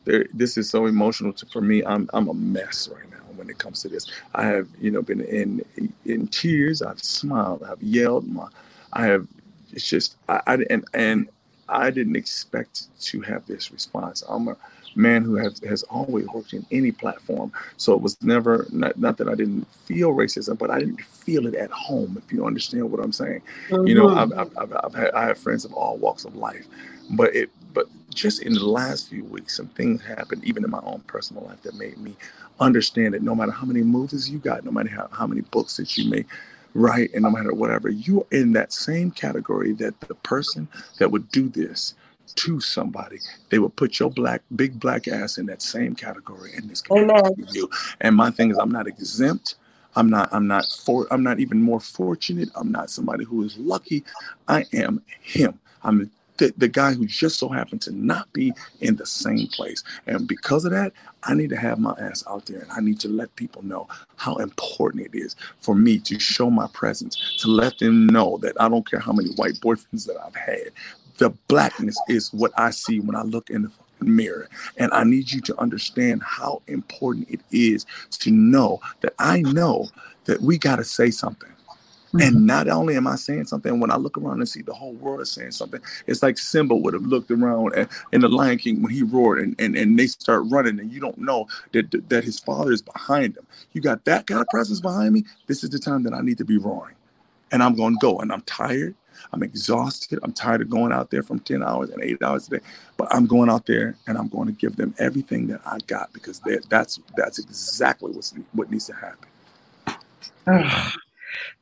there, 0.05 0.27
this 0.35 0.57
is 0.59 0.68
so 0.68 0.87
emotional 0.87 1.33
to, 1.35 1.46
for 1.46 1.61
me. 1.61 1.85
I'm 1.85 2.09
I'm 2.12 2.29
a 2.29 2.35
mess 2.35 2.88
right 2.92 3.09
now 3.11 3.25
when 3.37 3.48
it 3.48 3.59
comes 3.59 3.83
to 3.83 3.88
this. 3.88 4.11
I 4.35 4.44
have 4.46 4.68
you 4.81 4.90
know 4.90 5.03
been 5.03 5.20
in 5.20 5.64
in 6.05 6.27
tears. 6.29 6.83
I've 6.83 7.03
smiled. 7.03 7.62
I've 7.62 7.83
yelled. 7.83 8.29
My, 8.29 8.48
I 8.92 9.07
have. 9.07 9.29
It's 9.72 9.88
just 9.88 10.16
I, 10.29 10.40
I 10.46 10.59
and 10.70 10.85
and 10.94 11.29
I 11.68 11.90
didn't 11.90 12.16
expect 12.16 12.88
to 13.03 13.20
have 13.22 13.46
this 13.46 13.70
response. 13.70 14.22
I'm 14.29 14.48
a 14.48 14.57
man 14.97 15.23
who 15.23 15.35
has 15.37 15.61
has 15.61 15.83
always 15.85 16.27
worked 16.29 16.53
in 16.53 16.65
any 16.71 16.93
platform, 16.93 17.53
so 17.77 17.93
it 17.95 18.01
was 18.01 18.23
never 18.23 18.67
not, 18.71 18.99
not 18.99 19.17
that 19.19 19.29
I 19.29 19.35
didn't 19.35 19.67
feel 19.73 20.11
racism, 20.11 20.59
but 20.59 20.71
I 20.71 20.79
didn't 20.79 21.01
feel 21.01 21.47
it 21.47 21.55
at 21.55 21.71
home. 21.71 22.21
If 22.25 22.33
you 22.33 22.47
understand 22.47 22.91
what 22.91 23.03
I'm 23.03 23.13
saying, 23.13 23.43
mm-hmm. 23.69 23.87
you 23.87 23.95
know. 23.95 24.09
I've, 24.09 24.33
I've, 24.33 24.59
I've, 24.59 24.73
I've 24.85 24.95
had 24.95 25.11
I 25.13 25.25
have 25.27 25.39
friends 25.39 25.65
of 25.65 25.73
all 25.73 25.97
walks 25.97 26.25
of 26.25 26.37
life, 26.37 26.67
but 27.11 27.35
it 27.35 27.51
but 27.73 27.87
just 28.15 28.43
in 28.43 28.53
the 28.53 28.65
last 28.65 29.09
few 29.09 29.25
weeks, 29.25 29.57
some 29.57 29.69
things 29.69 30.03
happened, 30.03 30.45
even 30.45 30.65
in 30.65 30.71
my 30.71 30.81
own 30.85 31.01
personal 31.07 31.45
life, 31.45 31.63
that 31.63 31.75
made 31.75 31.99
me 31.99 32.17
understand 32.61 33.15
that 33.15 33.23
no 33.23 33.35
matter 33.35 33.53
how 33.53 33.67
many 33.67 33.83
movies 33.83 34.29
you 34.29 34.39
got, 34.39 34.65
no 34.65 34.71
matter 34.71 34.91
how, 34.91 35.09
how 35.13 35.27
many 35.27 35.41
books 35.41 35.77
that 35.77 35.97
you 35.97 36.09
may 36.11 36.25
write, 36.75 37.13
and 37.15 37.23
no 37.23 37.31
matter 37.31 37.53
whatever, 37.53 37.89
you're 37.89 38.27
in 38.31 38.53
that 38.53 38.73
same 38.73 39.11
category 39.11 39.73
that 39.73 39.99
the 40.01 40.15
person 40.17 40.69
that 40.99 41.11
would 41.11 41.31
do 41.31 41.49
this 41.49 41.95
to 42.37 42.61
somebody, 42.61 43.18
they 43.51 43.59
will 43.59 43.71
put 43.71 43.99
your 43.99 44.11
black, 44.11 44.42
big 44.57 44.79
black 44.79 45.09
ass 45.09 45.38
in 45.38 45.47
that 45.47 45.62
same 45.62 45.95
category 45.95 46.53
in 46.57 46.68
this 46.68 46.83
you. 47.55 47.71
And 48.01 48.16
my 48.16 48.31
thing 48.31 48.51
is, 48.51 48.59
I'm 48.59 48.71
not 48.71 48.87
exempt. 48.87 49.57
I'm 49.95 50.09
not. 50.09 50.31
I'm 50.33 50.47
not 50.47 50.66
for. 50.85 51.07
I'm 51.11 51.23
not 51.23 51.38
even 51.38 51.61
more 51.61 51.81
fortunate. 51.81 52.49
I'm 52.55 52.73
not 52.73 52.88
somebody 52.88 53.25
who 53.25 53.45
is 53.45 53.59
lucky. 53.59 54.05
I 54.49 54.64
am 54.73 55.03
him. 55.21 55.61
I'm 55.83 56.11
the, 56.38 56.53
the 56.57 56.68
guy 56.68 56.92
who 56.92 57.07
just 57.07 57.38
so 57.38 57.49
happened 57.49 57.83
to 57.83 57.92
not 57.92 58.33
be 58.33 58.53
in 58.81 58.97
the 58.97 59.07
same 59.07 59.47
place. 59.49 59.83
And 60.07 60.27
because 60.27 60.64
of 60.64 60.73
that, 60.73 60.92
I 61.25 61.35
need 61.35 61.51
to 61.51 61.57
have 61.57 61.79
my 61.79 61.95
ass 62.01 62.25
out 62.29 62.47
there 62.47 62.61
and 62.61 62.73
I 62.73 62.81
need 62.81 62.99
to 63.01 63.09
let 63.09 63.35
people 63.37 63.62
know 63.64 63.87
how 64.16 64.37
important 64.37 65.07
it 65.07 65.16
is 65.16 65.37
for 65.61 65.75
me 65.75 65.99
to 66.01 66.18
show 66.18 66.51
my 66.51 66.66
presence, 66.73 67.37
to 67.38 67.49
let 67.49 67.79
them 67.79 68.07
know 68.07 68.38
that 68.38 68.61
I 68.61 68.68
don't 68.68 68.88
care 68.88 69.01
how 69.01 69.12
many 69.12 69.31
white 69.35 69.55
boyfriends 69.55 70.07
that 70.07 70.16
I've 70.25 70.35
had. 70.35 70.71
The 71.23 71.31
blackness 71.47 71.97
is 72.09 72.33
what 72.33 72.51
I 72.59 72.71
see 72.71 72.99
when 72.99 73.15
I 73.15 73.23
look 73.23 73.49
in 73.49 73.63
the 73.63 73.71
mirror. 74.01 74.49
And 74.77 74.93
I 74.93 75.05
need 75.05 75.31
you 75.31 75.41
to 75.43 75.57
understand 75.61 76.21
how 76.21 76.63
important 76.67 77.31
it 77.31 77.39
is 77.53 77.87
to 78.19 78.33
know 78.33 78.81
that 79.03 79.15
I 79.21 79.43
know 79.43 79.89
that 80.25 80.41
we 80.41 80.59
got 80.59 80.77
to 80.77 80.85
say 80.85 81.13
something. 81.13 81.49
And 82.15 82.23
mm-hmm. 82.23 82.47
not 82.47 82.67
only 82.67 82.97
am 82.97 83.07
I 83.07 83.15
saying 83.15 83.45
something, 83.45 83.79
when 83.79 83.93
I 83.93 83.99
look 83.99 84.19
around 84.19 84.41
and 84.41 84.49
see 84.49 84.63
the 84.63 84.75
whole 84.75 84.95
world 84.95 85.21
is 85.21 85.31
saying 85.31 85.53
something, 85.53 85.81
it's 86.09 86.25
like 86.25 86.39
Simba 86.39 86.75
would 86.75 86.93
have 86.93 87.07
looked 87.07 87.31
around 87.31 87.73
and, 87.77 87.89
in 88.11 88.23
the 88.23 88.29
Lion 88.29 88.59
King 88.59 88.83
when 88.83 88.93
he 88.93 89.05
roared 89.05 89.39
and, 89.39 89.55
and, 89.61 89.77
and 89.77 89.97
they 89.97 90.09
start 90.09 90.43
running 90.47 90.81
and 90.81 90.93
you 90.93 90.99
don't 90.99 91.19
know 91.19 91.47
that, 91.71 92.09
that 92.09 92.25
his 92.25 92.41
father 92.41 92.73
is 92.73 92.83
behind 92.83 93.37
him. 93.37 93.47
You 93.75 93.81
got 93.81 94.05
that 94.07 94.27
kind 94.27 94.41
of 94.41 94.49
presence 94.49 94.81
behind 94.81 95.15
me. 95.15 95.25
This 95.47 95.63
is 95.63 95.71
the 95.71 95.79
time 95.79 96.03
that 96.03 96.15
I 96.15 96.21
need 96.21 96.39
to 96.39 96.45
be 96.45 96.59
roaring. 96.59 96.97
And 97.53 97.63
I'm 97.63 97.77
going 97.77 97.95
to 97.95 97.99
go. 98.01 98.19
And 98.19 98.33
I'm 98.33 98.43
tired. 98.43 98.97
I'm 99.33 99.43
exhausted. 99.43 100.19
I'm 100.23 100.33
tired 100.33 100.63
of 100.63 100.71
going 100.71 100.93
out 100.93 101.11
there 101.11 101.23
from 101.23 101.41
10 101.41 101.63
hours 101.63 101.91
and 101.91 102.03
eight 102.03 102.23
hours 102.23 102.49
a 102.49 102.59
day. 102.59 102.61
But 102.97 103.15
I'm 103.15 103.27
going 103.27 103.51
out 103.51 103.67
there 103.67 103.97
and 104.07 104.19
I'm 104.19 104.29
going 104.29 104.47
to 104.47 104.53
give 104.53 104.77
them 104.77 104.95
everything 104.99 105.47
that 105.49 105.61
I 105.67 105.79
got 105.87 106.13
because 106.13 106.41
that's 106.69 107.01
that's 107.17 107.39
exactly 107.39 108.13
what's, 108.13 108.35
what 108.53 108.71
needs 108.71 108.87
to 108.87 108.95
happen. 108.95 109.29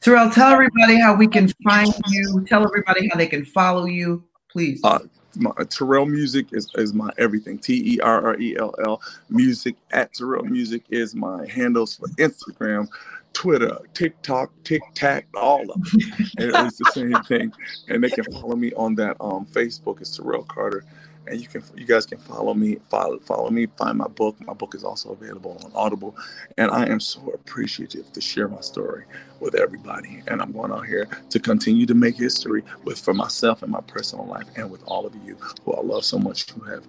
Terrell, 0.01 0.31
tell 0.31 0.53
everybody 0.53 0.99
how 0.99 1.15
we 1.15 1.27
can 1.27 1.49
find 1.65 1.93
you. 2.09 2.45
Tell 2.47 2.65
everybody 2.65 3.09
how 3.09 3.17
they 3.17 3.27
can 3.27 3.45
follow 3.45 3.85
you, 3.85 4.25
please. 4.51 4.81
Uh, 4.83 5.01
my, 5.37 5.51
uh, 5.59 5.65
Terrell 5.65 6.07
Music 6.07 6.47
is, 6.53 6.71
is 6.75 6.93
my 6.93 7.11
everything. 7.19 7.59
T 7.59 7.95
E 7.95 8.01
R 8.01 8.25
R 8.25 8.41
E 8.41 8.57
L 8.59 8.75
L 8.85 9.01
Music 9.29 9.77
at 9.93 10.13
Terrell 10.15 10.45
Music 10.45 10.83
is 10.91 11.15
my 11.15 11.47
handles 11.49 11.97
for 11.97 12.09
Instagram, 12.19 12.89
Twitter, 13.33 13.79
TikTok, 13.95 14.51
TikTok, 14.65 15.25
all 15.35 15.71
of 15.71 15.83
them. 15.91 16.01
and 16.39 16.67
it's 16.67 16.79
the 16.79 16.91
same 16.93 17.23
thing. 17.29 17.53
And 17.89 18.03
they 18.03 18.11
can 18.11 18.25
follow 18.25 18.57
me 18.57 18.73
on 18.75 18.95
that 18.97 19.17
um, 19.21 19.47
Facebook. 19.47 20.01
It's 20.01 20.17
Terrell 20.17 20.45
Carter. 20.45 20.85
And 21.27 21.41
you 21.41 21.47
can 21.47 21.63
you 21.77 21.85
guys 21.85 22.07
can 22.07 22.19
follow 22.19 22.55
me 22.55 22.79
follow 22.91 23.19
follow 23.21 23.51
me 23.51 23.67
find 23.77 23.99
my 23.99 24.09
book. 24.09 24.41
My 24.41 24.55
book 24.55 24.75
is 24.75 24.83
also 24.83 25.13
available 25.13 25.61
on 25.65 25.71
audible. 25.75 26.17
And 26.57 26.71
i 26.71 26.87
am 26.87 26.99
so 26.99 27.21
appreciative 27.35 28.11
to 28.13 28.21
share 28.21 28.49
my 28.49 28.63
story 28.63 29.05
with 29.39 29.55
everybody. 29.55 30.23
And 30.27 30.41
i'm 30.41 30.51
going 30.51 30.73
out 30.73 30.87
here 30.87 31.07
to 31.29 31.39
continue 31.39 31.85
to 31.87 31.95
make 31.95 32.17
history 32.17 32.65
with 32.85 32.99
for 32.99 33.13
myself 33.15 33.63
and 33.63 33.71
my 33.71 33.83
personal 33.83 34.27
life 34.27 34.47
and 34.57 34.71
with 34.71 34.83
all 34.87 35.07
of 35.07 35.15
you 35.25 35.37
who 35.65 35.75
i 35.75 35.81
love 35.83 36.05
so 36.05 36.19
much 36.19 36.51
who 36.51 36.63
have. 36.63 36.85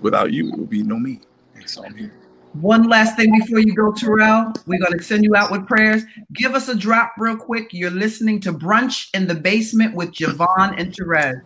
Without 0.00 0.32
you 0.32 0.48
it 0.48 0.58
would 0.58 0.70
be 0.70 0.82
no 0.82 0.98
me. 0.98 1.20
And 1.54 1.68
so 1.68 1.84
i'm 1.84 1.94
here 1.94 2.23
one 2.54 2.88
last 2.88 3.16
thing 3.16 3.32
before 3.38 3.58
you 3.58 3.74
go, 3.74 3.92
Terrell. 3.92 4.52
We're 4.66 4.78
going 4.78 4.96
to 4.96 5.02
send 5.02 5.24
you 5.24 5.34
out 5.34 5.50
with 5.50 5.66
prayers. 5.66 6.04
Give 6.32 6.54
us 6.54 6.68
a 6.68 6.74
drop 6.74 7.14
real 7.18 7.36
quick. 7.36 7.72
You're 7.72 7.90
listening 7.90 8.40
to 8.40 8.52
Brunch 8.52 9.08
in 9.14 9.26
the 9.26 9.34
Basement 9.34 9.94
with 9.94 10.12
JaVonne 10.12 10.80
and 10.80 10.92
Terez. 10.92 11.40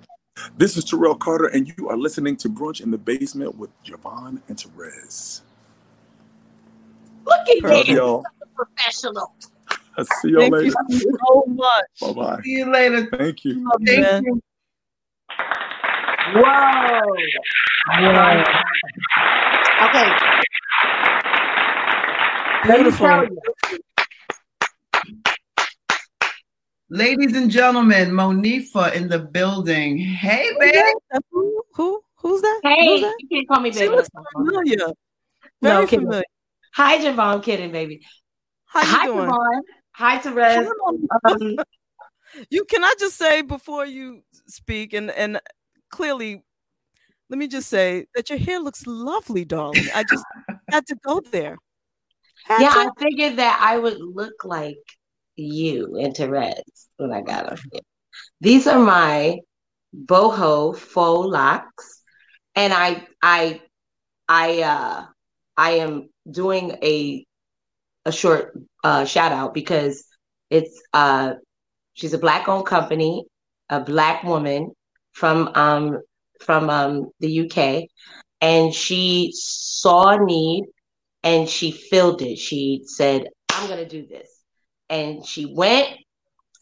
This 0.57 0.77
is 0.77 0.85
Terrell 0.85 1.17
Carter, 1.17 1.47
and 1.47 1.73
you 1.77 1.89
are 1.89 1.97
listening 1.97 2.37
to 2.39 2.49
Brunch 2.49 2.81
in 2.81 2.91
the 2.91 2.99
Basement 2.99 3.57
with 3.57 3.71
JaVonne 3.85 4.41
and 4.49 4.57
Terez. 4.57 5.41
Look 7.25 7.49
at 7.49 7.89
you, 7.89 8.23
professional. 8.55 9.35
I'll 9.97 10.05
see 10.21 10.31
y'all 10.31 10.43
Thank 10.43 10.53
later. 10.53 10.77
you 10.89 11.19
so 11.27 11.45
much. 11.49 11.85
Bye 12.01 12.13
bye. 12.13 12.41
See 12.45 12.51
you 12.51 12.73
later. 12.73 13.09
Thank 13.17 13.45
you. 13.45 13.69
Thank 13.85 14.27
you. 14.27 14.41
Whoa. 16.35 17.01
Whoa. 17.91 18.45
Okay. 19.89 20.43
Beautiful. 22.65 23.29
Ladies 26.91 27.37
and 27.37 27.51
gentlemen, 27.51 28.11
Monifah 28.11 28.95
in 28.95 29.09
the 29.09 29.19
building. 29.19 29.99
Hey, 29.99 30.51
baby. 30.59 30.83
Who? 31.31 31.63
Who? 31.75 32.03
Who's 32.17 32.41
that? 32.43 32.61
Hey, 32.63 32.87
Who's 32.87 33.01
that? 33.03 33.15
you 33.19 33.29
can't 33.29 33.49
call 33.49 33.61
me 33.61 33.71
baby. 33.71 33.85
She 33.85 33.89
looks 33.89 34.09
familiar. 34.37 34.93
Very 35.63 35.83
No, 35.83 35.87
kidding. 35.87 36.07
familiar. 36.07 36.25
Hi, 36.75 36.99
JaVonne. 36.99 37.43
Kidding, 37.43 37.73
baby. 37.73 38.01
How 38.67 38.81
you 38.81 38.87
Hi, 38.89 39.07
doing? 39.07 39.31
JaVonne. 39.31 39.61
Hi, 39.93 40.19
Terez. 40.19 40.69
Um, 41.25 41.59
You 42.51 42.65
can 42.67 42.85
I 42.85 42.95
just 43.01 43.17
say 43.17 43.41
before 43.43 43.87
you 43.87 44.23
speak 44.47 44.93
and 44.93 45.11
and 45.11 45.41
clearly 45.91 46.45
let 47.31 47.39
me 47.39 47.49
just 47.49 47.69
say 47.69 48.07
that 48.15 48.29
your 48.31 48.39
hair 48.39 48.61
looks 48.61 48.87
lovely, 48.87 49.45
darling. 49.45 49.89
I 49.95 50.05
just 50.05 50.25
had 50.73 50.87
to 50.87 50.97
go 51.05 51.21
there. 51.21 51.57
Had 52.45 52.63
yeah, 52.63 52.71
to. 52.71 52.79
I 52.79 52.89
figured 52.99 53.37
that 53.37 53.59
I 53.63 53.79
would 53.79 53.99
look 54.01 54.45
like 54.45 54.79
you 55.37 55.97
and 55.97 56.15
Terez 56.15 56.63
when 56.97 57.13
I 57.13 57.23
got 57.23 57.53
up 57.53 57.59
here. 57.73 57.83
These 58.41 58.67
are 58.67 58.79
my 58.79 59.39
boho 59.95 60.77
faux 60.77 61.29
locks, 61.29 62.03
and 62.55 62.73
I 62.73 63.07
I 63.23 63.61
I 64.29 64.63
uh 64.63 65.07
I 65.57 65.71
am 65.71 66.11
doing 66.31 66.73
a 66.83 67.25
a 68.05 68.13
short 68.13 68.59
uh 68.85 69.05
shout 69.05 69.33
out 69.33 69.55
because 69.55 70.05
it's 70.51 70.81
uh 70.93 71.35
she's 71.95 72.15
a 72.15 72.19
black 72.19 72.49
owned 72.49 72.67
company, 72.67 73.25
a 73.69 73.81
black 73.81 74.25
woman 74.25 74.73
from 75.13 75.51
um 75.55 75.99
from 76.41 76.71
um 76.71 77.11
the 77.21 77.41
UK, 77.41 77.89
and 78.41 78.73
she 78.73 79.33
saw 79.35 80.11
a 80.11 80.25
need 80.25 80.65
and 81.23 81.49
she 81.49 81.73
filled 81.73 82.23
it. 82.23 82.37
She 82.37 82.83
said, 82.85 83.29
"I'm 83.51 83.69
gonna 83.69 83.89
do 83.89 84.07
this." 84.07 84.39
and 84.89 85.25
she 85.25 85.47
went 85.47 85.89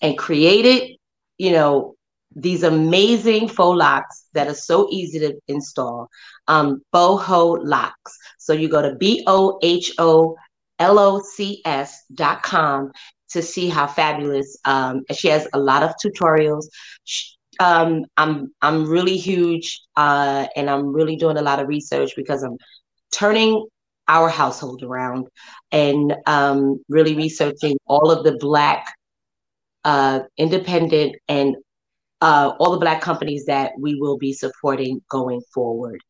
and 0.02 0.18
created, 0.18 0.96
you 1.38 1.52
know, 1.52 1.94
these 2.34 2.62
amazing 2.62 3.48
faux 3.48 3.78
locks 3.78 4.26
that 4.34 4.46
are 4.46 4.54
so 4.54 4.88
easy 4.90 5.18
to 5.20 5.34
install. 5.48 6.08
Um, 6.48 6.82
boho 6.94 7.58
locks. 7.62 8.18
So 8.38 8.52
you 8.52 8.68
go 8.68 8.82
to 8.82 8.94
B 8.96 9.24
O 9.26 9.58
H 9.62 9.92
O 9.98 10.36
L 10.78 10.98
O 10.98 11.20
C 11.20 11.62
S 11.64 12.04
dot 12.12 12.42
com 12.42 12.92
to 13.30 13.42
see 13.42 13.68
how 13.68 13.86
fabulous. 13.86 14.58
Um, 14.66 15.02
she 15.14 15.28
has 15.28 15.48
a 15.54 15.58
lot 15.58 15.82
of 15.82 15.94
tutorials. 16.04 16.66
She, 17.04 17.35
um, 17.60 18.04
I'm 18.16 18.52
I'm 18.62 18.86
really 18.86 19.16
huge, 19.16 19.80
uh, 19.96 20.46
and 20.56 20.68
I'm 20.70 20.92
really 20.92 21.16
doing 21.16 21.36
a 21.36 21.42
lot 21.42 21.60
of 21.60 21.68
research 21.68 22.12
because 22.16 22.42
I'm 22.42 22.56
turning 23.12 23.66
our 24.08 24.28
household 24.28 24.82
around 24.82 25.26
and 25.72 26.14
um, 26.26 26.80
really 26.88 27.16
researching 27.16 27.76
all 27.86 28.10
of 28.10 28.24
the 28.24 28.36
Black 28.38 28.86
uh, 29.84 30.20
independent 30.36 31.16
and 31.28 31.56
uh, 32.20 32.52
all 32.58 32.72
the 32.72 32.78
Black 32.78 33.00
companies 33.00 33.44
that 33.46 33.72
we 33.78 33.94
will 34.00 34.16
be 34.18 34.32
supporting 34.32 35.00
going 35.10 35.40
forward, 35.52 36.00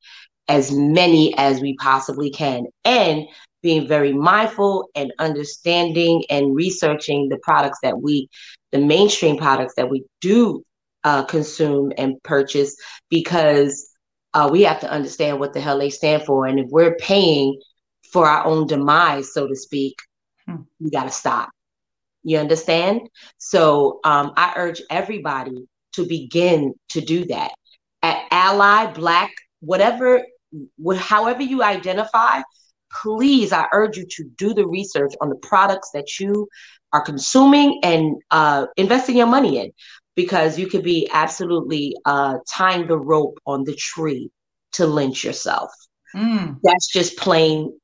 as 0.49 0.73
many 0.73 1.37
as 1.37 1.61
we 1.61 1.75
possibly 1.77 2.31
can, 2.31 2.67
and 2.85 3.25
being 3.63 3.89
very 3.89 4.13
mindful 4.13 4.89
and 4.95 5.13
understanding 5.19 6.23
and 6.31 6.55
researching 6.55 7.29
the 7.29 7.39
products 7.43 7.79
that 7.83 8.01
we, 8.01 8.29
the 8.73 8.79
mainstream 8.79 9.37
products 9.37 9.75
that 9.77 9.91
we 9.91 10.05
do 10.21 10.63
uh, 11.07 11.25
consume 11.25 11.93
and 11.97 12.21
purchase, 12.25 12.77
because 13.09 13.89
uh, 14.35 14.49
we 14.51 14.63
have 14.63 14.81
to 14.81 14.91
understand 14.91 15.39
what 15.39 15.55
the 15.55 15.61
hell 15.61 15.79
they 15.79 15.89
stand 15.89 16.25
for. 16.25 16.47
And 16.47 16.59
if 16.59 16.67
we're 16.69 16.97
paying 16.97 17.59
for 18.13 18.27
our 18.27 18.45
own 18.45 18.67
demise, 18.67 19.33
so 19.33 19.47
to 19.47 19.55
speak, 19.55 19.95
hmm. 20.47 20.63
we 20.81 20.91
got 20.91 21.05
to 21.05 21.11
stop. 21.11 21.49
You 22.25 22.39
understand? 22.39 23.09
So 23.39 24.01
um, 24.03 24.33
I 24.37 24.55
urge 24.57 24.83
everybody 24.91 25.69
to 25.93 26.07
begin 26.07 26.75
to 26.91 27.01
do 27.01 27.25
that. 27.27 27.53
At 28.03 28.25
Ally, 28.33 28.93
Black, 28.93 29.31
whatever, 29.61 30.23
however 30.99 31.43
you 31.43 31.63
identify, 31.63 32.43
please, 33.01 33.53
I 33.53 33.67
urge 33.73 33.97
you 33.97 34.07
to 34.07 34.25
do 34.37 34.55
the 34.55 34.67
research 34.67 35.15
on 35.21 35.29
the 35.29 35.37
products 35.37 35.91
that 35.95 36.19
you 36.19 36.49
are 36.93 37.03
consuming 37.03 37.79
and 37.85 38.17
uh, 38.33 38.67
investing 38.77 39.17
your 39.17 39.27
money 39.29 39.59
in 39.59 39.71
because 40.17 40.59
you 40.59 40.67
could 40.67 40.83
be 40.83 41.09
absolutely 41.13 41.95
uh, 42.05 42.39
tying 42.51 42.89
the 42.89 42.99
rope 42.99 43.39
on 43.47 43.63
the 43.63 43.75
tree 43.75 44.31
to 44.73 44.87
lynch 44.87 45.23
yourself. 45.23 45.71
Mm. 46.15 46.59
That's 46.63 46.89
just 46.89 47.19
plain 47.19 47.79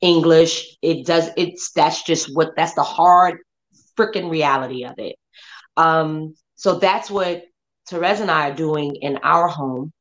English. 0.00 0.76
It 0.82 1.06
does. 1.06 1.30
It's 1.36 1.72
that's 1.72 2.02
just 2.02 2.34
what 2.36 2.54
that's 2.56 2.74
the 2.74 2.82
hard 2.82 3.38
freaking 3.98 4.30
reality 4.30 4.84
of 4.84 4.94
it. 4.98 5.16
Um, 5.76 6.34
so 6.56 6.78
that's 6.78 7.10
what 7.10 7.44
Terez 7.90 8.20
and 8.20 8.30
I 8.30 8.50
are 8.50 8.54
doing 8.54 8.96
in 8.96 9.18
our 9.22 9.48
home. 9.48 9.92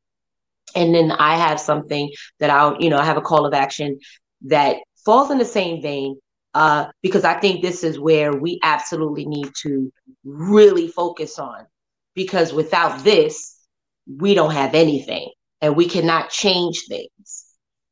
And 0.75 0.93
then 0.93 1.11
I 1.11 1.35
have 1.35 1.59
something 1.59 2.11
that 2.39 2.49
I'll, 2.49 2.81
you 2.81 2.89
know, 2.89 2.97
I 2.97 3.05
have 3.05 3.17
a 3.17 3.21
call 3.21 3.45
of 3.45 3.53
action 3.53 3.99
that 4.43 4.77
falls 5.05 5.31
in 5.31 5.37
the 5.37 5.45
same 5.45 5.81
vein 5.81 6.19
uh, 6.53 6.91
because 7.01 7.23
I 7.23 7.39
think 7.39 7.61
this 7.61 7.83
is 7.83 7.99
where 7.99 8.33
we 8.33 8.59
absolutely 8.63 9.25
need 9.25 9.49
to 9.61 9.91
really 10.23 10.87
focus 10.87 11.39
on. 11.39 11.65
Because 12.15 12.53
without 12.53 13.03
this, 13.03 13.57
we 14.07 14.35
don't 14.35 14.51
have 14.51 14.75
anything 14.75 15.31
and 15.61 15.75
we 15.75 15.87
cannot 15.87 16.29
change 16.29 16.83
things. 16.87 17.45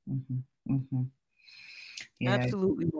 Mm-hmm. 0.09 0.73
Mm-hmm. 0.75 1.01
Yeah. 2.19 2.29
Absolutely, 2.29 2.91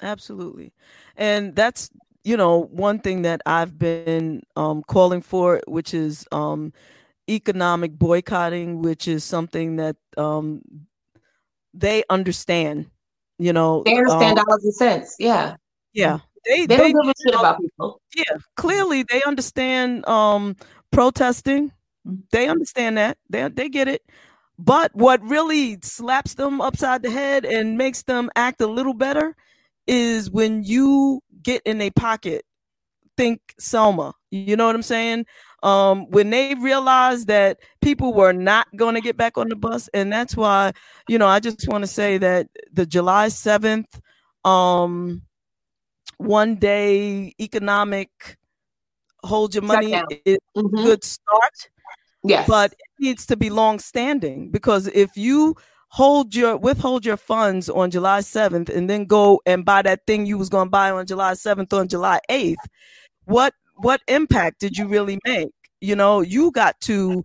absolutely. 0.00 0.72
And 1.16 1.56
that's, 1.56 1.90
you 2.22 2.36
know, 2.36 2.68
one 2.70 3.00
thing 3.00 3.22
that 3.22 3.40
I've 3.44 3.76
been 3.76 4.42
um, 4.54 4.84
calling 4.84 5.20
for, 5.20 5.60
which 5.66 5.94
is 5.94 6.24
um, 6.30 6.72
economic 7.28 7.98
boycotting, 7.98 8.82
which 8.82 9.08
is 9.08 9.24
something 9.24 9.76
that 9.76 9.96
um, 10.16 10.62
they 11.74 12.04
understand 12.08 12.90
you 13.38 13.52
know 13.52 13.82
they 13.84 13.96
understand 13.96 14.38
um, 14.38 14.44
dollars 14.44 14.64
and 14.64 14.74
cents 14.74 15.16
yeah. 15.18 15.56
Yeah 15.92 16.18
they, 16.44 16.66
they, 16.66 16.76
they 16.76 16.92
don't 16.92 17.02
give 17.02 17.10
a 17.10 17.22
shit 17.22 17.34
about 17.34 17.60
people. 17.60 18.00
Yeah 18.14 18.38
clearly 18.56 19.02
they 19.02 19.22
understand 19.22 20.06
um 20.06 20.56
protesting. 20.90 21.72
They 22.32 22.48
understand 22.48 22.96
that. 22.96 23.18
They, 23.28 23.48
they 23.48 23.68
get 23.68 23.88
it. 23.88 24.02
But 24.58 24.94
what 24.94 25.22
really 25.22 25.78
slaps 25.82 26.34
them 26.34 26.60
upside 26.60 27.02
the 27.02 27.10
head 27.10 27.44
and 27.44 27.76
makes 27.76 28.02
them 28.02 28.30
act 28.34 28.60
a 28.60 28.66
little 28.66 28.94
better 28.94 29.36
is 29.86 30.30
when 30.30 30.64
you 30.64 31.20
get 31.42 31.62
in 31.64 31.80
a 31.80 31.90
pocket 31.90 32.44
think 33.16 33.40
selma. 33.58 34.14
You 34.30 34.56
know 34.56 34.66
what 34.66 34.74
i'm 34.74 34.82
saying 34.82 35.26
um, 35.62 36.10
when 36.10 36.30
they 36.30 36.54
realized 36.54 37.26
that 37.28 37.58
people 37.80 38.14
were 38.14 38.32
not 38.32 38.68
going 38.76 38.94
to 38.94 39.00
get 39.00 39.16
back 39.16 39.36
on 39.38 39.48
the 39.48 39.56
bus. 39.56 39.88
And 39.92 40.12
that's 40.12 40.36
why, 40.36 40.72
you 41.08 41.18
know, 41.18 41.26
I 41.26 41.40
just 41.40 41.68
want 41.68 41.82
to 41.82 41.88
say 41.88 42.18
that 42.18 42.48
the 42.72 42.86
July 42.86 43.26
7th, 43.26 44.00
um, 44.44 45.22
one 46.18 46.56
day 46.56 47.34
economic 47.40 48.36
hold 49.24 49.54
your 49.54 49.64
money 49.64 49.94
is 50.24 50.38
mm-hmm. 50.56 50.78
a 50.78 50.82
good 50.82 51.04
start. 51.04 51.70
Yes. 52.24 52.48
But 52.48 52.72
it 52.72 52.78
needs 53.00 53.26
to 53.26 53.36
be 53.36 53.50
long 53.50 53.78
standing 53.78 54.50
because 54.50 54.86
if 54.88 55.16
you 55.16 55.56
hold 55.88 56.34
your 56.34 56.56
withhold 56.56 57.06
your 57.06 57.16
funds 57.16 57.68
on 57.68 57.90
July 57.90 58.20
7th 58.20 58.68
and 58.68 58.90
then 58.90 59.06
go 59.06 59.40
and 59.46 59.64
buy 59.64 59.82
that 59.82 60.06
thing 60.06 60.26
you 60.26 60.36
was 60.36 60.48
going 60.48 60.66
to 60.66 60.70
buy 60.70 60.90
on 60.90 61.06
July 61.06 61.32
7th 61.32 61.72
on 61.72 61.88
July 61.88 62.20
8th, 62.30 62.56
what 63.24 63.54
what 63.78 64.00
impact 64.08 64.60
did 64.60 64.76
you 64.76 64.86
really 64.86 65.18
make? 65.26 65.52
You 65.80 65.96
know, 65.96 66.20
you 66.20 66.50
got 66.50 66.80
to 66.82 67.24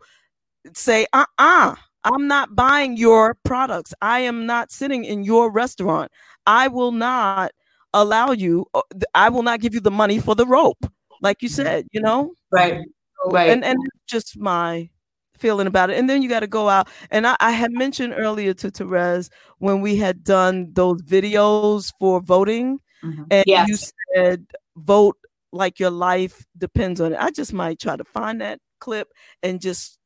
say, 0.74 1.06
uh 1.14 1.26
uh-uh, 1.38 1.72
uh, 1.72 1.76
i 2.06 2.10
am 2.14 2.28
not 2.28 2.56
buying 2.56 2.98
your 2.98 3.36
products. 3.44 3.94
I 4.02 4.20
am 4.20 4.46
not 4.46 4.72
sitting 4.72 5.06
in 5.06 5.24
your 5.24 5.52
restaurant. 5.52 6.12
I 6.46 6.68
will 6.68 6.92
not 6.92 7.52
allow 7.94 8.32
you, 8.32 8.66
uh, 8.74 8.82
I 9.14 9.30
will 9.30 9.44
not 9.44 9.62
give 9.62 9.74
you 9.74 9.80
the 9.80 9.92
money 9.92 10.20
for 10.20 10.36
the 10.36 10.46
rope, 10.46 10.86
like 11.22 11.42
you 11.42 11.50
said, 11.50 11.88
you 11.92 12.02
know? 12.02 12.34
Right. 12.52 12.82
Right. 13.26 13.50
And, 13.52 13.64
and 13.64 13.78
just 14.08 14.38
my 14.38 14.90
feeling 15.38 15.68
about 15.68 15.90
it. 15.90 15.98
And 15.98 16.10
then 16.10 16.22
you 16.22 16.30
got 16.30 16.42
to 16.42 16.48
go 16.48 16.70
out. 16.70 16.90
And 17.10 17.26
I, 17.26 17.36
I, 17.40 17.52
had 17.52 17.72
mentioned 17.72 18.14
earlier 18.16 18.54
to 18.56 18.70
Terez 18.70 19.30
when 19.60 19.82
we 19.82 19.96
had 19.96 20.24
done 20.24 20.72
those 20.74 21.02
videos 21.04 21.94
for 22.00 22.22
voting, 22.22 22.80
mm-hmm. 23.04 23.24
and 23.32 23.44
yes. 23.48 23.68
you 23.70 23.78
said 24.16 24.46
vote 24.76 25.18
like 25.54 25.80
your 25.80 25.92
life 25.92 26.46
depends 26.58 27.00
on 27.00 27.14
it. 27.14 27.20
I 27.20 27.30
just 27.30 27.54
might 27.54 27.80
try 27.80 27.96
to 27.96 28.04
find 28.04 28.42
that 28.42 28.60
clip 28.80 29.08
and 29.42 29.62
just 29.62 30.00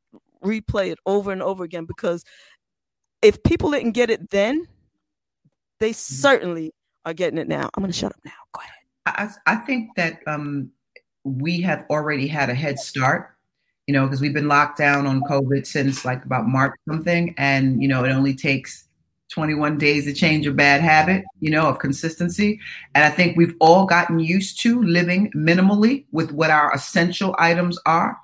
replay 0.44 0.92
it 0.92 1.00
over 1.06 1.32
and 1.32 1.42
over 1.42 1.64
again 1.64 1.86
because 1.86 2.24
if 3.22 3.42
people 3.44 3.72
didn't 3.72 3.94
get 3.94 4.10
it 4.10 4.30
then, 4.30 4.68
they 5.80 5.92
mm-hmm. 5.92 5.96
certainly 5.96 6.74
are 7.06 7.14
getting 7.14 7.40
it 7.40 7.48
now. 7.48 7.70
I'm 7.74 7.82
going 7.82 7.92
to 7.92 7.98
shut 7.98 8.12
up 8.12 8.20
now. 8.26 8.32
Go 8.54 8.62
ahead. 8.62 9.32
I, 9.46 9.54
I 9.54 9.56
think 9.56 9.96
that 9.96 10.20
um, 10.28 10.70
we 11.24 11.62
have 11.62 11.86
already 11.90 12.28
had 12.28 12.50
a 12.50 12.54
head 12.54 12.78
start, 12.78 13.36
you 13.88 13.94
know, 13.94 14.06
because 14.06 14.20
we've 14.20 14.34
been 14.34 14.50
locked 14.50 14.78
down 14.78 15.08
on 15.08 15.22
COVID 15.22 15.66
since 15.66 16.04
like 16.04 16.26
about 16.26 16.48
March 16.48 16.74
something. 16.90 17.34
And, 17.38 17.82
you 17.82 17.88
know, 17.88 18.04
it 18.04 18.12
only 18.12 18.36
takes 18.36 18.87
21 19.30 19.78
days 19.78 20.06
to 20.06 20.14
change 20.14 20.48
a 20.48 20.52
bad 20.52 20.82
habit, 20.82 21.24
you 21.40 21.50
know, 21.50 21.68
of 21.68 21.80
consistency. 21.80 22.60
And 22.96 23.04
I 23.04 23.10
think 23.10 23.36
we've 23.36 23.56
all 23.60 23.86
gotten 23.86 24.20
used 24.20 24.60
to 24.62 24.82
living 24.82 25.32
minimally 25.36 26.06
with 26.12 26.32
what 26.32 26.50
our 26.50 26.74
essential 26.74 27.36
items 27.38 27.78
are. 27.86 28.18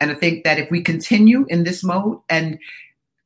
And 0.00 0.10
I 0.10 0.14
think 0.14 0.44
that 0.44 0.58
if 0.58 0.70
we 0.70 0.82
continue 0.82 1.46
in 1.48 1.64
this 1.64 1.84
mode 1.84 2.20
and 2.28 2.58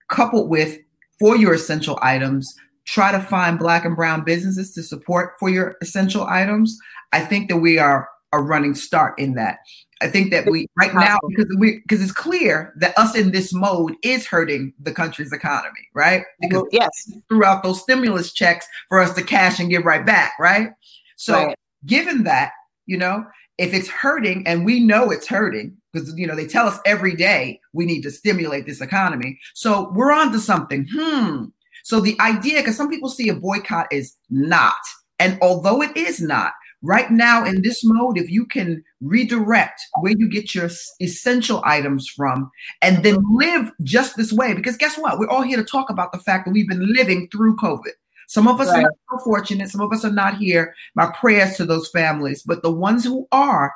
coupled 0.09 0.49
with 0.51 0.79
for 1.19 1.37
your 1.37 1.55
essential 1.55 1.99
items, 2.03 2.55
try 2.85 3.13
to 3.13 3.21
find 3.21 3.59
black 3.59 3.85
and 3.85 3.97
brown 3.97 4.25
businesses 4.25 4.75
to 4.75 4.83
support 4.83 5.35
for 5.39 5.49
your 5.49 5.77
essential 5.81 6.25
items, 6.25 6.79
I 7.13 7.21
think 7.21 7.49
that 7.49 7.59
we 7.59 7.79
are 7.79 8.09
a 8.33 8.41
running 8.41 8.75
start 8.75 9.19
in 9.19 9.35
that. 9.35 9.59
I 10.01 10.09
think 10.09 10.31
that 10.33 10.47
we 10.47 10.67
right 10.77 10.95
now 10.95 11.19
because 11.29 11.55
we 11.59 11.81
because 11.81 12.03
it's 12.03 12.13
clear 12.13 12.73
that 12.77 12.99
us 12.99 13.15
in 13.15 13.31
this 13.31 13.55
mode 13.55 13.95
is 14.03 14.27
hurting 14.27 14.73
the 14.81 14.93
country's 14.93 15.33
economy, 15.33 15.89
right? 15.95 16.25
Because 16.41 16.65
yes, 16.73 16.91
throughout 17.29 17.63
those 17.63 17.81
stimulus 17.81 18.33
checks 18.33 18.67
for 18.89 19.01
us 19.01 19.15
to 19.15 19.23
cash 19.23 19.61
and 19.61 19.71
give 19.71 19.85
right 19.85 20.05
back, 20.05 20.33
right? 20.41 20.71
So 21.17 21.35
right. 21.35 21.57
given 21.87 22.25
that, 22.25 22.53
you 22.87 22.97
know, 22.97 23.25
if 23.59 23.73
it's 23.73 23.89
hurting 23.89 24.45
and 24.47 24.65
we 24.65 24.81
know 24.81 25.11
it's 25.11 25.29
hurting 25.29 25.77
because 25.93 26.13
you 26.17 26.27
know 26.27 26.35
they 26.35 26.47
tell 26.47 26.67
us 26.67 26.81
every 26.85 27.15
day 27.15 27.61
we 27.73 27.85
need 27.85 28.03
to 28.03 28.11
stimulate 28.11 28.67
this 28.67 28.81
economy. 28.81 29.39
So 29.55 29.93
we're 29.95 30.13
on 30.13 30.33
to 30.33 30.41
something. 30.41 30.87
Hmm. 30.93 31.45
So 31.85 32.01
the 32.01 32.17
idea, 32.21 32.61
because 32.61 32.77
some 32.77 32.91
people 32.91 33.09
see 33.09 33.29
a 33.29 33.35
boycott 33.35 33.93
is 33.93 34.17
not, 34.31 34.75
and 35.19 35.39
although 35.43 35.83
it 35.83 35.97
is 35.97 36.21
not, 36.21 36.53
right 36.83 37.11
now 37.11 37.45
in 37.45 37.63
this 37.63 37.83
mode, 37.85 38.19
if 38.19 38.31
you 38.31 38.45
can 38.45 38.83
redirect 39.01 39.81
where 40.01 40.13
you 40.17 40.29
get 40.29 40.55
your 40.55 40.69
essential 41.01 41.63
items 41.65 42.09
from 42.09 42.51
and 42.83 43.05
then 43.05 43.19
live 43.31 43.71
just 43.83 44.17
this 44.17 44.33
way, 44.33 44.55
because 44.55 44.77
guess 44.77 44.99
what? 44.99 45.19
We're 45.19 45.29
all 45.29 45.43
here 45.43 45.57
to 45.57 45.65
talk 45.65 45.91
about 45.91 46.13
the 46.13 46.19
fact 46.19 46.45
that 46.45 46.53
we've 46.53 46.69
been 46.69 46.93
living 46.93 47.29
through 47.31 47.57
COVID. 47.57 47.93
Some 48.29 48.49
of 48.49 48.61
us 48.61 48.69
right. 48.69 48.85
are 48.85 48.93
so 49.11 49.25
fortunate, 49.25 49.69
some 49.69 49.81
of 49.81 49.93
us 49.93 50.05
are 50.05 50.13
not 50.13 50.39
here. 50.39 50.75
My 50.95 51.13
prayers 51.19 51.57
to 51.57 51.67
those 51.67 51.89
families, 51.91 52.43
but 52.43 52.63
the 52.63 52.71
ones 52.73 53.05
who 53.05 53.29
are, 53.31 53.73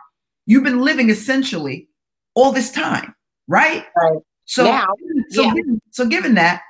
you've 0.46 0.64
been 0.64 0.82
living 0.82 1.10
essentially 1.10 1.88
all 2.34 2.52
this 2.52 2.70
time, 2.70 3.14
right? 3.48 3.84
right. 3.96 4.18
So, 4.46 4.64
now, 4.64 4.86
so, 5.30 5.42
yeah. 5.42 5.54
given, 5.54 5.82
so 5.90 6.06
given 6.06 6.34
that, 6.34 6.62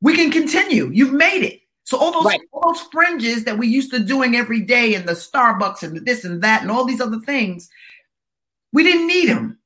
we 0.00 0.14
can 0.14 0.30
continue. 0.30 0.90
You've 0.92 1.12
made 1.12 1.42
it. 1.42 1.60
So 1.86 1.96
all 1.98 2.12
those 2.12 2.26
right. 2.26 2.40
all 2.52 2.72
those 2.72 2.82
fringes 2.92 3.44
that 3.44 3.56
we 3.56 3.68
used 3.68 3.90
to 3.92 4.00
doing 4.00 4.36
every 4.36 4.60
day 4.60 4.94
in 4.94 5.06
the 5.06 5.12
Starbucks 5.12 5.82
and 5.82 6.04
this 6.04 6.24
and 6.24 6.42
that 6.42 6.62
and 6.62 6.70
all 6.70 6.84
these 6.84 7.00
other 7.00 7.20
things, 7.20 7.70
we 8.72 8.82
didn't 8.82 9.06
need 9.06 9.28
them. 9.28 9.58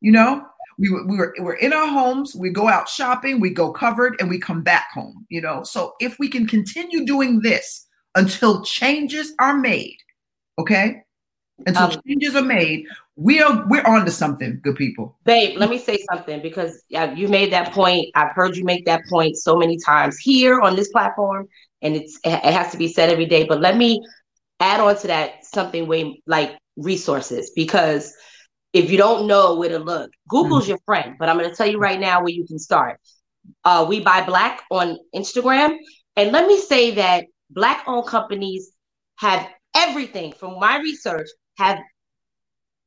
You 0.00 0.12
know, 0.12 0.46
we 0.78 0.90
were, 0.90 1.06
we 1.06 1.16
were 1.16 1.34
we're 1.38 1.54
in 1.54 1.72
our 1.72 1.86
homes 1.86 2.34
we 2.34 2.50
go 2.50 2.68
out 2.68 2.88
shopping 2.88 3.40
we 3.40 3.50
go 3.50 3.72
covered 3.72 4.16
and 4.20 4.28
we 4.28 4.38
come 4.38 4.62
back 4.62 4.90
home 4.92 5.26
you 5.28 5.40
know? 5.40 5.62
So 5.62 5.94
if 6.00 6.18
we 6.18 6.28
can 6.28 6.46
continue 6.46 7.04
doing 7.04 7.40
this 7.40 7.86
until 8.14 8.62
changes 8.62 9.34
are 9.40 9.56
made 9.56 9.98
okay? 10.58 11.02
Until 11.66 11.84
um, 11.84 12.02
changes 12.06 12.34
are 12.34 12.42
made 12.42 12.86
we 13.16 13.40
are 13.40 13.64
we're 13.68 13.86
on 13.86 14.04
to 14.04 14.10
something 14.10 14.60
good 14.62 14.76
people. 14.76 15.16
Babe 15.24 15.56
let 15.56 15.70
me 15.70 15.78
say 15.78 16.04
something 16.10 16.42
because 16.42 16.82
you 16.88 17.28
made 17.28 17.52
that 17.52 17.72
point. 17.72 18.08
I've 18.14 18.32
heard 18.32 18.56
you 18.56 18.64
make 18.64 18.84
that 18.86 19.02
point 19.08 19.36
so 19.36 19.56
many 19.56 19.78
times 19.78 20.18
here 20.18 20.60
on 20.60 20.74
this 20.74 20.88
platform 20.88 21.48
and 21.84 21.94
it's 21.96 22.18
it 22.24 22.52
has 22.52 22.72
to 22.72 22.78
be 22.78 22.88
said 22.88 23.10
every 23.10 23.26
day 23.26 23.44
but 23.44 23.60
let 23.60 23.76
me 23.76 24.02
add 24.60 24.80
on 24.80 24.96
to 24.96 25.08
that 25.08 25.44
something 25.44 25.86
way 25.86 26.20
like 26.26 26.58
resources 26.76 27.52
because 27.54 28.14
if 28.74 28.90
you 28.90 28.98
don't 28.98 29.26
know 29.28 29.54
where 29.54 29.70
to 29.70 29.78
look, 29.78 30.10
Google's 30.28 30.66
mm 30.66 30.68
your 30.68 30.78
friend. 30.84 31.14
But 31.18 31.28
I'm 31.28 31.38
going 31.38 31.48
to 31.48 31.56
tell 31.56 31.68
you 31.68 31.78
right 31.78 31.98
now 31.98 32.20
where 32.20 32.30
you 32.30 32.44
can 32.46 32.58
start. 32.58 33.00
Uh, 33.64 33.86
we 33.88 34.00
buy 34.00 34.26
black 34.26 34.62
on 34.70 34.98
Instagram, 35.14 35.76
and 36.16 36.32
let 36.32 36.46
me 36.46 36.58
say 36.60 36.90
that 36.96 37.26
black-owned 37.50 38.06
companies 38.06 38.72
have 39.18 39.48
everything 39.76 40.32
from 40.32 40.58
my 40.58 40.78
research 40.78 41.28
have 41.58 41.78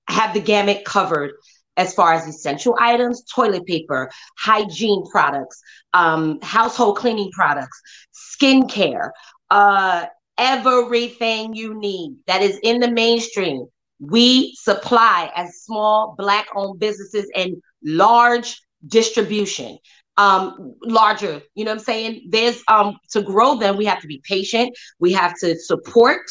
have 0.09 0.33
the 0.33 0.41
gamut 0.41 0.83
covered 0.83 1.31
as 1.77 1.93
far 1.93 2.13
as 2.13 2.27
essential 2.27 2.75
items, 2.79 3.23
toilet 3.33 3.65
paper, 3.65 4.09
hygiene 4.37 5.03
products, 5.11 5.61
um, 5.93 6.39
household 6.41 6.97
cleaning 6.97 7.31
products, 7.31 7.79
skincare, 8.13 9.11
uh, 9.51 10.05
everything 10.37 11.53
you 11.53 11.79
need 11.79 12.15
that 12.27 12.41
is 12.41 12.59
in 12.63 12.79
the 12.79 12.91
mainstream. 12.91 13.65
We 13.99 14.53
supply 14.55 15.31
as 15.35 15.63
small 15.63 16.15
black 16.17 16.47
owned 16.55 16.79
businesses 16.79 17.29
and 17.35 17.55
large 17.83 18.59
distribution 18.85 19.77
um 20.17 20.75
larger 20.83 21.41
you 21.55 21.63
know 21.63 21.71
what 21.71 21.79
i'm 21.79 21.83
saying? 21.83 22.27
There's 22.29 22.61
um 22.67 22.97
to 23.11 23.21
grow 23.21 23.55
them 23.55 23.77
we 23.77 23.85
have 23.85 24.01
to 24.01 24.07
be 24.07 24.21
patient 24.23 24.75
we 24.99 25.13
have 25.13 25.33
to 25.39 25.57
support 25.57 26.21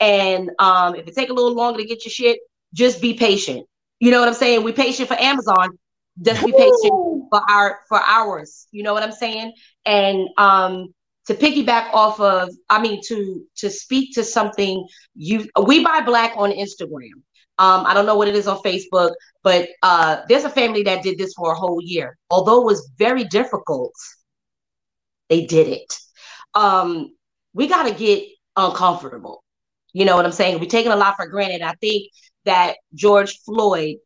and 0.00 0.50
um 0.58 0.94
if 0.94 1.06
it 1.06 1.14
take 1.14 1.30
a 1.30 1.34
little 1.34 1.54
longer 1.54 1.80
to 1.80 1.86
get 1.86 2.04
your 2.04 2.12
shit 2.12 2.38
just 2.74 3.00
be 3.00 3.14
patient 3.14 3.66
you 4.00 4.10
know 4.10 4.20
what 4.20 4.28
i'm 4.28 4.34
saying? 4.34 4.62
We 4.62 4.72
patient 4.72 5.08
for 5.08 5.20
amazon 5.20 5.78
just 6.22 6.44
be 6.44 6.52
patient 6.52 7.28
for 7.30 7.42
our 7.50 7.80
for 7.88 8.00
ours. 8.00 8.66
You 8.70 8.82
know 8.82 8.94
what 8.94 9.02
i'm 9.02 9.12
saying? 9.12 9.52
And 9.84 10.28
um 10.38 10.94
to 11.26 11.34
piggyback 11.34 11.92
off 11.92 12.20
of 12.20 12.50
i 12.70 12.80
mean 12.80 13.00
to 13.06 13.44
to 13.56 13.68
speak 13.68 14.14
to 14.14 14.24
something 14.24 14.86
you 15.14 15.48
we 15.66 15.84
buy 15.84 16.00
black 16.00 16.32
on 16.36 16.50
instagram. 16.50 17.22
Um, 17.58 17.86
i 17.86 17.94
don't 17.94 18.06
know 18.06 18.16
what 18.16 18.28
it 18.28 18.34
is 18.34 18.46
on 18.46 18.58
facebook 18.58 19.12
but 19.42 19.68
uh, 19.84 20.22
there's 20.28 20.42
a 20.42 20.50
family 20.50 20.82
that 20.82 21.04
did 21.04 21.18
this 21.18 21.32
for 21.34 21.52
a 21.52 21.54
whole 21.54 21.80
year. 21.80 22.18
Although 22.30 22.62
it 22.62 22.64
was 22.64 22.90
very 22.98 23.22
difficult 23.22 23.92
they 25.28 25.46
did 25.46 25.68
it. 25.68 25.98
Um, 26.54 27.14
we 27.52 27.68
got 27.68 27.84
to 27.84 27.94
get 27.94 28.24
uncomfortable. 28.56 29.42
You 29.92 30.04
know 30.04 30.16
what 30.16 30.26
i'm 30.26 30.32
saying? 30.32 30.60
We're 30.60 30.66
taking 30.66 30.92
a 30.92 30.96
lot 30.96 31.16
for 31.16 31.26
granted. 31.26 31.62
I 31.62 31.74
think 31.80 32.10
that 32.46 32.76
george 32.94 33.38
floyd 33.44 33.96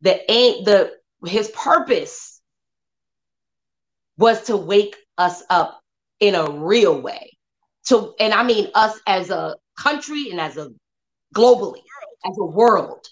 the 0.00 0.30
ain't 0.30 0.64
the 0.64 0.92
his 1.26 1.48
purpose 1.48 2.40
was 4.16 4.42
to 4.44 4.56
wake 4.56 4.96
us 5.18 5.42
up 5.50 5.80
in 6.20 6.34
a 6.34 6.50
real 6.50 7.00
way. 7.00 7.30
To 7.88 8.14
and 8.20 8.32
I 8.32 8.42
mean 8.42 8.68
us 8.74 8.98
as 9.06 9.30
a 9.30 9.56
country 9.76 10.30
and 10.30 10.40
as 10.40 10.56
a 10.56 10.70
globally, 11.34 11.82
as 12.26 12.36
a 12.38 12.44
world. 12.44 13.06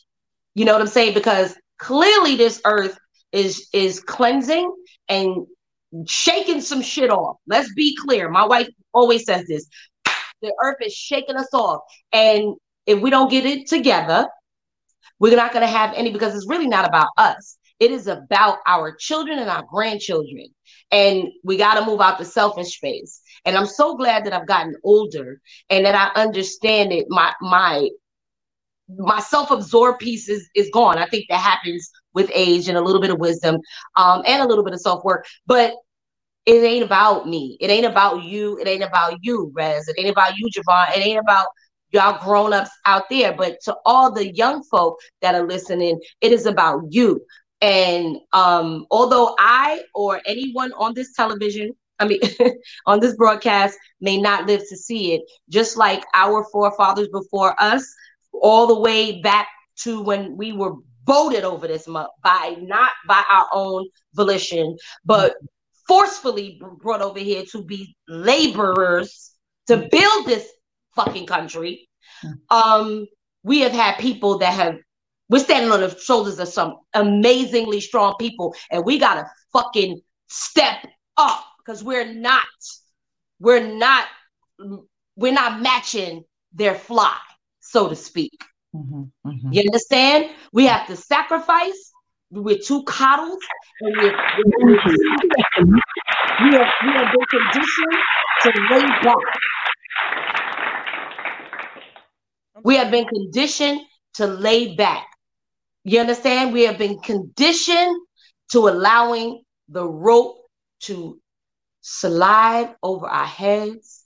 You 0.55 0.65
know 0.65 0.73
what 0.73 0.83
I'm 0.83 0.89
saying? 0.89 1.15
Because 1.15 1.57
clearly 1.79 2.37
this 2.37 2.61
earth 2.65 2.99
is 3.33 3.69
is 3.73 4.01
cleansing 4.01 4.71
and 5.09 5.47
shaking 6.07 6.61
some 6.61 6.83
shit 6.83 7.11
off. 7.11 7.37
Let's 7.47 7.73
be 7.75 7.97
clear. 7.97 8.29
My 8.29 8.47
wife 8.47 8.69
always 8.93 9.25
says 9.25 9.47
this. 9.47 9.67
The 10.43 10.55
earth 10.63 10.77
is 10.83 10.93
shaking 10.93 11.37
us 11.37 11.53
off. 11.53 11.81
And 12.13 12.55
if 12.87 13.01
we 13.01 13.11
don't 13.11 13.31
get 13.31 13.47
it 13.47 13.67
together, 13.67 14.29
we're 15.19 15.37
not 15.37 15.53
going 15.53 15.67
to 15.67 15.73
have 15.73 15.95
any 15.95 16.13
because 16.13 16.35
it's 16.35 16.49
really 16.49 16.69
not 16.69 16.87
about 16.87 17.09
us. 17.17 17.57
It 17.81 17.91
is 17.91 18.07
about 18.07 18.59
our 18.67 18.95
children 18.97 19.39
and 19.39 19.49
our 19.49 19.65
grandchildren. 19.71 20.47
And 20.91 21.29
we 21.45 21.57
got 21.57 21.75
to 21.79 21.87
move 21.87 22.01
out 22.01 22.19
the 22.19 22.25
selfish 22.25 22.77
space. 22.77 23.21
And 23.45 23.57
I'm 23.57 23.67
so 23.67 23.97
glad 23.97 24.25
that 24.25 24.33
I've 24.33 24.47
gotten 24.47 24.75
older 24.83 25.41
and 25.71 25.85
that 25.85 25.95
I 25.95 26.21
understand 26.21 26.93
it. 26.93 27.07
My 27.09 27.33
my 27.41 27.89
my 28.97 29.21
self-absorbed 29.21 29.99
piece 29.99 30.29
is, 30.31 30.49
is 30.55 30.71
gone. 30.73 30.97
I 30.97 31.07
think 31.07 31.27
that 31.29 31.41
happens 31.41 31.91
with 32.15 32.31
age 32.35 32.69
and 32.69 32.79
a 32.79 32.81
little 32.81 33.03
bit 33.03 33.11
of 33.11 33.19
wisdom 33.19 33.59
um, 33.97 34.23
and 34.27 34.43
a 34.43 34.47
little 34.47 34.65
bit 34.65 34.73
of 34.73 34.81
self-work. 34.81 35.27
But 35.47 35.75
it 36.47 36.65
ain't 36.65 36.85
about 36.85 37.29
me. 37.29 37.59
It 37.61 37.69
ain't 37.69 37.85
about 37.85 38.23
you. 38.23 38.59
It 38.59 38.67
ain't 38.67 38.83
about 38.83 39.19
you, 39.21 39.53
Rez. 39.55 39.89
It 39.89 39.97
ain't 39.99 40.09
about 40.09 40.39
you, 40.39 40.49
JaVonne. 40.49 40.97
It 40.97 41.07
ain't 41.07 41.21
about 41.21 41.49
y'all 41.91 42.23
grown-ups 42.23 42.71
out 42.87 43.05
there. 43.11 43.33
But 43.33 43.61
to 43.65 43.77
all 43.85 44.11
the 44.13 44.35
young 44.35 44.63
folk 44.65 44.99
that 45.21 45.35
are 45.35 45.47
listening, 45.47 46.01
it 46.21 46.33
is 46.33 46.47
about 46.47 46.83
you. 46.91 47.21
And 47.61 48.19
um, 48.33 48.87
although 48.91 49.35
I 49.39 49.83
or 49.95 50.21
anyone 50.27 50.73
on 50.75 50.95
this 50.95 51.13
television, 51.15 51.73
I 51.99 52.07
mean, 52.07 52.21
on 52.87 53.01
this 53.01 53.17
broadcast 53.17 53.77
may 54.01 54.21
not 54.21 54.47
live 54.47 54.61
to 54.69 54.77
see 54.77 55.15
it, 55.15 55.23
just 55.49 55.77
like 55.77 56.05
our 56.15 56.45
forefathers 56.53 57.09
before 57.09 57.55
us, 57.61 57.85
all 58.33 58.67
the 58.67 58.79
way 58.79 59.21
back 59.21 59.49
to 59.81 60.03
when 60.03 60.37
we 60.37 60.53
were 60.53 60.75
voted 61.05 61.43
over 61.43 61.67
this 61.67 61.89
month 61.89 62.11
by 62.23 62.57
not 62.61 62.91
by 63.09 63.23
our 63.29 63.47
own 63.53 63.89
volition, 64.15 64.77
but 65.05 65.35
forcefully 65.89 66.61
brought 66.81 67.01
over 67.01 67.19
here 67.19 67.45
to 67.51 67.65
be 67.65 67.97
laborers 68.07 69.33
to 69.67 69.89
build 69.91 70.27
this 70.27 70.49
fucking 70.99 71.27
country. 71.27 71.89
Hmm. 72.23 72.33
Um, 72.51 73.07
we 73.43 73.61
have 73.61 73.73
had 73.73 73.99
people 73.99 74.39
that 74.39 74.55
have 74.55 74.77
we're 75.31 75.39
standing 75.39 75.71
on 75.71 75.81
the 75.81 75.97
shoulders 75.99 76.39
of 76.39 76.49
some 76.49 76.79
amazingly 76.95 77.81
strong 77.81 78.15
people, 78.19 78.55
and 78.71 78.85
we 78.85 78.99
gotta 78.99 79.31
fucking 79.53 80.01
step 80.29 80.87
up 81.17 81.45
because 81.59 81.85
we're 81.85 82.13
not, 82.13 82.47
we're 83.39 83.67
not, 83.67 84.07
we're 85.17 85.33
not 85.33 85.61
matching 85.61 86.25
their 86.55 86.75
fly, 86.75 87.17
so 87.61 87.89
to 87.89 87.97
speak. 87.97 88.43
Mm-hmm, 88.75 89.03
mm-hmm. 89.27 89.53
You 89.53 89.61
understand? 89.61 90.31
We 90.53 90.67
have 90.67 90.87
to 90.87 90.97
sacrifice. 90.97 91.93
We're 92.31 92.59
too 92.59 92.83
coddled, 92.85 93.43
and 93.81 93.97
we're, 93.97 94.13
we're, 94.13 94.67
we, 94.67 94.79
have, 96.57 96.69
we 96.85 96.93
have 96.93 97.13
been 97.13 97.27
conditioned 97.31 97.97
to 98.43 98.49
lay 98.71 98.83
back. 99.03 99.17
We 102.65 102.77
have 102.77 102.91
been 102.91 103.07
conditioned 103.07 103.81
to 104.15 104.27
lay 104.27 104.75
back. 104.75 105.07
You 105.85 106.01
understand? 106.01 106.53
We 106.53 106.63
have 106.63 106.79
been 106.79 106.99
conditioned 107.01 107.97
to 108.53 108.69
allowing 108.69 109.43
the 109.69 109.87
rope 109.87 110.37
to 110.81 111.21
slide 111.81 112.75
over 112.83 113.07
our 113.07 113.27
heads 113.27 114.05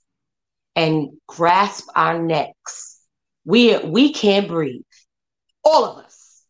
and 0.77 1.09
grasp 1.27 1.89
our 1.95 2.23
necks. 2.23 3.01
We, 3.45 3.77
we 3.79 4.13
can't 4.13 4.49
breathe. 4.49 4.83
All 5.65 5.85
of 5.85 6.05
us. 6.05 6.43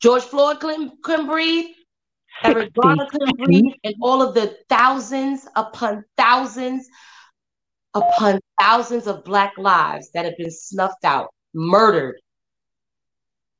George 0.00 0.22
Floyd 0.22 0.60
couldn't, 0.60 1.02
couldn't 1.02 1.26
breathe. 1.26 1.70
Eric 2.44 2.74
Garner 2.74 3.06
couldn't 3.10 3.38
breathe. 3.38 3.72
And 3.84 3.94
all 4.02 4.20
of 4.20 4.34
the 4.34 4.56
thousands 4.68 5.46
upon 5.56 6.04
thousands 6.16 6.88
upon 7.94 8.40
thousands 8.60 9.06
of 9.06 9.24
Black 9.24 9.56
lives 9.56 10.10
that 10.12 10.24
have 10.24 10.36
been 10.36 10.50
snuffed 10.50 11.04
out, 11.04 11.32
murdered, 11.54 12.20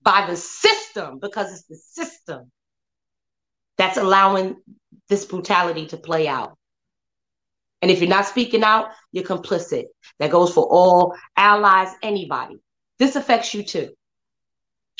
by 0.02 0.26
the 0.26 0.36
system 0.36 1.18
because 1.18 1.52
it's 1.52 1.64
the 1.64 1.76
system 1.76 2.50
that's 3.78 3.96
allowing 3.96 4.56
this 5.08 5.24
brutality 5.24 5.86
to 5.86 5.96
play 5.96 6.28
out. 6.28 6.56
And 7.82 7.90
if 7.90 8.00
you're 8.00 8.08
not 8.08 8.26
speaking 8.26 8.62
out, 8.62 8.88
you're 9.12 9.24
complicit. 9.24 9.84
That 10.18 10.30
goes 10.30 10.52
for 10.52 10.64
all 10.64 11.14
allies, 11.36 11.88
anybody. 12.02 12.56
This 12.98 13.16
affects 13.16 13.52
you 13.52 13.62
too. 13.62 13.90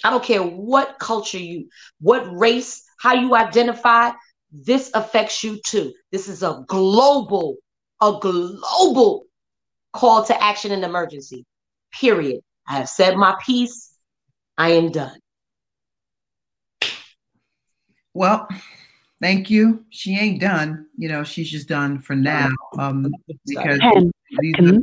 I 0.03 0.11
don't 0.11 0.24
care 0.24 0.43
what 0.43 0.99
culture 0.99 1.39
you, 1.39 1.68
what 2.01 2.26
race, 2.37 2.85
how 2.99 3.14
you 3.14 3.35
identify, 3.35 4.11
this 4.53 4.91
affects 4.95 5.43
you 5.43 5.61
too. 5.64 5.93
This 6.12 6.28
is 6.28 6.43
a 6.43 6.64
global, 6.68 7.57
a 8.01 8.12
global 8.20 9.24
call 9.92 10.24
to 10.24 10.42
action 10.42 10.72
and 10.72 10.84
emergency. 10.84 11.45
Period. 11.92 12.40
I 12.68 12.74
have 12.78 12.88
said 12.88 13.16
my 13.16 13.36
piece. 13.45 13.95
I 14.59 14.70
am 14.70 14.90
done. 14.90 15.18
Well, 18.14 18.49
thank 19.20 19.51
you. 19.51 19.84
She 19.90 20.16
ain't 20.16 20.40
done. 20.40 20.86
You 20.97 21.09
know, 21.09 21.24
she's 21.24 21.51
just 21.51 21.68
done 21.68 21.99
for 21.99 22.14
now. 22.14 22.51
Um, 22.78 23.12
because 23.47 23.80
these 24.40 24.55
are, 24.61 24.80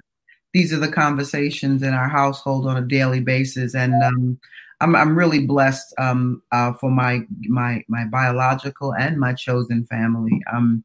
these 0.54 0.74
are 0.74 0.80
the 0.80 0.92
conversations 0.92 1.84
in 1.84 1.94
our 1.94 2.10
household 2.10 2.68
on 2.68 2.78
a 2.78 2.82
daily 2.82 3.22
basis. 3.22 3.74
And 3.76 3.94
um, 4.04 4.40
I'm 4.82 4.96
I'm 4.96 5.16
really 5.16 5.46
blessed 5.46 5.94
um, 5.98 6.42
uh, 6.52 6.74
for 6.74 6.92
my 6.92 7.22
my 7.48 7.84
my 7.88 8.06
biological 8.06 8.94
and 8.96 9.18
my 9.18 9.34
chosen 9.34 9.86
family. 9.86 10.42
Um, 10.52 10.84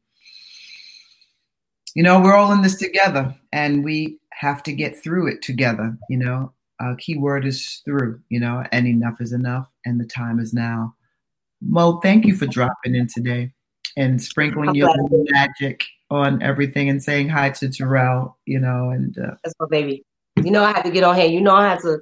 you 1.97 2.03
know, 2.03 2.21
we're 2.21 2.35
all 2.35 2.51
in 2.51 2.61
this 2.61 2.75
together, 2.75 3.35
and 3.51 3.83
we 3.83 4.19
have 4.31 4.61
to 4.61 4.71
get 4.71 5.01
through 5.01 5.29
it 5.29 5.41
together. 5.41 5.97
You 6.11 6.17
know, 6.17 6.53
a 6.79 6.95
key 6.95 7.17
word 7.17 7.43
is 7.43 7.81
through. 7.85 8.21
You 8.29 8.39
know, 8.39 8.63
and 8.71 8.85
enough 8.85 9.19
is 9.19 9.33
enough, 9.33 9.67
and 9.83 9.99
the 9.99 10.05
time 10.05 10.39
is 10.39 10.53
now. 10.53 10.93
Mo, 11.59 11.99
thank 12.01 12.25
you 12.25 12.35
for 12.35 12.45
dropping 12.45 12.93
in 12.93 13.07
today 13.07 13.51
and 13.97 14.21
sprinkling 14.21 14.75
your 14.75 14.93
magic 15.31 15.85
on 16.11 16.39
everything 16.43 16.87
and 16.87 17.01
saying 17.01 17.29
hi 17.29 17.49
to 17.49 17.67
Terrell. 17.67 18.37
You 18.45 18.59
know, 18.59 18.91
and 18.91 19.17
uh, 19.17 19.31
that's 19.43 19.55
my 19.59 19.65
baby. 19.67 20.05
You 20.35 20.51
know, 20.51 20.63
I 20.63 20.73
had 20.73 20.83
to 20.83 20.91
get 20.91 21.03
on 21.03 21.15
here. 21.15 21.25
You 21.25 21.41
know, 21.41 21.55
I 21.55 21.67
had 21.67 21.79
to, 21.79 21.97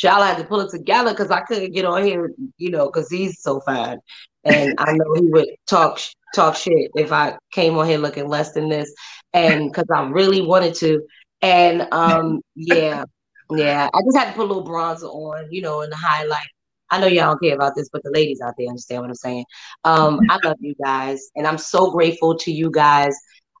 y'all 0.00 0.22
had 0.22 0.38
to 0.38 0.44
pull 0.44 0.60
it 0.60 0.70
together 0.70 1.10
because 1.10 1.32
I 1.32 1.40
couldn't 1.40 1.72
get 1.72 1.84
on 1.84 2.04
here, 2.04 2.32
you 2.58 2.70
know, 2.70 2.86
because 2.86 3.10
he's 3.10 3.42
so 3.42 3.58
fine. 3.62 3.98
And 4.44 4.74
I 4.78 4.92
know 4.92 5.14
he 5.14 5.26
would 5.26 5.48
talk 5.68 6.00
talk 6.34 6.56
shit 6.56 6.90
if 6.94 7.12
I 7.12 7.36
came 7.52 7.76
on 7.76 7.86
here 7.86 7.98
looking 7.98 8.28
less 8.28 8.52
than 8.52 8.68
this. 8.68 8.92
And 9.32 9.70
because 9.70 9.86
I 9.94 10.08
really 10.08 10.42
wanted 10.42 10.74
to. 10.76 11.02
And 11.42 11.88
um, 11.92 12.40
yeah, 12.54 13.04
yeah. 13.50 13.88
I 13.92 14.00
just 14.04 14.16
had 14.16 14.30
to 14.30 14.32
put 14.32 14.44
a 14.44 14.52
little 14.52 14.66
bronzer 14.66 15.04
on, 15.04 15.48
you 15.50 15.62
know, 15.62 15.82
in 15.82 15.90
the 15.90 15.96
highlight. 15.96 16.46
I 16.90 17.00
know 17.00 17.06
y'all 17.06 17.30
don't 17.30 17.42
care 17.42 17.54
about 17.54 17.74
this, 17.76 17.88
but 17.92 18.02
the 18.02 18.10
ladies 18.10 18.40
out 18.40 18.54
there 18.58 18.68
understand 18.68 19.02
what 19.02 19.10
I'm 19.10 19.14
saying. 19.14 19.44
Um, 19.84 20.20
I 20.28 20.38
love 20.44 20.56
you 20.60 20.74
guys, 20.82 21.30
and 21.36 21.46
I'm 21.46 21.58
so 21.58 21.92
grateful 21.92 22.36
to 22.38 22.52
you 22.52 22.70
guys 22.70 23.16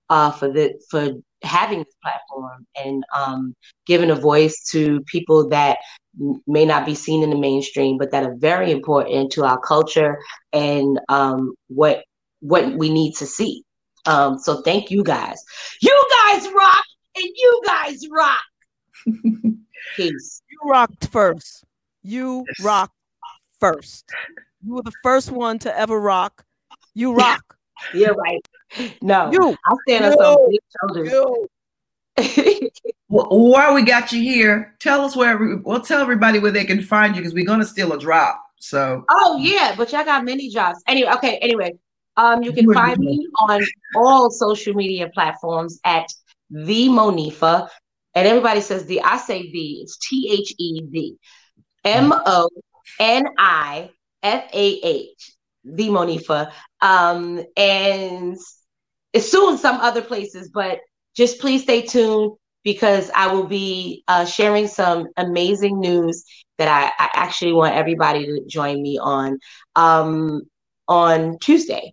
uh, 0.08 0.32
for 0.32 0.50
the 0.50 0.74
for 0.90 1.12
having 1.42 1.78
this 1.78 1.94
platform 2.02 2.66
and 2.76 3.04
um, 3.16 3.54
giving 3.86 4.10
a 4.10 4.14
voice 4.14 4.64
to 4.70 5.00
people 5.02 5.48
that 5.48 5.78
may 6.46 6.64
not 6.64 6.84
be 6.84 6.94
seen 6.94 7.22
in 7.22 7.30
the 7.30 7.38
mainstream, 7.38 7.96
but 7.98 8.10
that 8.10 8.24
are 8.24 8.34
very 8.36 8.70
important 8.70 9.32
to 9.32 9.44
our 9.44 9.58
culture 9.60 10.18
and 10.52 10.98
um, 11.08 11.54
what 11.68 12.04
what 12.40 12.74
we 12.76 12.90
need 12.90 13.14
to 13.14 13.26
see. 13.26 13.62
Um, 14.06 14.38
so 14.38 14.62
thank 14.62 14.90
you 14.90 15.02
guys. 15.02 15.42
You 15.82 16.08
guys 16.26 16.48
rock, 16.52 16.84
and 17.16 17.24
you 17.24 17.62
guys 17.66 18.00
rock. 18.10 18.40
Peace. 19.96 20.42
You 20.50 20.70
rocked 20.70 21.08
first. 21.08 21.64
You 22.02 22.44
yes. 22.48 22.64
rocked 22.64 22.94
first. 23.60 24.06
You 24.64 24.74
were 24.74 24.82
the 24.82 24.92
first 25.02 25.30
one 25.30 25.58
to 25.60 25.78
ever 25.78 26.00
rock. 26.00 26.44
You 26.94 27.14
rock. 27.14 27.56
You're 27.92 28.14
right. 28.14 28.40
No, 29.02 29.30
you. 29.32 29.56
I 29.66 29.74
stand 29.88 30.04
on 30.04 30.18
some 30.18 30.48
big 30.48 30.60
shoulders. 30.78 31.12
well, 33.08 33.26
while 33.50 33.74
we 33.74 33.82
got 33.82 34.12
you 34.12 34.20
here, 34.20 34.76
tell 34.78 35.02
us 35.02 35.16
where. 35.16 35.56
We'll 35.56 35.80
tell 35.80 36.00
everybody 36.00 36.38
where 36.38 36.52
they 36.52 36.64
can 36.64 36.82
find 36.82 37.14
you 37.14 37.22
because 37.22 37.34
we're 37.34 37.46
gonna 37.46 37.64
steal 37.64 37.92
a 37.92 37.98
drop. 37.98 38.42
So. 38.60 39.04
Oh 39.10 39.38
yeah, 39.40 39.74
but 39.76 39.92
y'all 39.92 40.04
got 40.04 40.24
many 40.24 40.50
jobs. 40.50 40.82
Anyway, 40.86 41.10
okay. 41.14 41.38
Anyway, 41.38 41.72
um, 42.16 42.42
you 42.42 42.52
can 42.52 42.72
find 42.72 42.98
me 42.98 43.26
on 43.40 43.62
all 43.96 44.30
social 44.30 44.74
media 44.74 45.08
platforms 45.12 45.80
at 45.84 46.06
the 46.50 46.88
Monifah, 46.88 47.68
and 48.14 48.28
everybody 48.28 48.60
says 48.60 48.86
the. 48.86 49.00
I 49.00 49.16
say 49.16 49.50
the. 49.50 49.72
It's 49.80 49.98
T 49.98 50.36
H 50.38 50.54
E 50.58 50.82
V, 50.84 51.16
M 51.84 52.12
O 52.12 52.48
N 53.00 53.26
I 53.38 53.90
F 54.22 54.44
A 54.52 54.80
H 54.82 55.36
the 55.64 55.88
Monifah. 55.88 56.52
Um, 56.80 57.44
and 57.56 58.38
soon 59.18 59.58
some 59.58 59.76
other 59.76 60.02
places, 60.02 60.50
but 60.52 60.80
just 61.16 61.40
please 61.40 61.62
stay 61.62 61.82
tuned 61.82 62.32
because 62.62 63.10
I 63.14 63.32
will 63.32 63.46
be 63.46 64.04
uh, 64.08 64.24
sharing 64.24 64.66
some 64.66 65.08
amazing 65.16 65.80
news 65.80 66.24
that 66.58 66.68
I, 66.68 66.92
I, 67.02 67.08
actually 67.14 67.52
want 67.52 67.74
everybody 67.74 68.26
to 68.26 68.44
join 68.46 68.82
me 68.82 68.98
on 68.98 69.38
um, 69.76 70.42
on 70.88 71.38
Tuesday. 71.38 71.92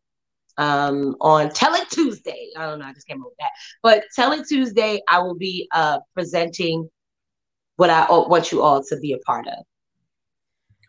Um, 0.58 1.16
on 1.22 1.52
Tell 1.52 1.74
It 1.76 1.90
Tuesday. 1.90 2.50
I 2.58 2.66
don't 2.66 2.80
know, 2.80 2.86
I 2.86 2.94
just 2.94 3.08
came 3.08 3.22
up 3.22 3.28
with 3.28 3.38
that. 3.40 3.52
But 3.84 4.04
Tell 4.16 4.32
It 4.32 4.48
Tuesday, 4.48 5.02
I 5.08 5.20
will 5.20 5.36
be 5.36 5.70
uh, 5.72 6.00
presenting 6.16 6.90
what 7.76 7.92
I 7.92 8.08
want 8.10 8.52
you 8.52 8.62
all 8.62 8.84
to 8.84 8.98
be 9.00 9.14
a 9.14 9.20
part 9.20 9.48
of. 9.48 9.64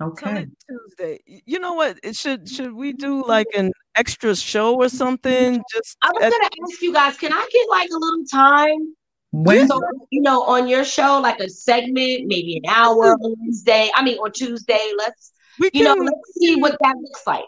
Okay. 0.00 0.46
Tuesday. 0.68 1.18
You 1.26 1.58
know 1.58 1.72
what? 1.74 1.98
It 2.04 2.14
should 2.14 2.48
should 2.48 2.72
we 2.72 2.92
do 2.92 3.24
like 3.26 3.48
an 3.56 3.72
extra 3.96 4.36
show 4.36 4.76
or 4.76 4.88
something? 4.88 5.60
Just 5.72 5.96
I 6.02 6.10
was 6.12 6.22
at- 6.22 6.30
gonna 6.30 6.50
ask 6.70 6.80
you 6.82 6.92
guys, 6.92 7.16
can 7.16 7.32
I 7.32 7.48
get 7.52 7.66
like 7.68 7.88
a 7.90 7.98
little 7.98 8.24
time? 8.30 8.94
When 9.32 9.68
so, 9.68 9.80
you 10.10 10.22
know, 10.22 10.42
on 10.44 10.68
your 10.68 10.84
show, 10.84 11.20
like 11.20 11.38
a 11.40 11.50
segment, 11.50 12.26
maybe 12.26 12.60
an 12.62 12.70
hour 12.70 13.12
on 13.12 13.34
Wednesday. 13.40 13.90
I 13.94 14.02
mean, 14.02 14.16
on 14.18 14.32
Tuesday. 14.32 14.92
Let's 14.96 15.32
we 15.58 15.66
you 15.74 15.84
can, 15.84 15.98
know, 15.98 16.04
let's 16.04 16.34
see 16.38 16.56
what 16.56 16.76
that 16.80 16.96
looks 16.96 17.26
like. 17.26 17.44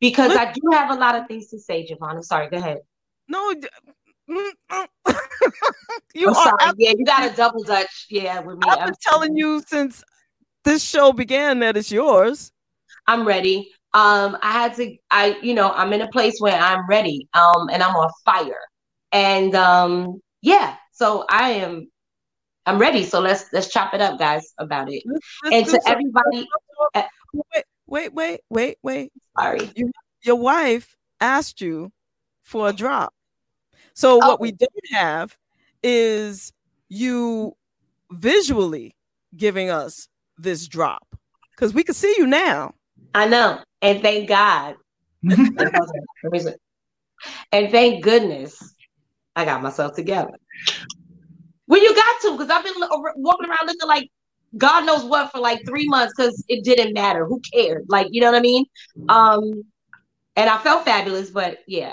Because 0.00 0.34
I 0.34 0.50
do 0.52 0.60
have 0.72 0.90
a 0.90 0.94
lot 0.98 1.14
of 1.14 1.28
things 1.28 1.48
to 1.48 1.58
say, 1.60 1.86
JaVonne. 1.86 2.14
I'm 2.16 2.22
sorry, 2.22 2.48
go 2.48 2.56
ahead. 2.56 2.78
No, 3.28 3.52
mm, 3.52 4.50
mm. 4.72 4.86
you 6.14 6.28
I'm 6.28 6.34
are 6.34 6.44
sorry. 6.58 6.72
yeah, 6.78 6.92
you 6.96 7.04
got 7.04 7.30
a 7.30 7.36
double 7.36 7.62
dutch. 7.62 8.06
Yeah, 8.08 8.40
with 8.40 8.56
me. 8.56 8.62
I've 8.66 8.86
been 8.86 8.94
telling 9.02 9.36
you 9.36 9.62
since 9.68 10.02
this 10.64 10.82
show 10.82 11.12
began 11.12 11.60
that 11.60 11.76
it's 11.76 11.90
yours. 11.90 12.52
I'm 13.06 13.26
ready. 13.26 13.70
Um, 13.92 14.38
I 14.42 14.52
had 14.52 14.74
to, 14.76 14.96
I, 15.10 15.36
you 15.42 15.54
know, 15.54 15.72
I'm 15.72 15.92
in 15.92 16.02
a 16.02 16.08
place 16.08 16.36
where 16.38 16.56
I'm 16.56 16.86
ready. 16.88 17.28
Um, 17.34 17.68
and 17.70 17.82
I'm 17.82 17.96
on 17.96 18.10
fire. 18.24 18.60
And 19.12 19.54
um, 19.54 20.20
yeah, 20.42 20.76
so 20.92 21.24
I 21.28 21.50
am 21.50 21.90
I'm 22.66 22.78
ready. 22.78 23.04
So 23.04 23.20
let's 23.20 23.52
let's 23.52 23.68
chop 23.68 23.94
it 23.94 24.00
up, 24.00 24.18
guys, 24.18 24.52
about 24.58 24.92
it. 24.92 25.02
Let's, 25.06 25.26
and 25.52 25.66
to 25.66 25.90
everybody 25.90 26.46
wait, 27.32 27.64
wait, 27.88 28.12
wait, 28.12 28.40
wait, 28.48 28.78
wait. 28.82 29.12
Sorry. 29.38 29.70
You, 29.74 29.90
your 30.22 30.36
wife 30.36 30.96
asked 31.20 31.60
you 31.60 31.92
for 32.42 32.68
a 32.68 32.72
drop. 32.72 33.14
So 33.94 34.20
oh. 34.22 34.28
what 34.28 34.40
we 34.40 34.52
don't 34.52 34.70
have 34.92 35.36
is 35.82 36.52
you 36.88 37.56
visually 38.10 38.94
giving 39.36 39.70
us 39.70 40.08
this 40.42 40.66
drop 40.66 41.06
because 41.54 41.74
we 41.74 41.84
can 41.84 41.94
see 41.94 42.14
you 42.18 42.26
now. 42.26 42.74
I 43.14 43.28
know, 43.28 43.60
and 43.82 44.02
thank 44.02 44.28
God. 44.28 44.74
and 45.22 45.58
thank 47.70 48.02
goodness 48.02 48.74
I 49.36 49.44
got 49.44 49.62
myself 49.62 49.94
together. 49.94 50.32
Well, 51.66 51.82
you 51.82 51.94
got 51.94 52.20
to 52.22 52.32
because 52.32 52.50
I've 52.50 52.64
been 52.64 52.74
walking 53.16 53.48
around 53.48 53.66
looking 53.66 53.88
like 53.88 54.10
God 54.56 54.84
knows 54.84 55.04
what 55.04 55.30
for 55.30 55.38
like 55.38 55.60
three 55.66 55.86
months 55.86 56.14
because 56.16 56.44
it 56.48 56.64
didn't 56.64 56.94
matter. 56.94 57.26
Who 57.26 57.40
cared? 57.52 57.84
Like, 57.88 58.08
you 58.10 58.20
know 58.20 58.30
what 58.30 58.38
I 58.38 58.40
mean? 58.40 58.64
Um, 59.08 59.64
and 60.36 60.50
I 60.50 60.58
felt 60.58 60.84
fabulous, 60.84 61.30
but 61.30 61.58
yeah. 61.66 61.92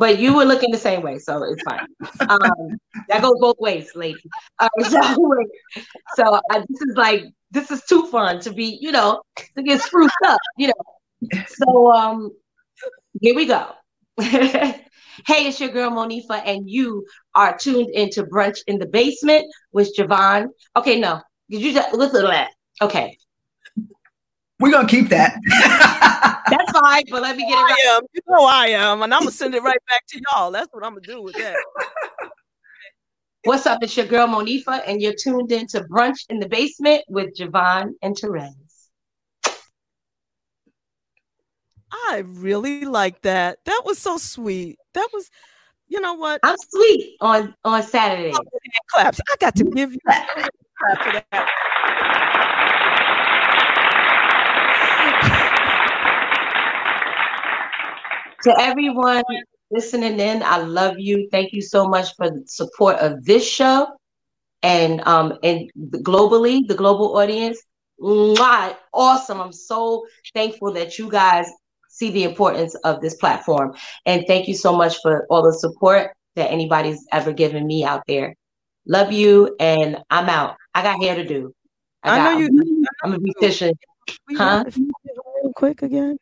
But 0.00 0.18
you 0.18 0.34
were 0.34 0.46
looking 0.46 0.70
the 0.70 0.78
same 0.78 1.02
way, 1.02 1.18
so 1.18 1.42
it's 1.42 1.62
fine. 1.62 1.86
Um, 2.20 2.78
that 3.10 3.20
goes 3.20 3.34
both 3.38 3.56
ways, 3.60 3.90
lady. 3.94 4.18
Uh, 4.58 4.66
so, 4.88 5.44
so 6.16 6.40
I, 6.50 6.60
this 6.60 6.80
is 6.80 6.96
like 6.96 7.24
this 7.50 7.70
is 7.70 7.82
too 7.84 8.06
fun 8.06 8.40
to 8.40 8.50
be, 8.50 8.78
you 8.80 8.92
know, 8.92 9.20
to 9.56 9.62
get 9.62 9.82
spruced 9.82 10.14
up, 10.26 10.40
you 10.56 10.68
know. 10.68 11.42
So 11.48 11.92
um 11.92 12.30
here 13.20 13.34
we 13.34 13.44
go. 13.44 13.72
hey, 14.20 14.80
it's 15.28 15.60
your 15.60 15.68
girl 15.68 15.90
Monifah, 15.90 16.44
and 16.46 16.68
you 16.68 17.04
are 17.34 17.58
tuned 17.58 17.90
into 17.90 18.24
Brunch 18.24 18.60
in 18.68 18.78
the 18.78 18.86
Basement 18.86 19.44
with 19.72 19.94
JaVonne. 19.94 20.46
Okay, 20.76 20.98
no, 20.98 21.20
did 21.50 21.60
you 21.60 21.74
just 21.74 21.92
listen 21.92 22.22
to 22.22 22.28
that? 22.28 22.52
Okay. 22.80 23.18
We're 24.58 24.72
gonna 24.72 24.88
keep 24.88 25.10
that. 25.10 25.34
That's 26.50 26.72
fine, 26.72 27.04
but 27.10 27.22
let 27.22 27.36
me 27.36 27.48
get 27.48 27.58
it 27.58 27.62
right. 27.62 27.76
I 27.86 27.96
am. 27.96 28.02
You 28.12 28.20
know 28.28 28.44
I 28.44 28.66
am, 28.68 29.02
and 29.02 29.14
I'm 29.14 29.20
gonna 29.20 29.30
send 29.30 29.54
it 29.54 29.62
right 29.62 29.78
back 29.88 30.06
to 30.08 30.20
y'all. 30.32 30.50
That's 30.50 30.68
what 30.72 30.84
I'm 30.84 30.92
gonna 30.94 31.06
do 31.06 31.22
with 31.22 31.36
that. 31.36 31.56
What's 33.44 33.64
up? 33.66 33.82
It's 33.82 33.96
your 33.96 34.06
girl 34.06 34.26
Monifah, 34.26 34.82
and 34.86 35.00
you're 35.00 35.14
tuned 35.14 35.50
in 35.50 35.66
to 35.68 35.80
Brunch 35.84 36.26
in 36.28 36.40
the 36.40 36.48
Basement 36.48 37.04
with 37.08 37.34
JaVonne 37.34 37.92
and 38.02 38.14
Terez. 38.14 38.52
I 41.92 42.22
really 42.26 42.84
like 42.84 43.22
that. 43.22 43.58
That 43.64 43.82
was 43.84 43.98
so 43.98 44.18
sweet. 44.18 44.78
That 44.94 45.08
was, 45.12 45.30
you 45.88 46.00
know 46.00 46.14
what? 46.14 46.40
I'm 46.42 46.56
sweet 46.70 47.16
on 47.20 47.54
on 47.64 47.82
Saturday. 47.82 48.32
Oh, 48.34 48.40
claps. 48.92 49.20
I 49.30 49.36
got 49.40 49.56
to 49.56 49.64
mm-hmm. 49.64 49.74
give 49.74 49.92
you 49.92 49.98
a 50.06 50.12
clap 50.12 51.02
for 51.02 51.12
that. 51.12 51.60
To 58.42 58.54
everyone 58.60 59.22
listening 59.70 60.18
in. 60.18 60.42
I 60.42 60.58
love 60.58 60.98
you. 60.98 61.28
Thank 61.30 61.52
you 61.52 61.62
so 61.62 61.86
much 61.86 62.14
for 62.16 62.30
the 62.30 62.42
support 62.46 62.96
of 62.96 63.24
this 63.24 63.48
show 63.48 63.88
and 64.62 65.00
um 65.06 65.38
and 65.42 65.70
globally, 65.78 66.66
the 66.66 66.74
global 66.74 67.16
audience. 67.16 67.62
Mwah, 68.00 68.76
awesome. 68.94 69.40
I'm 69.40 69.52
so 69.52 70.06
thankful 70.34 70.72
that 70.72 70.98
you 70.98 71.10
guys 71.10 71.46
see 71.88 72.10
the 72.10 72.24
importance 72.24 72.74
of 72.76 73.00
this 73.00 73.16
platform. 73.16 73.74
And 74.06 74.24
thank 74.26 74.48
you 74.48 74.54
so 74.54 74.74
much 74.74 74.96
for 75.02 75.26
all 75.28 75.42
the 75.42 75.52
support 75.52 76.12
that 76.36 76.50
anybody's 76.50 77.06
ever 77.12 77.32
given 77.32 77.66
me 77.66 77.84
out 77.84 78.02
there. 78.06 78.34
Love 78.86 79.12
you 79.12 79.54
and 79.60 79.98
I'm 80.08 80.28
out. 80.28 80.56
I 80.74 80.82
got 80.82 81.02
hair 81.02 81.14
to 81.16 81.24
do. 81.24 81.52
I, 82.02 82.18
I 82.18 82.24
know 82.24 82.38
you 82.38 82.86
I'm, 83.02 83.12
I'm 83.12 83.14
a 83.14 83.18
beautician. 83.18 83.74
Huh? 84.34 84.64
Real 84.74 85.52
quick 85.54 85.82
again, 85.82 86.16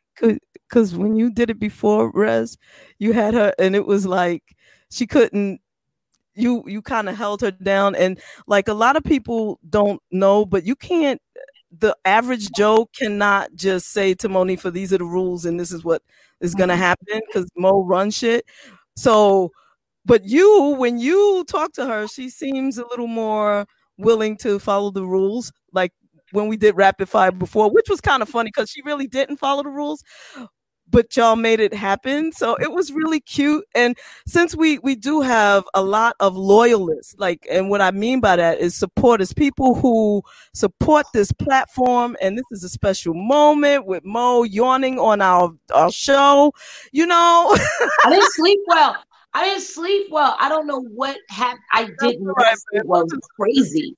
because 0.69 0.95
when 0.95 1.15
you 1.15 1.31
did 1.31 1.49
it 1.49 1.59
before, 1.59 2.11
Rez, 2.13 2.57
you 2.99 3.13
had 3.13 3.33
her, 3.33 3.53
and 3.59 3.75
it 3.75 3.85
was 3.87 4.05
like 4.05 4.55
she 4.91 5.07
couldn't. 5.07 5.61
You 6.35 6.63
you 6.67 6.81
kind 6.81 7.09
of 7.09 7.17
held 7.17 7.41
her 7.41 7.51
down, 7.51 7.95
and 7.95 8.19
like 8.47 8.67
a 8.67 8.73
lot 8.73 8.95
of 8.95 9.03
people 9.03 9.59
don't 9.69 10.01
know, 10.11 10.45
but 10.45 10.65
you 10.65 10.75
can't. 10.75 11.21
The 11.71 11.95
average 12.05 12.51
Joe 12.53 12.87
cannot 12.97 13.53
just 13.55 13.89
say 13.91 14.13
to 14.15 14.29
Monifah, 14.29 14.73
"These 14.73 14.93
are 14.93 14.97
the 14.99 15.05
rules, 15.05 15.45
and 15.45 15.59
this 15.59 15.71
is 15.71 15.83
what 15.83 16.01
is 16.41 16.55
going 16.55 16.69
to 16.69 16.75
Mm-hmm. 16.75 16.83
happen," 16.83 17.21
because 17.27 17.49
Mo 17.57 17.83
runs 17.83 18.15
shit. 18.17 18.45
So, 18.95 19.51
but 20.05 20.25
you, 20.25 20.75
when 20.77 20.99
you 20.99 21.45
talk 21.47 21.73
to 21.73 21.85
her, 21.85 22.07
she 22.07 22.29
seems 22.29 22.77
a 22.77 22.87
little 22.87 23.07
more 23.07 23.65
willing 23.97 24.37
to 24.37 24.59
follow 24.59 24.91
the 24.91 25.05
rules. 25.05 25.51
Like 25.73 25.93
when 26.31 26.47
we 26.47 26.57
did 26.57 26.75
rapid 26.77 27.09
fire 27.09 27.31
before, 27.31 27.69
which 27.71 27.89
was 27.89 28.01
kind 28.01 28.21
of 28.23 28.29
funny 28.29 28.49
because 28.53 28.69
she 28.71 28.81
really 28.83 29.07
didn't 29.07 29.37
follow 29.37 29.63
the 29.63 29.69
rules, 29.69 30.03
but 30.91 31.15
y'all 31.15 31.35
made 31.35 31.59
it 31.59 31.73
happen. 31.73 32.31
So 32.31 32.55
it 32.55 32.71
was 32.71 32.91
really 32.91 33.19
cute. 33.19 33.65
And 33.75 33.97
since 34.27 34.55
we 34.55 34.79
we 34.79 34.95
do 34.95 35.21
have 35.21 35.63
a 35.73 35.81
lot 35.83 36.15
of 36.19 36.35
loyalists, 36.35 37.15
like, 37.17 37.47
and 37.49 37.69
what 37.69 37.81
I 37.81 37.91
mean 37.91 38.19
by 38.19 38.35
that 38.35 38.59
is 38.59 38.75
supporters, 38.75 39.33
people 39.33 39.75
who 39.75 40.23
support 40.53 41.05
this 41.13 41.31
platform, 41.31 42.15
and 42.21 42.37
this 42.37 42.45
is 42.51 42.63
a 42.63 42.69
special 42.69 43.13
moment 43.13 43.85
with 43.85 44.03
Mo 44.03 44.43
yawning 44.43 44.99
on 44.99 45.21
our 45.21 45.51
our 45.73 45.91
show. 45.91 46.53
You 46.91 47.05
know, 47.07 47.55
I 48.05 48.09
didn't 48.09 48.31
sleep 48.33 48.59
well. 48.67 48.95
I 49.33 49.45
didn't 49.45 49.63
sleep 49.63 50.07
well. 50.11 50.35
I 50.39 50.49
don't 50.49 50.65
know 50.65 50.81
what 50.81 51.17
happened. 51.29 51.61
I 51.71 51.89
didn't 51.99 52.27
all 52.27 52.33
right, 52.33 52.57
sleep 52.71 52.83
well. 52.85 53.01
It 53.01 53.11
was 53.11 53.29
crazy. 53.39 53.95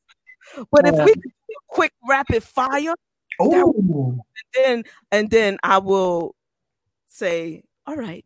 but 0.71 0.85
if 0.85 0.95
we 0.95 1.13
could 1.13 1.23
do 1.23 1.29
a 1.29 1.73
quick 1.73 1.93
rapid 2.07 2.43
fire, 2.43 2.93
Oh, 3.39 3.73
and 3.77 4.23
then 4.53 4.83
and 5.11 5.29
then 5.29 5.57
I 5.63 5.79
will 5.79 6.35
say, 7.21 7.63
all 7.85 7.95
right, 7.95 8.25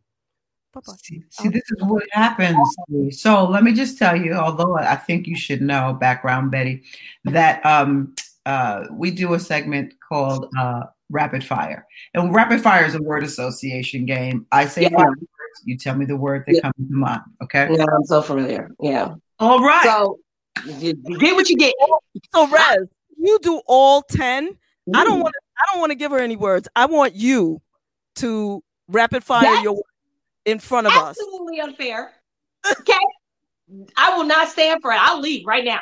bye 0.72 0.80
bye. 0.86 0.94
see, 1.02 1.22
see, 1.30 1.48
this 1.48 1.62
is 1.70 1.82
what 1.82 2.02
happens. 2.12 2.56
So 3.10 3.44
let 3.44 3.62
me 3.62 3.72
just 3.72 3.98
tell 3.98 4.16
you, 4.16 4.32
although 4.32 4.76
I 4.76 4.96
think 4.96 5.26
you 5.26 5.36
should 5.36 5.60
know, 5.62 5.96
background 6.00 6.50
Betty, 6.50 6.82
that 7.24 7.64
um, 7.64 8.14
uh, 8.46 8.84
we 8.92 9.10
do 9.10 9.34
a 9.34 9.40
segment 9.40 9.94
called 10.08 10.48
uh, 10.58 10.84
Rapid 11.10 11.44
Fire. 11.44 11.86
And 12.14 12.34
Rapid 12.34 12.62
Fire 12.62 12.84
is 12.86 12.94
a 12.94 13.02
word 13.02 13.22
association 13.22 14.06
game. 14.06 14.46
I 14.50 14.66
say 14.66 14.82
Yeah. 14.82 14.96
five 14.96 15.08
words, 15.08 15.58
you 15.64 15.76
tell 15.76 15.94
me 15.96 16.06
the 16.06 16.16
word 16.16 16.44
that 16.46 16.54
Yeah. 16.56 16.60
comes 16.62 16.88
to 16.88 16.94
mind. 16.94 17.22
Okay. 17.42 17.68
Yeah, 17.70 17.84
I'm 17.84 18.04
so 18.04 18.22
familiar. 18.22 18.70
Yeah. 18.80 19.14
All 19.38 19.60
right. 19.62 19.84
So 19.84 20.18
you, 20.64 20.94
you 21.04 21.18
get 21.18 21.34
what 21.34 21.48
you 21.50 21.56
get. 21.56 21.74
So 22.34 22.48
Rez, 22.48 22.88
you 23.18 23.38
do 23.42 23.60
all 23.66 24.02
10. 24.02 24.56
I 24.94 25.04
don't 25.04 25.20
want 25.20 25.34
to 25.34 25.40
I 25.58 25.72
don't 25.72 25.80
want 25.80 25.90
to 25.90 25.96
give 25.96 26.10
her 26.12 26.18
any 26.18 26.36
words. 26.36 26.68
I 26.76 26.86
want 26.86 27.14
you 27.14 27.60
to 28.16 28.62
rapid 28.88 29.24
fire 29.24 29.42
That's 29.42 29.62
your 29.62 29.82
in 30.44 30.58
front 30.58 30.86
of 30.86 30.92
us. 30.94 31.18
Absolutely 31.20 31.60
unfair. 31.60 32.12
Okay. 32.70 32.94
I 33.96 34.16
will 34.16 34.24
not 34.24 34.48
stand 34.48 34.80
for 34.80 34.92
it. 34.92 34.98
I'll 35.00 35.20
leave 35.20 35.44
right 35.46 35.64
now. 35.64 35.80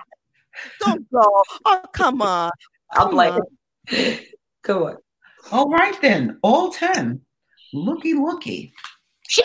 Don't 0.80 1.10
go. 1.10 1.42
Oh, 1.64 1.84
come 1.92 2.22
on. 2.22 2.50
I'll 2.92 3.08
Come 3.08 3.42
play. 3.90 4.26
Come 4.62 4.82
on. 4.84 4.96
All 5.52 5.68
right 5.68 6.00
then. 6.00 6.38
All 6.42 6.70
10. 6.70 7.20
Looky, 7.74 8.14
looky. 8.14 8.72
Shit. 9.28 9.44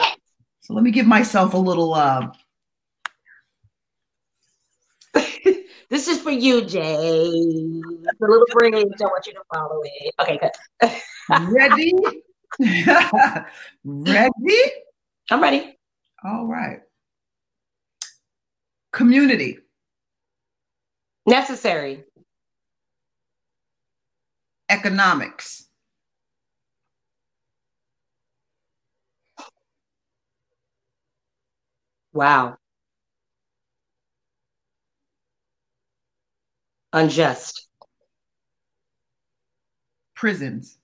So 0.62 0.74
let 0.74 0.84
me 0.84 0.92
give 0.92 1.08
myself 1.08 1.54
a 1.54 1.58
little 1.58 1.94
uh 1.94 2.28
this 5.90 6.08
is 6.08 6.22
for 6.22 6.30
you, 6.30 6.64
Jay. 6.64 6.84
The 6.84 8.14
little 8.22 8.46
bridge. 8.52 8.74
I 8.76 9.06
want 9.06 9.26
you 9.26 9.34
to 9.34 9.42
follow 9.52 9.82
it. 9.84 10.14
Okay, 10.22 10.38
good. 10.38 10.52
ready. 11.52 11.92
ready? 13.84 14.72
I'm 15.30 15.42
ready. 15.42 15.78
All 16.24 16.48
right. 16.48 16.80
Community. 18.92 19.60
Necessary. 21.26 22.04
Economics. 24.70 25.68
Wow. 32.14 32.58
Unjust. 36.94 37.68
Prisons. 40.16 40.79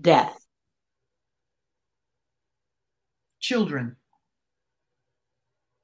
Death. 0.00 0.46
Children. 3.40 3.96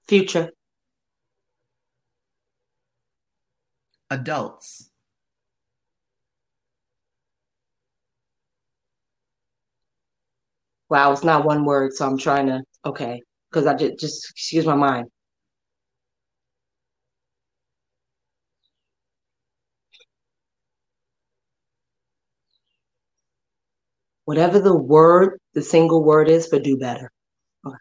Future. 0.06 0.52
Adults. 4.10 4.90
Wow, 10.88 11.12
it's 11.12 11.24
not 11.24 11.44
one 11.46 11.64
word, 11.64 11.92
so 11.94 12.06
I'm 12.06 12.18
trying 12.18 12.46
to 12.48 12.62
okay, 12.84 13.22
because 13.50 13.66
I 13.66 13.74
just 13.74 13.98
just 13.98 14.30
excuse 14.30 14.66
my 14.66 14.74
mind. 14.74 15.08
Whatever 24.24 24.60
the 24.60 24.76
word, 24.76 25.38
the 25.54 25.62
single 25.62 26.04
word 26.04 26.28
is, 26.28 26.48
but 26.48 26.62
do 26.62 26.76
better. 26.78 27.10
Okay. 27.66 27.76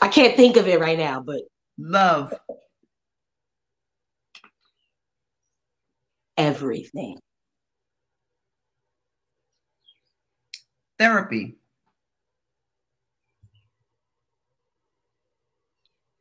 I 0.00 0.08
can't 0.08 0.36
think 0.36 0.56
of 0.56 0.68
it 0.68 0.80
right 0.80 0.98
now, 0.98 1.20
but 1.20 1.42
Love. 1.78 2.32
everything. 6.36 7.18
Therapy. 10.98 11.56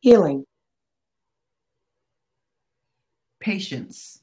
Healing. 0.02 0.46
Patience. 3.40 4.22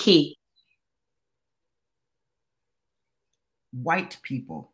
Key. 0.00 0.38
White 3.72 4.16
people. 4.22 4.72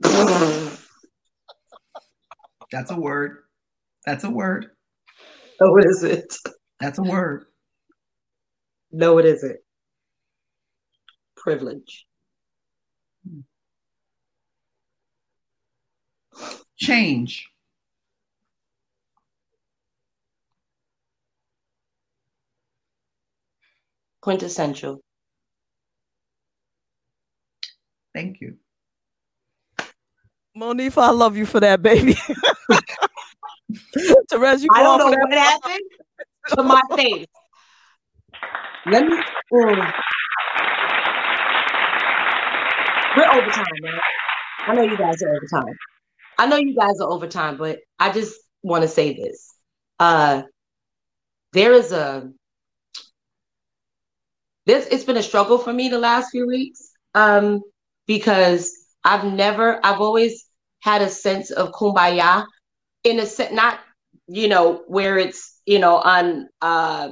That's 2.70 2.92
a 2.92 2.96
word. 2.96 3.38
That's 4.04 4.22
a 4.22 4.30
word. 4.30 4.70
No, 5.60 5.76
it 5.76 5.86
isn't. 5.86 6.38
That's 6.78 7.00
a 7.00 7.02
word. 7.02 7.46
No, 8.92 9.18
it 9.18 9.24
isn't. 9.24 9.58
Privilege. 11.36 12.06
Change. 16.76 17.50
Quintessential. 24.26 24.98
Thank 28.12 28.40
you. 28.40 28.56
Monifah, 30.58 31.02
I 31.02 31.10
love 31.10 31.36
you 31.36 31.46
for 31.46 31.60
that, 31.60 31.80
baby. 31.80 32.14
Terez, 34.28 34.64
you 34.64 34.68
I 34.74 34.82
don't 34.82 34.98
know 34.98 35.16
what 35.16 35.32
happened 35.32 35.80
to 36.48 36.62
my 36.64 36.82
face. 36.96 37.26
Let 38.86 39.06
me. 39.06 39.16
mm. 39.52 39.92
We're 43.16 43.30
overtime, 43.30 43.64
man. 43.80 44.00
I 44.66 44.74
know 44.74 44.82
you 44.82 44.98
guys 44.98 45.22
are 45.22 45.36
overtime. 45.36 45.74
I 46.36 46.46
know 46.48 46.56
you 46.56 46.74
guys 46.74 46.98
are 47.00 47.08
overtime, 47.08 47.58
but 47.58 47.78
I 48.00 48.10
just 48.10 48.34
want 48.64 48.82
to 48.82 48.88
say 48.88 49.14
this. 49.14 49.54
Uh, 50.00 50.42
there 51.52 51.72
is 51.74 51.92
a 51.92 52.32
this. 54.66 54.86
It's 54.90 55.04
been 55.04 55.16
a 55.16 55.22
struggle 55.22 55.58
for 55.58 55.72
me 55.72 55.88
the 55.88 55.98
last 55.98 56.30
few 56.30 56.46
weeks. 56.46 56.92
Um, 57.14 57.62
because 58.06 58.72
I've 59.04 59.24
never, 59.24 59.80
I've 59.84 60.00
always 60.00 60.46
had 60.80 61.02
a 61.02 61.08
sense 61.08 61.50
of 61.50 61.72
kumbaya 61.72 62.44
in 63.04 63.20
a 63.20 63.26
sense, 63.26 63.52
not 63.54 63.80
you 64.28 64.48
know 64.48 64.84
where 64.88 65.18
it's 65.18 65.60
you 65.66 65.78
know 65.78 65.96
on 65.96 66.48
uh 66.62 67.10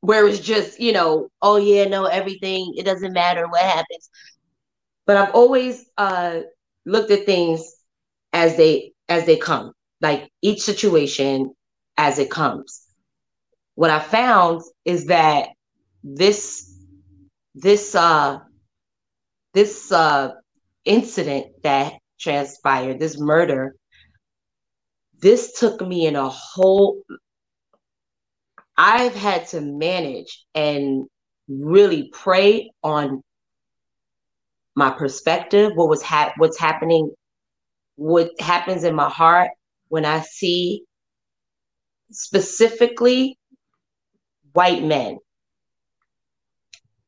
where 0.00 0.26
it's 0.26 0.38
just, 0.38 0.80
you 0.80 0.92
know, 0.92 1.28
oh 1.42 1.56
yeah, 1.56 1.84
no, 1.84 2.04
everything, 2.06 2.74
it 2.76 2.84
doesn't 2.84 3.12
matter 3.12 3.46
what 3.48 3.62
happens. 3.62 4.10
But 5.06 5.18
I've 5.18 5.34
always 5.34 5.86
uh 5.98 6.42
looked 6.86 7.12
at 7.12 7.26
things 7.26 7.74
as 8.34 8.56
they 8.58 8.94
as 9.08 9.26
they 9.26 9.38
come, 9.38 9.74
like 10.02 10.30
each 10.42 10.62
situation 10.62 11.54
as 11.98 12.18
it 12.20 12.30
comes. 12.30 12.87
What 13.78 13.90
I 13.90 14.00
found 14.00 14.62
is 14.84 15.06
that 15.06 15.50
this 16.02 16.68
this 17.54 17.94
uh 17.94 18.40
this 19.54 19.92
uh 19.92 20.32
incident 20.84 21.46
that 21.62 21.92
transpired, 22.18 22.98
this 22.98 23.20
murder, 23.20 23.76
this 25.20 25.52
took 25.60 25.80
me 25.80 26.08
in 26.08 26.16
a 26.16 26.28
whole 26.28 27.02
I've 28.76 29.14
had 29.14 29.46
to 29.50 29.60
manage 29.60 30.44
and 30.56 31.06
really 31.46 32.10
pray 32.12 32.72
on 32.82 33.22
my 34.74 34.90
perspective, 34.90 35.70
what 35.76 35.88
was 35.88 36.02
hap- 36.02 36.34
what's 36.38 36.58
happening, 36.58 37.12
what 37.94 38.32
happens 38.40 38.82
in 38.82 38.96
my 38.96 39.08
heart 39.08 39.50
when 39.86 40.04
I 40.04 40.22
see 40.22 40.82
specifically 42.10 43.37
white 44.58 44.82
men. 44.82 45.18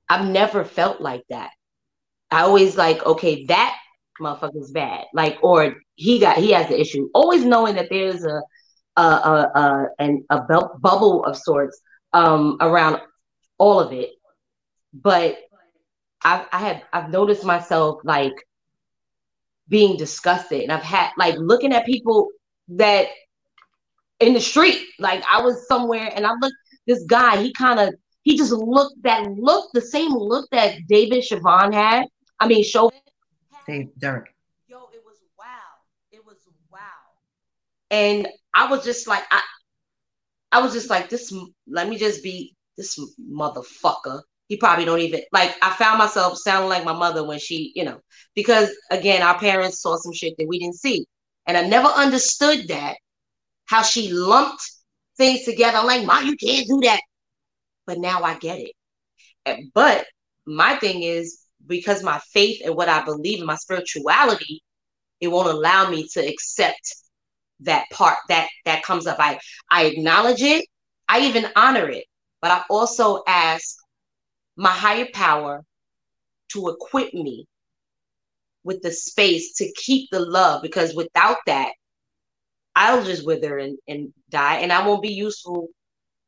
I've 0.08 0.28
never 0.28 0.64
felt 0.64 1.00
like 1.00 1.24
that. 1.30 1.50
I 2.30 2.42
always 2.42 2.76
like, 2.76 3.04
okay, 3.04 3.44
that 3.46 3.76
motherfucker's 4.20 4.70
bad. 4.70 5.06
Like, 5.12 5.38
or 5.42 5.74
he 5.96 6.20
got 6.20 6.36
he 6.36 6.52
has 6.52 6.68
the 6.68 6.80
issue. 6.80 7.08
Always 7.12 7.44
knowing 7.44 7.74
that 7.74 7.88
there's 7.90 8.24
a 8.24 8.40
a 8.96 9.02
a, 9.02 9.34
a, 9.62 9.86
an, 9.98 10.24
a 10.30 10.42
bubble 10.78 11.24
of 11.24 11.36
sorts 11.36 11.80
um, 12.12 12.56
around 12.60 13.00
all 13.58 13.80
of 13.80 13.92
it, 13.92 14.10
but 14.94 15.38
I, 16.22 16.46
I 16.52 16.58
have 16.68 16.82
I've 16.92 17.10
noticed 17.10 17.44
myself 17.44 18.00
like 18.04 18.36
being 19.68 19.96
disgusted, 19.96 20.62
and 20.62 20.70
I've 20.70 20.90
had 20.96 21.10
like 21.18 21.34
looking 21.36 21.72
at 21.72 21.84
people 21.84 22.28
that 22.68 23.08
in 24.20 24.34
the 24.34 24.40
street. 24.40 24.86
Like 25.00 25.24
I 25.28 25.42
was 25.42 25.66
somewhere, 25.66 26.10
and 26.14 26.24
I 26.24 26.32
looked 26.40 26.59
this 26.86 27.04
guy. 27.04 27.42
He 27.42 27.52
kind 27.52 27.80
of 27.80 27.94
he 28.22 28.36
just 28.36 28.52
looked 28.52 29.02
that 29.02 29.30
look 29.32 29.70
the 29.72 29.80
same 29.80 30.12
look 30.12 30.48
that 30.50 30.86
David 30.88 31.24
Chauvin 31.24 31.72
had. 31.72 32.04
I 32.38 32.46
mean, 32.46 32.64
show. 32.64 32.90
Dave 33.66 33.88
Derek. 33.98 34.34
Yo, 34.68 34.88
it 34.92 35.02
was 35.04 35.22
wow. 35.38 35.46
It 36.12 36.24
was 36.24 36.36
wow. 36.70 36.78
And 37.90 38.28
I 38.54 38.70
was 38.70 38.84
just 38.84 39.06
like, 39.06 39.22
I, 39.30 39.42
I 40.52 40.60
was 40.60 40.72
just 40.72 40.90
like, 40.90 41.08
this. 41.08 41.32
Let 41.66 41.88
me 41.88 41.96
just 41.96 42.22
be 42.22 42.54
this 42.76 42.98
motherfucker. 43.20 44.22
He 44.48 44.56
probably 44.56 44.84
don't 44.84 45.00
even 45.00 45.22
like. 45.32 45.54
I 45.62 45.70
found 45.74 45.98
myself 45.98 46.36
sounding 46.38 46.68
like 46.68 46.84
my 46.84 46.92
mother 46.92 47.26
when 47.26 47.38
she, 47.38 47.72
you 47.74 47.84
know, 47.84 48.00
because 48.34 48.70
again, 48.90 49.22
our 49.22 49.38
parents 49.38 49.80
saw 49.80 49.96
some 49.96 50.12
shit 50.12 50.34
that 50.38 50.48
we 50.48 50.58
didn't 50.58 50.76
see, 50.76 51.06
and 51.46 51.56
I 51.56 51.66
never 51.66 51.88
understood 51.88 52.68
that 52.68 52.96
how 53.66 53.82
she 53.82 54.12
lumped 54.12 54.68
things 55.20 55.44
together. 55.44 55.78
I'm 55.78 55.86
like, 55.86 56.06
Mom, 56.06 56.26
you 56.26 56.36
can't 56.36 56.66
do 56.66 56.80
that. 56.84 57.00
But 57.86 57.98
now 57.98 58.22
I 58.22 58.38
get 58.38 58.58
it. 58.58 59.70
But 59.74 60.06
my 60.46 60.76
thing 60.76 61.02
is 61.02 61.40
because 61.66 62.02
my 62.02 62.20
faith 62.32 62.62
and 62.64 62.74
what 62.74 62.88
I 62.88 63.04
believe 63.04 63.40
in 63.40 63.46
my 63.46 63.56
spirituality, 63.56 64.62
it 65.20 65.28
won't 65.28 65.48
allow 65.48 65.90
me 65.90 66.08
to 66.14 66.20
accept 66.20 66.96
that 67.60 67.84
part 67.92 68.16
that 68.28 68.48
that 68.64 68.82
comes 68.82 69.06
up. 69.06 69.18
I 69.20 69.38
I 69.70 69.84
acknowledge 69.84 70.40
it. 70.42 70.66
I 71.08 71.20
even 71.26 71.46
honor 71.54 71.88
it, 71.90 72.04
but 72.40 72.50
I 72.50 72.62
also 72.70 73.22
ask 73.28 73.76
my 74.56 74.70
higher 74.70 75.08
power 75.12 75.62
to 76.52 76.68
equip 76.68 77.12
me 77.12 77.46
with 78.64 78.80
the 78.82 78.92
space 78.92 79.54
to 79.56 79.70
keep 79.76 80.08
the 80.10 80.20
love 80.20 80.62
because 80.62 80.94
without 80.94 81.38
that 81.46 81.72
I'll 82.76 83.04
just 83.04 83.26
wither 83.26 83.58
and, 83.58 83.78
and 83.88 84.12
die 84.30 84.56
and 84.56 84.72
I 84.72 84.86
won't 84.86 85.02
be 85.02 85.12
useful 85.12 85.68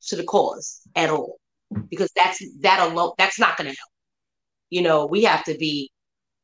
to 0.08 0.16
the 0.16 0.24
cause 0.24 0.80
at 0.96 1.10
all 1.10 1.36
because 1.88 2.10
that's 2.16 2.42
that 2.60 2.80
alone 2.90 3.12
that's 3.18 3.38
not 3.38 3.56
going 3.56 3.70
to 3.70 3.76
help. 3.76 3.90
You 4.70 4.82
know, 4.82 5.06
we 5.06 5.22
have 5.24 5.44
to 5.44 5.56
be 5.56 5.90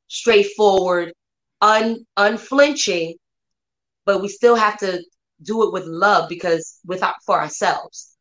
straightforward, 0.07 1.13
un 1.61 2.07
unflinching 2.17 3.15
but 4.09 4.23
we 4.23 4.29
still 4.29 4.57
have 4.57 4.79
to 4.79 5.05
do 5.43 5.65
it 5.65 5.73
with 5.73 5.85
love 5.85 6.31
because 6.31 6.81
without 6.87 7.17
for 7.27 7.39
ourselves, 7.39 8.17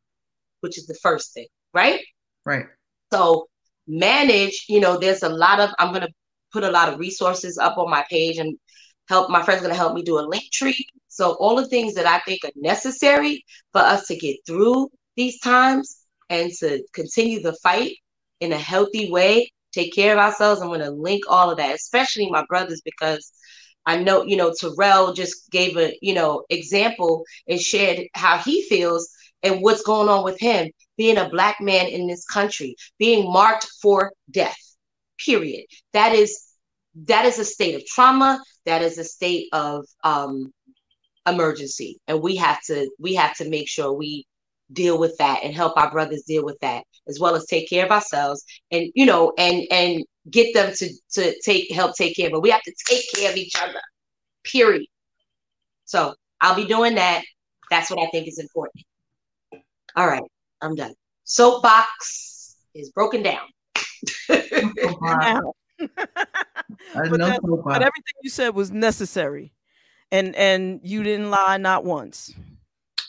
which 0.59 0.77
is 0.77 0.85
the 0.85 0.97
first 1.01 1.33
thing, 1.33 1.47
right? 1.73 2.01
Right. 2.45 2.65
So 3.13 3.47
manage, 3.87 4.65
you 4.67 4.81
know, 4.81 4.97
there's 4.97 5.23
a 5.23 5.29
lot 5.29 5.61
of 5.61 5.69
I'm 5.79 5.93
gonna 5.93 6.09
put 6.51 6.65
a 6.65 6.71
lot 6.71 6.91
of 6.91 6.99
resources 6.99 7.57
up 7.57 7.77
on 7.77 7.89
my 7.89 8.03
page 8.09 8.37
and 8.37 8.57
help 9.07 9.29
my 9.29 9.41
friend's 9.41 9.61
gonna 9.61 9.75
help 9.75 9.93
me 9.93 10.03
do 10.03 10.19
a 10.19 10.27
link 10.27 10.51
tree. 10.51 10.85
So 11.17 11.31
all 11.39 11.55
the 11.55 11.67
things 11.67 11.95
that 11.95 12.05
I 12.05 12.19
think 12.19 12.41
are 12.45 12.51
necessary 12.55 13.43
for 13.73 13.81
us 13.81 14.05
to 14.05 14.15
get 14.15 14.37
through 14.45 14.89
these 15.15 15.39
times 15.39 16.05
and 16.29 16.51
to 16.59 16.83
continue 16.93 17.41
the 17.41 17.53
fight 17.63 17.93
in 18.39 18.53
a 18.53 18.57
healthy 18.57 19.11
way, 19.11 19.51
take 19.71 19.95
care 19.95 20.13
of 20.13 20.19
ourselves. 20.19 20.61
I'm 20.61 20.69
gonna 20.69 20.91
link 20.91 21.23
all 21.27 21.49
of 21.49 21.57
that, 21.57 21.73
especially 21.73 22.29
my 22.29 22.45
brothers, 22.47 22.81
because 22.85 23.31
I 23.87 23.97
know, 23.97 24.25
you 24.25 24.37
know, 24.37 24.53
Terrell 24.53 25.13
just 25.13 25.49
gave 25.49 25.75
a, 25.75 25.97
you 26.03 26.13
know, 26.13 26.43
example 26.51 27.23
and 27.47 27.59
shared 27.59 28.05
how 28.13 28.37
he 28.37 28.61
feels 28.69 29.09
and 29.41 29.63
what's 29.63 29.81
going 29.81 30.09
on 30.09 30.23
with 30.23 30.39
him 30.39 30.69
being 30.97 31.17
a 31.17 31.29
black 31.29 31.57
man 31.61 31.87
in 31.87 32.05
this 32.05 32.25
country, 32.25 32.75
being 32.99 33.31
marked 33.33 33.67
for 33.81 34.11
death. 34.29 34.59
Period. 35.17 35.65
That 35.93 36.13
is 36.13 36.43
that 37.07 37.25
is 37.25 37.39
a 37.39 37.45
state 37.45 37.73
of 37.73 37.85
trauma. 37.87 38.39
That 38.65 38.83
is 38.83 38.99
a 38.99 39.03
state 39.03 39.47
of 39.51 39.85
um, 40.03 40.51
emergency, 41.27 41.99
and 42.07 42.21
we 42.21 42.35
have 42.37 42.61
to 42.63 42.89
we 42.99 43.13
have 43.15 43.35
to 43.37 43.49
make 43.49 43.67
sure 43.67 43.93
we 43.93 44.25
deal 44.73 44.99
with 44.99 45.15
that 45.17 45.43
and 45.43 45.53
help 45.53 45.77
our 45.77 45.91
brothers 45.91 46.23
deal 46.23 46.43
with 46.43 46.57
that 46.59 46.83
as 47.07 47.19
well 47.19 47.35
as 47.35 47.45
take 47.45 47.69
care 47.69 47.85
of 47.85 47.91
ourselves 47.91 48.43
and 48.71 48.91
you 48.95 49.05
know 49.05 49.31
and 49.37 49.65
and 49.71 50.03
get 50.29 50.53
them 50.53 50.73
to 50.75 50.89
to 51.09 51.33
take 51.41 51.71
help 51.71 51.95
take 51.95 52.15
care 52.15 52.29
but 52.29 52.41
we 52.41 52.49
have 52.49 52.61
to 52.61 52.73
take 52.85 53.05
care 53.13 53.31
of 53.31 53.37
each 53.37 53.55
other 53.61 53.79
period. 54.43 54.87
So 55.85 56.13
i'll 56.41 56.55
be 56.55 56.65
doing 56.65 56.95
that. 56.95 57.23
That's 57.69 57.89
what 57.89 57.99
i 57.99 58.07
think 58.07 58.27
is 58.27 58.39
important. 58.39 58.83
All 59.95 60.07
right 60.07 60.23
i'm 60.61 60.75
done. 60.75 60.93
Soapbox 61.23 62.55
is 62.73 62.91
broken 62.91 63.23
down. 63.23 63.47
But, 66.93 67.11
that, 67.19 67.39
but 67.63 67.81
everything 67.81 68.13
you 68.23 68.29
said 68.29 68.55
was 68.55 68.71
necessary 68.71 69.53
and 70.11 70.35
and 70.35 70.79
you 70.83 71.03
didn't 71.03 71.29
lie 71.29 71.57
not 71.57 71.83
once 71.83 72.33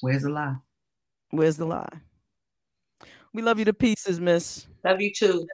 where's 0.00 0.22
the 0.22 0.30
lie 0.30 0.56
Where's 1.30 1.56
the 1.56 1.66
lie? 1.66 1.88
We 3.32 3.42
love 3.42 3.58
you 3.58 3.64
to 3.66 3.74
pieces, 3.74 4.20
miss. 4.20 4.66
Love 4.84 5.00
you 5.00 5.12
too. 5.12 5.46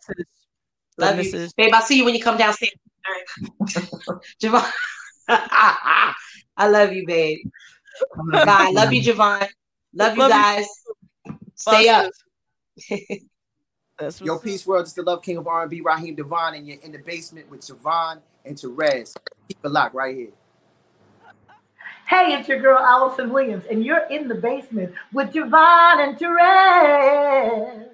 Love 0.98 1.22
you. 1.22 1.48
Babe, 1.56 1.72
I'll 1.74 1.82
see 1.82 1.98
you 1.98 2.04
when 2.04 2.14
you 2.14 2.22
come 2.22 2.38
downstairs. 2.38 2.72
JaVonne. 4.42 4.70
I 5.28 6.68
love 6.68 6.92
you, 6.92 7.06
babe. 7.06 7.38
Bye. 8.30 8.70
Love 8.72 8.92
you, 8.92 9.02
JaVonne. 9.02 9.48
Love 9.94 10.14
you 10.14 10.20
love 10.20 10.30
guys. 10.30 10.66
You. 11.26 11.38
Stay 11.56 11.88
up. 11.88 12.12
That's 13.98 14.20
Yo, 14.20 14.38
Peace 14.38 14.66
World, 14.66 14.82
it's 14.82 14.92
the 14.92 15.02
Love 15.02 15.22
King 15.22 15.36
of 15.36 15.46
R&B, 15.46 15.80
Raheem 15.80 16.16
DeVaughn, 16.16 16.56
and 16.56 16.66
you're 16.66 16.80
in 16.80 16.90
the 16.90 16.98
basement 16.98 17.48
with 17.48 17.60
JaVonne 17.60 18.20
and 18.44 18.56
Terez. 18.56 19.14
Keep 19.48 19.58
it 19.64 19.68
locked 19.68 19.94
right 19.94 20.16
here. 20.16 20.30
Hey, 22.14 22.32
it's 22.34 22.46
your 22.46 22.60
girl 22.60 22.78
Allison 22.78 23.32
Williams, 23.32 23.64
and 23.68 23.84
you're 23.84 24.06
in 24.08 24.28
the 24.28 24.36
basement 24.36 24.94
with 25.12 25.32
JaVonne 25.32 25.98
and 25.98 26.16
Terez. 26.16 27.88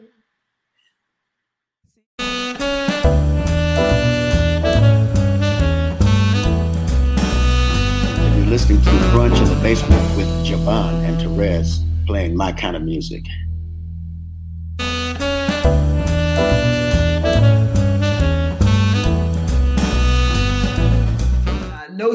You're 8.37 8.47
listening 8.47 8.83
to 8.83 8.91
Brunch 9.11 9.39
in 9.39 9.49
the 9.49 9.59
Basement 9.63 10.17
with 10.19 10.29
JaVonne 10.47 11.03
and 11.09 11.19
Terez 11.19 11.79
playing 12.07 12.37
my 12.37 12.53
kind 12.53 12.77
of 12.77 12.83
music. 12.83 13.25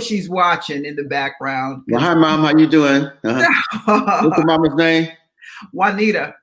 She's 0.05 0.29
watching 0.29 0.85
in 0.85 0.95
the 0.95 1.03
background. 1.03 1.83
Well, 1.87 2.01
hi, 2.01 2.13
mom. 2.13 2.41
How 2.41 2.57
you 2.57 2.67
doing? 2.67 3.09
Uh-huh. 3.23 4.21
What's 4.23 4.37
your 4.37 4.45
mama's 4.45 4.75
name? 4.75 5.09
Juanita. 5.71 6.35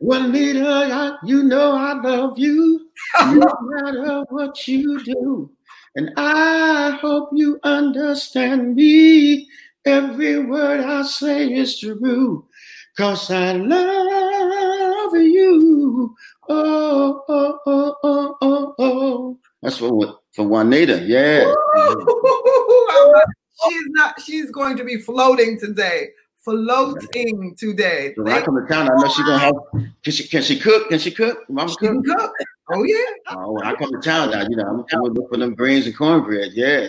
Juanita, 0.00 1.18
you 1.24 1.44
know 1.44 1.76
I 1.76 1.92
love 1.92 2.38
you, 2.38 2.88
no 3.20 3.48
matter 3.62 4.24
what 4.28 4.66
you 4.66 5.02
do. 5.04 5.50
And 5.94 6.10
I 6.16 6.98
hope 7.00 7.30
you 7.32 7.60
understand 7.62 8.74
me. 8.74 9.48
Every 9.84 10.44
word 10.44 10.80
I 10.80 11.02
say 11.02 11.52
is 11.52 11.78
true. 11.78 12.46
cause 12.96 13.30
I 13.30 13.52
love 13.52 15.14
you. 15.14 16.14
Oh, 16.48 17.24
oh, 17.28 17.58
oh, 17.66 17.96
oh, 18.02 18.36
oh, 18.40 18.74
oh. 18.78 19.38
That's 19.62 19.78
for 19.78 20.21
for 20.32 20.46
Juanita. 20.46 21.02
Yeah. 21.02 21.44
she's 23.68 23.84
not. 23.90 24.20
She's 24.20 24.50
going 24.50 24.76
to 24.76 24.84
be 24.84 24.98
floating 24.98 25.58
today. 25.58 26.08
Floating 26.38 27.54
today. 27.56 28.12
So 28.16 28.24
when 28.24 28.32
I 28.32 28.42
come 28.42 28.56
to 28.56 28.66
town, 28.72 28.90
I 28.90 28.94
know 28.96 29.08
she's 29.08 29.24
gonna 29.24 29.38
have. 29.38 29.54
Can 30.02 30.12
she? 30.12 30.26
Can 30.26 30.42
she 30.42 30.58
cook? 30.58 30.88
Can 30.88 30.98
she 30.98 31.12
cook? 31.12 31.48
Mama 31.48 31.70
she 31.70 31.76
cook? 31.76 31.90
Can 31.90 32.02
cook. 32.02 32.32
Oh 32.72 32.82
yeah. 32.82 32.96
Oh, 33.30 33.52
when 33.52 33.64
I 33.64 33.74
come 33.74 33.92
to 33.92 34.00
town, 34.00 34.30
now 34.30 34.42
you 34.48 34.56
know 34.56 34.64
I'm 34.64 34.84
gonna 34.90 35.12
look 35.12 35.30
for 35.30 35.36
them 35.36 35.54
greens 35.54 35.86
and 35.86 35.96
cornbread. 35.96 36.52
Yeah. 36.54 36.88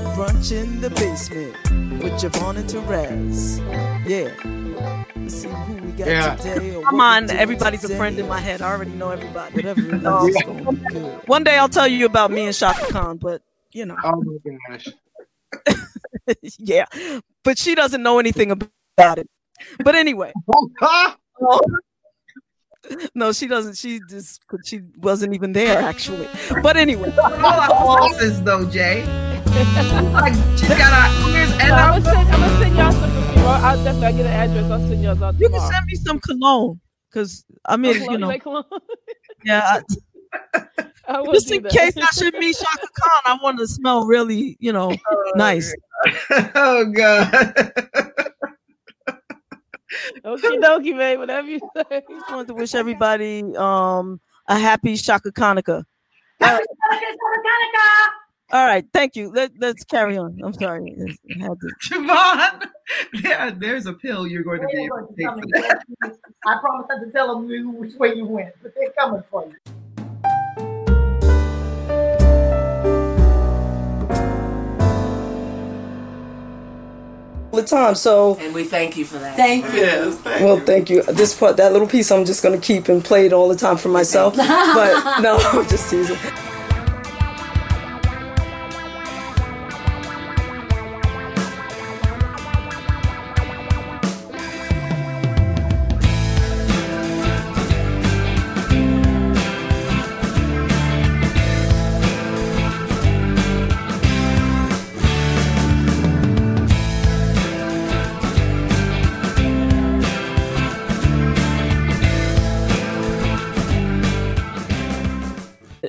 brunch 0.00 0.52
in 0.52 0.80
the 0.80 0.90
basement 0.90 1.52
with 2.02 2.12
JaVonne 2.14 2.56
and 2.56 2.68
Terez. 2.68 3.58
Yeah. 4.08 4.30
Let's 5.16 5.34
see 5.34 5.48
who 5.48 5.74
we 5.74 5.92
got 5.92 6.06
yeah. 6.06 6.36
today. 6.36 6.82
Come 6.82 7.00
on, 7.00 7.30
everybody's 7.30 7.82
today. 7.82 7.94
a 7.94 7.96
friend 7.96 8.18
in 8.18 8.28
my 8.28 8.40
head. 8.40 8.62
I 8.62 8.70
already 8.70 8.92
know 8.92 9.10
everybody. 9.10 9.54
Whatever 9.54 9.80
it 9.80 9.94
is, 9.94 10.36
it's 10.36 10.42
gonna 10.42 10.72
good. 10.72 11.28
One 11.28 11.44
day 11.44 11.56
I'll 11.58 11.68
tell 11.68 11.88
you 11.88 12.06
about 12.06 12.30
me 12.30 12.46
and 12.46 12.54
Chaka 12.54 12.92
Khan, 12.92 13.18
but 13.18 13.42
you 13.72 13.86
know. 13.86 13.96
Oh 14.02 14.22
my 14.22 14.76
gosh. 14.76 14.88
yeah, 16.58 16.86
but 17.44 17.58
she 17.58 17.74
doesn't 17.74 18.02
know 18.02 18.18
anything 18.18 18.50
about 18.50 19.18
it. 19.18 19.28
But 19.82 19.94
anyway. 19.94 20.32
Oh, 21.44 21.60
no, 23.14 23.32
she 23.32 23.46
doesn't. 23.46 23.76
She 23.76 24.00
just 24.08 24.42
she 24.64 24.82
wasn't 24.98 25.34
even 25.34 25.52
there 25.52 25.78
actually. 25.80 26.28
But 26.62 26.76
anyway, 26.76 27.12
all 27.22 27.44
our 27.44 27.68
bosses 27.68 28.42
though, 28.42 28.68
Jay. 28.68 29.02
Like 29.52 30.34
she 30.56 30.66
got 30.68 30.92
our 30.92 31.30
ears 31.30 31.50
and 31.60 31.68
no, 31.68 31.74
I'm, 31.74 32.02
gonna 32.02 32.04
send, 32.04 32.28
I'm 32.30 32.40
gonna 32.40 32.58
send 32.58 32.76
y'all 32.76 32.92
some. 32.92 33.46
I'll 33.46 33.84
definitely 33.84 34.22
get 34.22 34.26
an 34.26 34.32
address. 34.32 34.70
I'll 34.70 34.88
send 34.88 35.02
y'all 35.02 35.24
out. 35.24 35.38
You 35.38 35.48
can 35.50 35.60
send 35.60 35.86
me 35.86 35.94
some 35.96 36.20
cologne 36.20 36.80
because 37.10 37.44
I 37.66 37.76
mean, 37.76 38.02
you 38.10 38.18
know, 38.18 38.30
yeah. 39.44 39.80
I, 40.54 40.64
I 41.06 41.24
just 41.32 41.50
in 41.52 41.64
case 41.64 41.96
I 41.98 42.06
should 42.12 42.34
meet 42.34 42.56
Chaka 42.56 42.86
Khan, 42.94 43.22
I 43.26 43.38
want 43.42 43.58
to 43.58 43.66
smell 43.66 44.06
really, 44.06 44.56
you 44.58 44.72
know, 44.72 44.96
oh, 45.10 45.32
nice. 45.36 45.74
Oh 46.54 46.86
God. 46.86 47.30
Okie 50.24 50.60
dokie, 50.62 50.96
man. 50.96 51.18
Whatever 51.18 51.48
you 51.48 51.60
say. 51.76 52.02
Just 52.08 52.30
wanted 52.30 52.48
to 52.48 52.54
wish 52.54 52.74
everybody 52.74 53.42
um 53.56 54.18
a 54.48 54.58
happy 54.58 54.96
Chaka 54.96 55.30
Hanukkah. 55.30 55.84
All 58.52 58.66
right, 58.66 58.84
thank 58.92 59.16
you. 59.16 59.32
Let, 59.32 59.52
let's 59.58 59.82
carry 59.82 60.18
on. 60.18 60.38
I'm 60.44 60.52
sorry. 60.52 60.94
JaVonne, 61.30 62.68
yeah, 63.14 63.50
there's 63.56 63.86
a 63.86 63.94
pill 63.94 64.26
you're 64.26 64.42
going 64.42 64.60
to 64.60 64.66
be 64.66 64.84
able 64.84 65.06
to 65.06 65.14
take 65.16 65.26
for 65.26 65.46
that. 65.52 65.82
I 66.46 66.58
promise 66.60 66.86
not 66.90 67.02
to 67.02 67.10
tell 67.10 67.28
them 67.28 67.78
which 67.78 67.94
way 67.94 68.14
you 68.14 68.26
went, 68.26 68.54
but 68.62 68.74
they're 68.74 68.90
coming 68.90 69.22
for 69.30 69.46
you. 69.46 69.56
All 77.52 77.58
the 77.58 77.66
time. 77.66 77.94
So 77.94 78.36
and 78.38 78.54
we 78.54 78.64
thank 78.64 78.98
you 78.98 79.06
for 79.06 79.18
that. 79.18 79.34
Thank 79.34 79.64
you. 79.72 79.80
Yes, 79.80 80.18
thank 80.18 80.42
well, 80.42 80.58
you. 80.58 80.64
thank 80.66 80.90
you. 80.90 81.02
This 81.04 81.34
part, 81.34 81.56
that 81.56 81.72
little 81.72 81.88
piece, 81.88 82.10
I'm 82.10 82.26
just 82.26 82.42
going 82.42 82.60
to 82.60 82.66
keep 82.66 82.90
and 82.90 83.02
play 83.02 83.24
it 83.24 83.32
all 83.32 83.48
the 83.48 83.56
time 83.56 83.78
for 83.78 83.88
myself. 83.88 84.36
but 84.36 85.20
no, 85.20 85.38
I'm 85.52 85.66
just 85.68 85.88
teasing. 85.88 86.18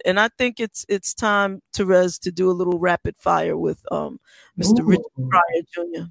And 0.06 0.20
I 0.20 0.30
think 0.38 0.60
it's 0.60 0.86
it's 0.90 1.14
time, 1.14 1.62
Terez, 1.76 2.20
to 2.22 2.32
do 2.32 2.50
a 2.50 2.54
little 2.54 2.80
rapid 2.80 3.16
fire 3.18 3.58
with 3.58 3.80
um, 3.92 4.20
Mr. 4.60 4.82
Ooh. 4.82 4.86
Richard 4.86 5.30
Pryor 5.30 5.62
Jr. 5.74 6.10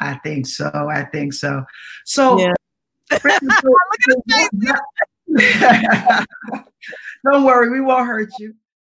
I 0.00 0.14
think 0.18 0.46
so. 0.46 0.70
I 0.70 1.04
think 1.04 1.32
so. 1.32 1.64
So, 2.04 2.38
yeah. 2.38 2.54
don't 7.24 7.44
worry, 7.44 7.70
we 7.70 7.80
won't 7.80 8.06
hurt 8.06 8.30
you. 8.38 8.54